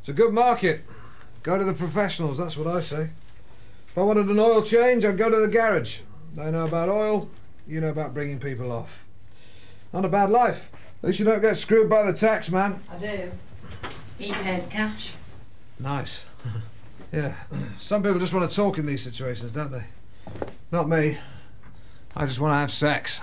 It's 0.00 0.10
a 0.10 0.12
good 0.12 0.34
market. 0.34 0.82
Go 1.42 1.56
to 1.56 1.64
the 1.64 1.72
professionals, 1.72 2.36
that's 2.36 2.58
what 2.58 2.66
I 2.66 2.82
say. 2.82 3.08
If 3.92 3.98
I 3.98 4.02
wanted 4.04 4.28
an 4.28 4.38
oil 4.38 4.62
change, 4.62 5.04
I'd 5.04 5.18
go 5.18 5.28
to 5.28 5.36
the 5.36 5.48
garage. 5.48 6.00
They 6.34 6.50
know 6.50 6.64
about 6.64 6.88
oil, 6.88 7.28
you 7.68 7.78
know 7.82 7.90
about 7.90 8.14
bringing 8.14 8.38
people 8.38 8.72
off. 8.72 9.06
Not 9.92 10.06
a 10.06 10.08
bad 10.08 10.30
life. 10.30 10.72
At 11.02 11.08
least 11.08 11.18
you 11.18 11.26
don't 11.26 11.42
get 11.42 11.58
screwed 11.58 11.90
by 11.90 12.02
the 12.04 12.14
tax 12.14 12.50
man. 12.50 12.80
I 12.90 12.96
do. 12.96 13.30
He 14.16 14.32
pays 14.32 14.66
cash. 14.66 15.12
Nice. 15.78 16.24
yeah. 17.12 17.34
Some 17.76 18.02
people 18.02 18.18
just 18.18 18.32
want 18.32 18.50
to 18.50 18.56
talk 18.56 18.78
in 18.78 18.86
these 18.86 19.02
situations, 19.02 19.52
don't 19.52 19.70
they? 19.70 19.84
Not 20.70 20.88
me. 20.88 21.18
I 22.16 22.24
just 22.24 22.40
want 22.40 22.52
to 22.52 22.56
have 22.56 22.72
sex. 22.72 23.20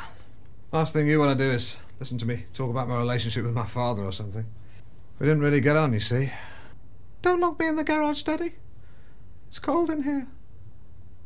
Last 0.72 0.94
thing 0.94 1.08
you 1.08 1.18
want 1.18 1.36
to 1.36 1.46
do 1.46 1.50
is 1.50 1.80
listen 2.00 2.20
to 2.20 2.28
me 2.28 2.46
talk 2.54 2.70
about 2.70 2.88
my 2.88 2.98
relationship 3.00 3.44
with 3.44 3.56
my 3.56 3.66
father 3.66 4.06
or 4.06 4.12
something. 4.12 4.46
We 5.18 5.26
didn't 5.26 5.42
really 5.42 5.62
get 5.62 5.76
on, 5.76 5.94
you 5.94 6.00
see. 6.00 6.32
Don't 7.24 7.40
lock 7.40 7.58
me 7.58 7.68
in 7.70 7.76
the 7.76 7.84
garage, 7.84 8.22
Daddy. 8.22 8.54
It's 9.48 9.58
cold 9.58 9.90
in 9.90 10.04
here. 10.04 10.28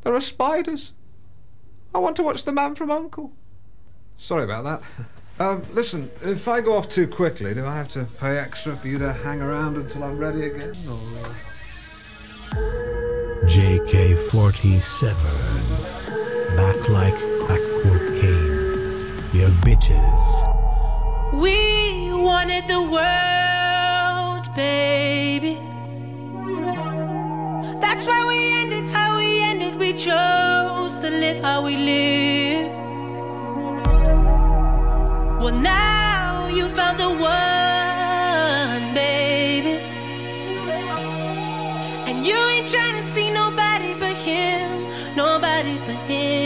There 0.04 0.14
are 0.14 0.20
spiders. 0.20 0.92
I 1.94 1.98
want 1.98 2.16
to 2.16 2.22
watch 2.22 2.44
The 2.44 2.52
Man 2.52 2.74
from 2.74 2.90
Uncle. 2.90 3.32
Sorry 4.18 4.44
about 4.44 4.64
that. 4.64 4.82
Um, 5.40 5.64
listen, 5.72 6.10
if 6.22 6.46
I 6.46 6.60
go 6.60 6.76
off 6.76 6.88
too 6.88 7.08
quickly, 7.08 7.54
do 7.54 7.66
I 7.66 7.76
have 7.76 7.88
to 7.88 8.04
pay 8.20 8.38
extra 8.38 8.76
for 8.76 8.86
you 8.86 8.98
to 8.98 9.12
hang 9.12 9.40
around 9.40 9.76
until 9.76 10.04
I'm 10.04 10.16
ready 10.18 10.46
again? 10.46 10.74
Or... 10.88 11.34
JK 13.46 14.30
47. 14.30 15.16
Back 16.56 16.88
like 16.88 17.14
Blackwood 17.46 18.20
came. 18.20 18.60
Your 19.32 19.50
bitches. 19.64 20.24
We 21.32 22.12
wanted 22.12 22.68
the 22.68 22.82
world, 22.82 24.54
baby. 24.54 25.58
That's 27.80 28.06
why 28.06 28.24
we 28.28 28.38
ended 28.62 28.83
chose 29.98 30.96
to 30.96 31.08
live 31.08 31.42
how 31.42 31.62
we 31.62 31.76
live. 31.76 32.70
Well, 35.40 35.54
now 35.54 36.48
you 36.48 36.68
found 36.68 36.98
the 36.98 37.10
one, 37.10 38.94
baby. 38.94 39.78
And 42.08 42.26
you 42.26 42.34
ain't 42.34 42.68
trying 42.68 42.96
to 42.96 43.02
see 43.02 43.30
nobody 43.30 43.94
but 43.94 44.16
him, 44.16 45.16
nobody 45.16 45.78
but 45.86 45.96
him. 46.08 46.43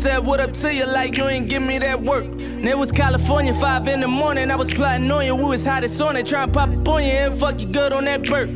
Said, 0.00 0.24
What 0.24 0.40
up 0.40 0.54
to 0.54 0.74
you? 0.74 0.86
Like 0.86 1.18
you 1.18 1.24
ain't 1.28 1.46
give 1.46 1.62
me 1.62 1.76
that 1.76 2.00
work. 2.00 2.24
And 2.24 2.66
it 2.66 2.78
was 2.78 2.90
California, 2.90 3.52
5 3.52 3.86
in 3.86 4.00
the 4.00 4.08
morning. 4.08 4.50
I 4.50 4.56
was 4.56 4.72
plotting 4.72 5.10
on 5.10 5.26
you, 5.26 5.36
we 5.36 5.44
was 5.44 5.62
hot 5.62 5.84
as 5.84 6.00
on 6.00 6.16
it, 6.16 6.26
trying 6.26 6.48
to 6.48 6.54
pop 6.54 6.70
on 6.88 7.02
you 7.02 7.10
and 7.10 7.38
fuck 7.38 7.60
you 7.60 7.66
good 7.66 7.92
on 7.92 8.06
that 8.06 8.24
burp. 8.24 8.48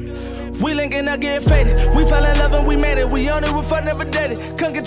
We 0.63 0.73
linking 0.73 1.07
up, 1.07 1.21
getting 1.21 1.47
faded. 1.47 1.77
We 1.97 2.09
fell 2.09 2.25
in 2.25 2.39
love 2.39 2.55
and 2.55 2.67
we 2.67 2.77
made 2.77 2.97
it. 2.97 3.05
We 3.13 3.29
on 3.29 3.45
it, 3.45 3.53
we 3.53 3.63
fuck 3.63 3.85
never 3.85 4.07
dated. 4.07 4.39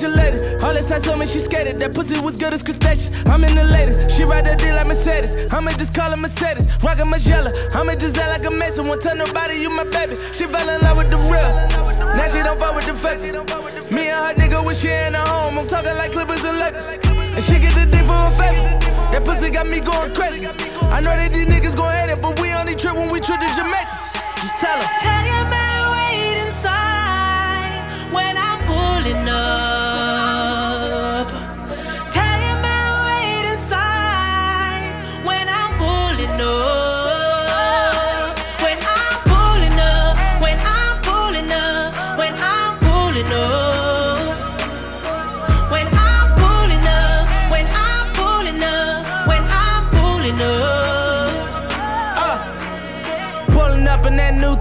Lady. 0.10 0.42
All 0.64 0.74
this 0.74 0.90
time 0.90 1.02
told 1.04 1.20
me 1.20 1.28
she 1.28 1.38
skated. 1.38 1.78
That 1.78 1.94
pussy 1.94 2.20
was 2.20 2.36
good 2.36 2.54
as 2.54 2.64
crustaceans. 2.64 3.28
I'm 3.28 3.44
in 3.44 3.54
the 3.54 3.64
latest. 3.66 4.18
She 4.18 4.24
ride 4.24 4.46
that 4.46 4.58
D 4.58 4.72
like 4.72 4.88
Mercedes. 4.88 5.54
I'ma 5.54 5.72
just 5.78 5.94
call 5.94 6.10
her 6.10 6.18
Mercedes. 6.18 6.66
Rockin' 6.84 7.08
my 7.08 7.20
Margiela. 7.20 7.54
I'ma 7.76 7.94
just 7.94 8.18
act 8.18 8.42
like 8.42 8.52
a 8.52 8.58
mason. 8.58 8.88
Won't 8.88 9.04
tell 9.04 9.16
nobody 9.16 9.62
you 9.62 9.70
my 9.70 9.84
baby. 9.94 10.16
She 10.34 10.46
fell 10.46 10.68
in 10.70 10.82
love 10.82 10.98
with 10.98 11.10
the 11.10 11.18
real. 11.30 11.54
Now 12.18 12.28
she 12.34 12.42
don't 12.42 12.60
fuck 12.60 12.74
with 12.74 12.88
the 12.88 12.96
fake. 12.98 13.47
Her 14.18 14.34
nigga, 14.34 14.66
we 14.66 14.74
sharing 14.74 15.14
a 15.14 15.24
home. 15.28 15.58
I'm 15.58 15.68
talking 15.68 15.96
like 15.96 16.12
Clippers 16.12 16.44
and 16.44 16.58
Lakers. 16.58 16.88
And 17.36 17.44
she 17.46 17.60
get 17.62 17.74
the 17.76 17.98
for. 18.04 18.28
That 19.12 19.24
pussy 19.24 19.54
got 19.54 19.68
me 19.68 19.80
going 19.80 20.14
crazy. 20.14 20.48
I 20.92 21.02
know 21.02 21.16
that 21.16 21.32
these 21.32 21.48
niggas 21.48 21.78
gon' 21.78 21.94
hate 21.94 22.12
it, 22.12 22.22
but 22.22 22.40
we 22.40 22.54
only 22.54 22.76
trip 22.76 22.96
when 22.96 23.10
we 23.10 23.20
trip 23.20 23.40
to 23.40 23.48
Jamaica. 23.56 23.96
Just 24.36 24.56
tell 24.60 24.82
'em. 24.82 25.47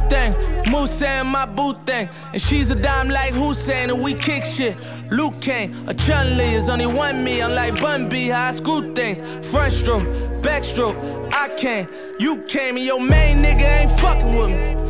Thing. 0.08 0.34
Moose 0.70 1.02
and 1.02 1.28
my 1.28 1.46
boo 1.46 1.74
thing. 1.84 2.08
And 2.32 2.40
she's 2.40 2.70
a 2.70 2.74
dime 2.74 3.08
like 3.08 3.34
Hussein, 3.34 3.90
and 3.90 4.02
we 4.02 4.14
kick 4.14 4.44
shit. 4.44 4.76
Luke 5.10 5.40
Kane, 5.40 5.74
a 5.86 5.94
Chun 5.94 6.36
Li 6.36 6.54
is 6.54 6.68
only 6.68 6.86
one 6.86 7.22
me. 7.24 7.42
I'm 7.42 7.52
like 7.52 7.80
Bun 7.80 8.08
B, 8.08 8.28
how 8.28 8.48
I 8.48 8.52
screw 8.52 8.94
things. 8.94 9.20
Front 9.50 9.72
stroke, 9.72 10.42
back 10.42 10.64
stroke, 10.64 10.96
I 11.32 11.48
came. 11.56 11.88
You 12.18 12.38
came, 12.44 12.76
and 12.76 12.84
your 12.84 13.00
main 13.00 13.34
nigga 13.36 13.80
ain't 13.80 14.00
fucking 14.00 14.34
with 14.36 14.48
me. 14.50 14.85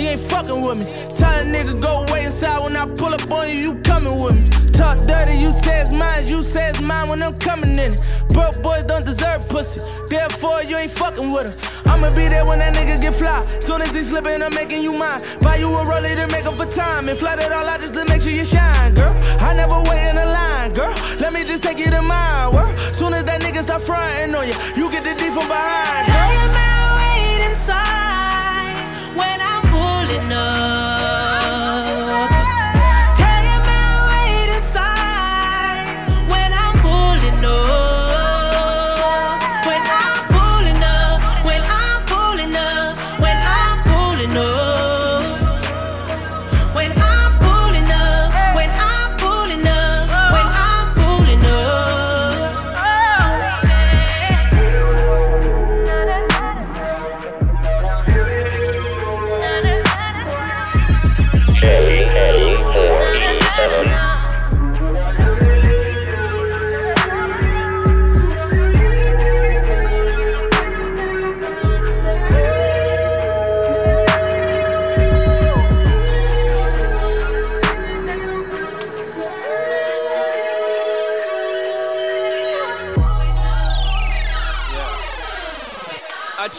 He 0.00 0.06
ain't 0.06 0.20
fucking 0.32 0.62
with 0.64 0.78
me. 0.80 0.86
Tell 1.14 1.28
a 1.36 1.44
nigga 1.44 1.76
go 1.76 2.06
wait 2.10 2.24
inside 2.24 2.58
when 2.64 2.74
I 2.74 2.88
pull 2.96 3.12
up 3.12 3.30
on 3.30 3.46
you, 3.50 3.56
you 3.60 3.82
coming 3.82 4.16
with 4.16 4.32
me. 4.32 4.72
Talk 4.72 4.96
dirty, 5.04 5.36
you 5.36 5.52
say 5.52 5.82
it's 5.82 5.92
mine, 5.92 6.26
you 6.26 6.42
say 6.42 6.70
it's 6.70 6.80
mine 6.80 7.10
when 7.10 7.22
I'm 7.22 7.38
coming 7.38 7.72
in 7.72 7.92
it. 7.92 8.00
Broke 8.32 8.56
boys 8.62 8.84
don't 8.88 9.04
deserve 9.04 9.44
pussy, 9.52 9.84
therefore 10.08 10.62
you 10.62 10.78
ain't 10.78 10.90
fucking 10.90 11.30
with 11.30 11.52
her. 11.52 11.92
I'ma 11.92 12.08
be 12.16 12.32
there 12.32 12.46
when 12.48 12.60
that 12.60 12.72
nigga 12.72 12.96
get 12.96 13.14
fly. 13.14 13.40
Soon 13.60 13.82
as 13.82 13.92
he 13.94 14.02
slippin', 14.02 14.40
I'm 14.40 14.54
making 14.54 14.82
you 14.82 14.96
mine. 14.96 15.20
Buy 15.44 15.56
you 15.56 15.68
a 15.68 15.84
roller 15.84 16.08
to 16.08 16.26
make 16.32 16.46
up 16.46 16.54
for 16.54 16.64
time. 16.64 17.10
And 17.10 17.18
flood 17.18 17.38
it 17.38 17.52
all 17.52 17.68
out 17.68 17.80
just 17.80 17.92
to 17.92 18.06
make 18.08 18.22
sure 18.22 18.32
you 18.32 18.46
shine, 18.46 18.94
girl. 18.94 19.12
I 19.44 19.52
never 19.52 19.84
wait 19.84 20.00
in 20.08 20.16
a 20.16 20.24
line, 20.24 20.72
girl. 20.72 20.96
Let 21.20 21.34
me 21.34 21.44
just 21.44 21.62
take 21.62 21.76
you 21.76 21.92
to 21.92 22.00
mine, 22.00 22.56
world. 22.56 22.72
Soon 22.72 23.12
as 23.12 23.26
that 23.26 23.42
nigga 23.42 23.62
start 23.64 23.82
frontin' 23.82 24.34
on 24.34 24.48
you, 24.48 24.56
you 24.80 24.88
get 24.90 25.04
the 25.04 25.12
D 25.12 25.28
from 25.28 25.44
behind, 25.44 26.08
girl. 26.08 26.16
Tell 26.16 26.48
man 26.56 26.88
wait 26.96 27.52
inside 27.52 28.80
when 29.18 29.36
I'm 29.42 29.49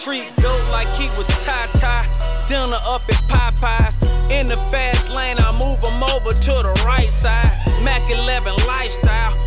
treat 0.04 0.36
dope 0.38 0.72
like 0.72 0.88
he 0.98 1.06
was 1.16 1.28
tie-tie. 1.46 2.08
Dinner 2.48 2.82
up 2.90 3.06
at 3.08 3.22
Popeyes. 3.30 3.96
In 4.32 4.48
the 4.48 4.58
fast 4.74 5.16
lane, 5.16 5.38
I 5.38 5.52
move 5.52 5.78
him 5.78 6.02
over 6.02 6.32
to 6.32 6.54
the 6.66 6.74
right 6.86 7.12
side. 7.12 7.52
Mac 7.84 8.02
11 8.10 8.56
lifestyle. 8.66 9.38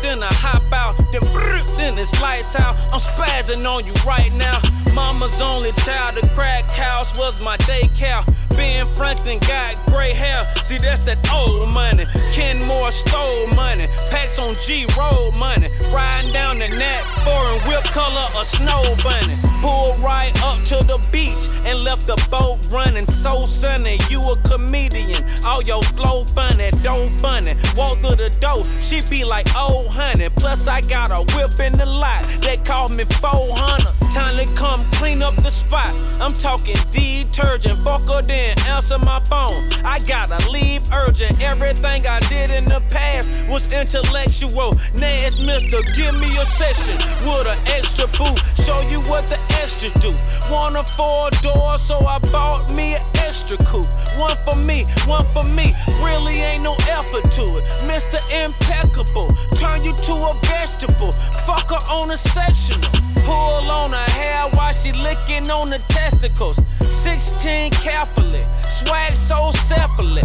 Then 0.00 0.22
I 0.22 0.32
hop 0.32 0.64
out. 0.72 0.96
Then 1.12 1.20
brr, 1.32 1.60
then 1.76 1.98
it's 1.98 2.18
lights 2.22 2.56
out. 2.56 2.76
I'm 2.88 3.00
spazzing 3.00 3.64
on 3.68 3.84
you 3.84 3.92
right 4.06 4.32
now. 4.34 4.60
Mama's 4.94 5.40
only 5.40 5.72
child, 5.84 6.16
the 6.16 6.28
crack 6.34 6.70
house 6.70 7.16
was 7.18 7.44
my 7.44 7.56
daycare. 7.68 8.24
Ben 8.56 8.86
Franklin 8.86 9.38
got 9.40 9.74
gray 9.86 10.12
hair. 10.12 10.44
See, 10.62 10.78
that's 10.78 11.04
that 11.04 11.18
old 11.32 11.72
money. 11.72 12.04
Kenmore 12.32 12.90
stole 12.90 13.46
money. 13.54 13.86
Packs 14.10 14.38
on 14.38 14.54
G 14.66 14.86
roll 14.96 15.32
money. 15.38 15.68
Riding 15.92 16.32
down 16.32 16.58
the 16.58 16.68
net, 16.68 17.04
foreign 17.24 17.60
whip 17.68 17.84
color, 17.92 18.28
a 18.36 18.44
snow 18.44 18.94
bunny. 19.02 19.36
Pulled 19.60 19.98
right 20.00 20.32
up 20.42 20.58
to 20.70 20.84
the 20.86 20.98
beach 21.12 21.52
and 21.64 21.78
left 21.84 22.06
the 22.06 22.16
boat 22.30 22.58
running. 22.70 23.06
So 23.06 23.46
sunny, 23.46 23.98
you 24.10 24.20
a 24.20 24.36
comedian. 24.48 25.22
All 25.46 25.62
your 25.62 25.82
flow 25.82 26.24
funny, 26.24 26.70
don't 26.82 27.10
funny. 27.20 27.54
Walk 27.76 27.98
through 27.98 28.16
the 28.16 28.30
door, 28.40 28.62
she 28.64 29.00
be 29.10 29.24
like, 29.24 29.46
oh 29.54 29.88
honey. 29.92 30.28
Plus, 30.36 30.66
I 30.66 30.80
got 30.82 31.10
a 31.10 31.20
whip 31.34 31.58
in 31.60 31.72
the 31.72 31.86
lot. 31.86 32.20
They 32.40 32.56
call 32.58 32.88
me 32.90 33.04
400. 33.04 34.01
Time 34.12 34.36
to 34.36 34.54
come 34.54 34.84
clean 34.92 35.22
up 35.22 35.34
the 35.36 35.50
spot. 35.50 35.88
I'm 36.20 36.32
talking 36.32 36.76
detergent. 36.92 37.78
Fuck 37.78 38.02
her 38.12 38.20
then, 38.20 38.58
answer 38.68 38.98
my 38.98 39.20
phone. 39.24 39.56
I 39.88 39.98
gotta 40.06 40.36
leave 40.50 40.82
urgent. 40.92 41.40
Everything 41.40 42.06
I 42.06 42.20
did 42.28 42.52
in 42.52 42.66
the 42.66 42.82
past 42.90 43.48
was 43.48 43.72
intellectual. 43.72 44.76
Now 44.92 45.08
it's 45.08 45.38
Mr. 45.38 45.80
Give 45.96 46.14
me 46.20 46.36
a 46.36 46.44
section 46.44 46.98
with 47.24 47.48
an 47.48 47.58
extra 47.64 48.06
boot. 48.18 48.36
Show 48.60 48.78
you 48.92 49.00
what 49.08 49.24
the 49.32 49.40
extras 49.56 49.92
do. 50.04 50.12
Want 50.52 50.76
a 50.76 50.84
four 50.92 51.30
door, 51.40 51.78
so 51.78 51.96
I 52.04 52.18
bought 52.30 52.70
me 52.74 52.96
an 52.96 53.02
extra 53.24 53.56
coupe. 53.64 53.88
One 54.20 54.36
for 54.44 54.60
me, 54.68 54.84
one 55.08 55.24
for 55.32 55.48
me. 55.48 55.72
Really 56.04 56.36
ain't 56.36 56.62
no 56.62 56.74
effort 56.92 57.24
to 57.32 57.44
it. 57.56 57.64
Mr. 57.88 58.20
Impeccable, 58.44 59.28
turn 59.56 59.82
you 59.82 59.96
to 60.04 60.12
a 60.12 60.34
vegetable. 60.44 61.12
Fuck 61.48 61.70
her 61.70 61.80
on 61.96 62.10
a 62.10 62.18
sectional. 62.18 62.92
Pull 63.24 63.70
on 63.70 63.92
her 63.92 64.10
hair 64.18 64.48
while 64.54 64.72
she 64.72 64.92
licking 64.92 65.50
on 65.50 65.70
the 65.70 65.80
testicles. 65.88 66.56
16 66.80 67.70
carefully, 67.72 68.40
swag 68.62 69.10
so 69.10 69.50
separately. 69.52 70.22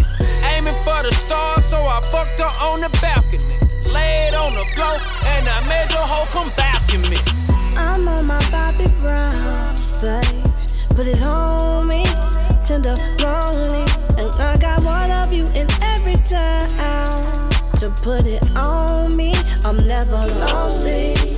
Aiming 0.54 0.76
for 0.84 1.02
the 1.04 1.12
stars, 1.12 1.66
so 1.66 1.78
I 1.78 2.02
fucked 2.02 2.40
her 2.40 2.52
on 2.70 2.82
the 2.82 2.90
balcony. 3.02 3.58
Laid 3.92 4.34
on 4.34 4.54
the 4.54 4.66
floor, 4.76 4.98
and 5.26 5.48
I 5.48 5.60
made 5.68 5.90
your 5.92 6.06
hoe 6.06 6.26
come 6.32 6.52
in 6.94 7.02
me. 7.10 7.20
I'm 7.78 8.08
on 8.08 8.26
my 8.26 8.40
Bobby 8.52 8.90
Brown, 9.02 9.76
babe. 10.02 10.48
Put 10.96 11.08
it 11.08 11.22
on 11.22 11.88
me, 11.88 12.04
tenderoni. 12.66 13.86
And 14.18 14.36
I 14.42 14.58
got 14.58 14.82
one 14.84 15.12
of 15.12 15.32
you 15.32 15.46
in 15.54 15.68
every 15.94 16.16
town. 16.16 17.08
To 17.80 17.90
put 18.02 18.26
it 18.26 18.44
on 18.56 19.16
me, 19.16 19.34
I'm 19.64 19.78
never 19.78 20.24
lonely. 20.40 21.37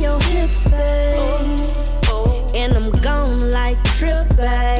Your 0.00 0.18
hips, 0.18 0.70
babe. 0.70 2.54
And 2.54 2.72
I'm 2.72 2.90
gone 3.02 3.50
like 3.50 3.76
trip, 3.84 4.34
babe. 4.34 4.79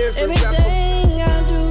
Every 0.00 0.28
rapper, 0.36 0.62
Everything 0.62 1.22
I 1.22 1.26
do. 1.50 1.62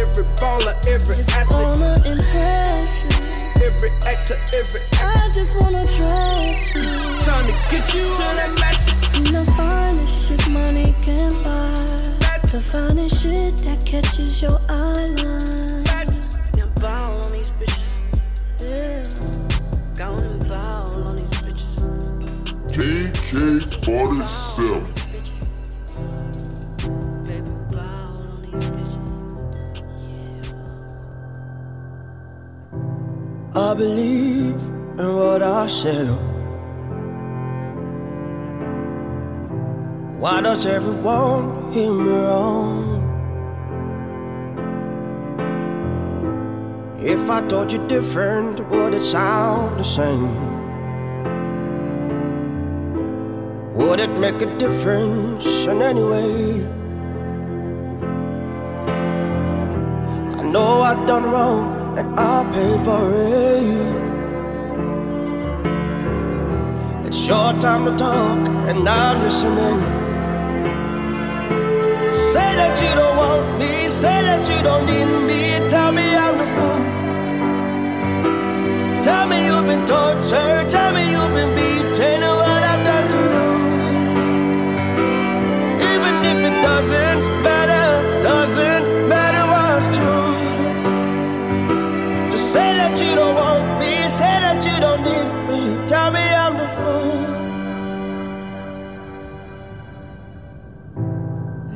every 0.00 0.24
baller, 0.38 0.74
every 0.86 1.16
Just 1.16 1.30
athlete, 1.30 1.66
wanna 1.66 1.94
impress 2.06 3.02
you. 3.04 3.64
every 3.66 3.90
actor, 4.06 4.38
every 4.54 4.80
I 5.00 5.30
just 5.34 5.54
wanna 5.56 5.84
dress 5.96 6.74
you. 6.74 6.82
Trying 7.24 7.46
to 7.46 7.54
get 7.70 7.94
you 7.94 8.04
to 8.04 8.26
that 8.38 8.52
mattress. 8.58 9.00
The 9.32 9.44
finest 9.56 10.28
shit 10.28 10.52
money 10.52 10.94
can 11.02 11.30
buy. 11.42 11.74
The 12.52 12.60
finest 12.62 13.22
shit 13.22 13.56
that 13.64 13.84
catches 13.84 14.40
your 14.42 14.58
eye 14.68 15.10
believe 33.76 34.56
in 34.98 35.16
what 35.16 35.42
I 35.42 35.66
say. 35.66 36.06
Why 40.18 40.40
does 40.40 40.64
everyone 40.64 41.72
hear 41.72 41.92
me 41.92 42.10
wrong? 42.10 42.96
If 46.98 47.30
I 47.30 47.46
told 47.46 47.70
you 47.70 47.86
different, 47.86 48.66
would 48.70 48.94
it 48.94 49.04
sound 49.04 49.78
the 49.78 49.84
same? 49.84 50.34
Would 53.74 54.00
it 54.00 54.18
make 54.18 54.40
a 54.40 54.58
difference 54.58 55.44
in 55.66 55.82
any 55.82 56.02
way? 56.02 56.64
I 60.40 60.42
know 60.42 60.80
I've 60.80 61.06
done 61.06 61.24
wrong 61.30 61.75
and 61.98 62.14
I 62.18 62.44
paid 62.52 62.80
for 62.84 63.10
it. 63.14 64.06
It's 67.06 67.26
your 67.26 67.52
time 67.58 67.84
to 67.86 67.96
talk 67.96 68.48
and 68.68 68.88
I'm 68.88 69.22
listening. 69.22 69.80
Say 72.12 72.50
that 72.60 72.78
you 72.82 72.92
don't 73.00 73.16
want 73.16 73.58
me, 73.58 73.88
say 73.88 74.22
that 74.28 74.48
you 74.50 74.62
don't 74.62 74.84
need 74.86 75.10
me. 75.28 75.68
Tell 75.68 75.90
me 75.92 76.14
I'm 76.14 76.36
the 76.38 76.46
fool. 76.54 76.84
Tell 79.00 79.26
me 79.26 79.46
you've 79.46 79.66
been 79.66 79.84
tortured, 79.86 80.68
tell 80.68 80.92
me 80.92 81.10
you've 81.12 81.34
been 81.34 81.54
beaten, 81.54 82.22
and 82.28 82.36
what 82.42 82.62
I've 82.72 82.84
done 82.84 83.08
to 83.14 83.20
you. 83.34 83.50
Even 85.90 86.14
if 86.32 86.38
it 86.48 86.56
doesn't 86.62 87.15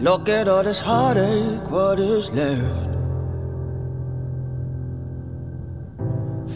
Look 0.01 0.31
at 0.31 0.49
all 0.49 0.63
this 0.63 0.79
heartache, 0.79 1.71
what 1.71 2.01
is 2.01 2.31
left? 2.31 2.97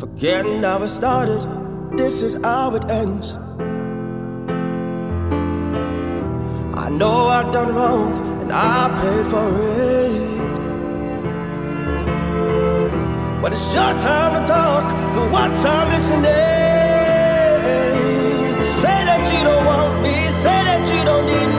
Forgetting 0.00 0.62
how 0.62 0.82
it 0.82 0.88
started, 0.88 1.46
this 1.94 2.22
is 2.22 2.38
how 2.42 2.74
it 2.74 2.90
ends. 2.90 3.34
I 6.74 6.88
know 6.88 7.28
I've 7.28 7.52
done 7.52 7.74
wrong 7.74 8.40
and 8.40 8.50
I 8.50 8.88
paid 9.02 9.26
for 9.30 9.48
it. 9.60 10.24
But 13.42 13.52
it's 13.52 13.74
your 13.74 13.92
time 14.00 14.40
to 14.40 14.46
talk, 14.50 14.90
for 15.12 15.28
once 15.28 15.66
I'm 15.66 15.92
listening. 15.92 16.22
Say 18.62 19.04
that 19.04 19.30
you 19.30 19.44
don't 19.44 19.66
want 19.66 20.02
me, 20.02 20.30
say 20.30 20.64
that 20.64 20.88
you 20.88 21.04
don't 21.04 21.26
need 21.26 21.48
me. 21.48 21.53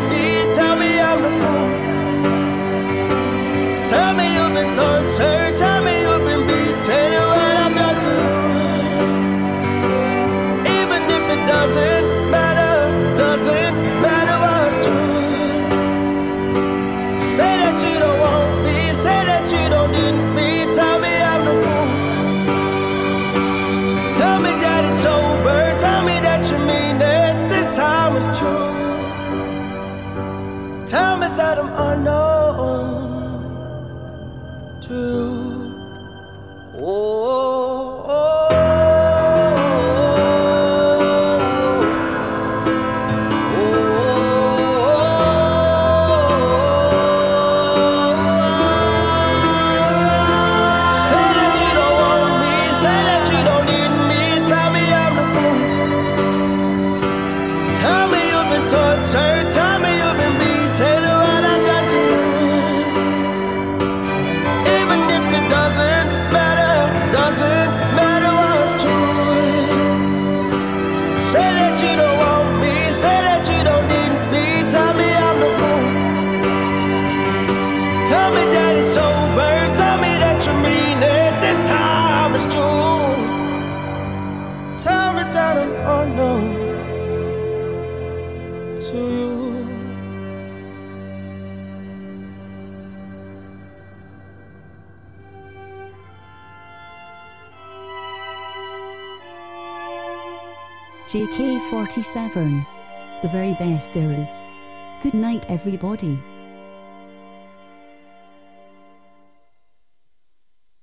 JK47. 105.95 106.34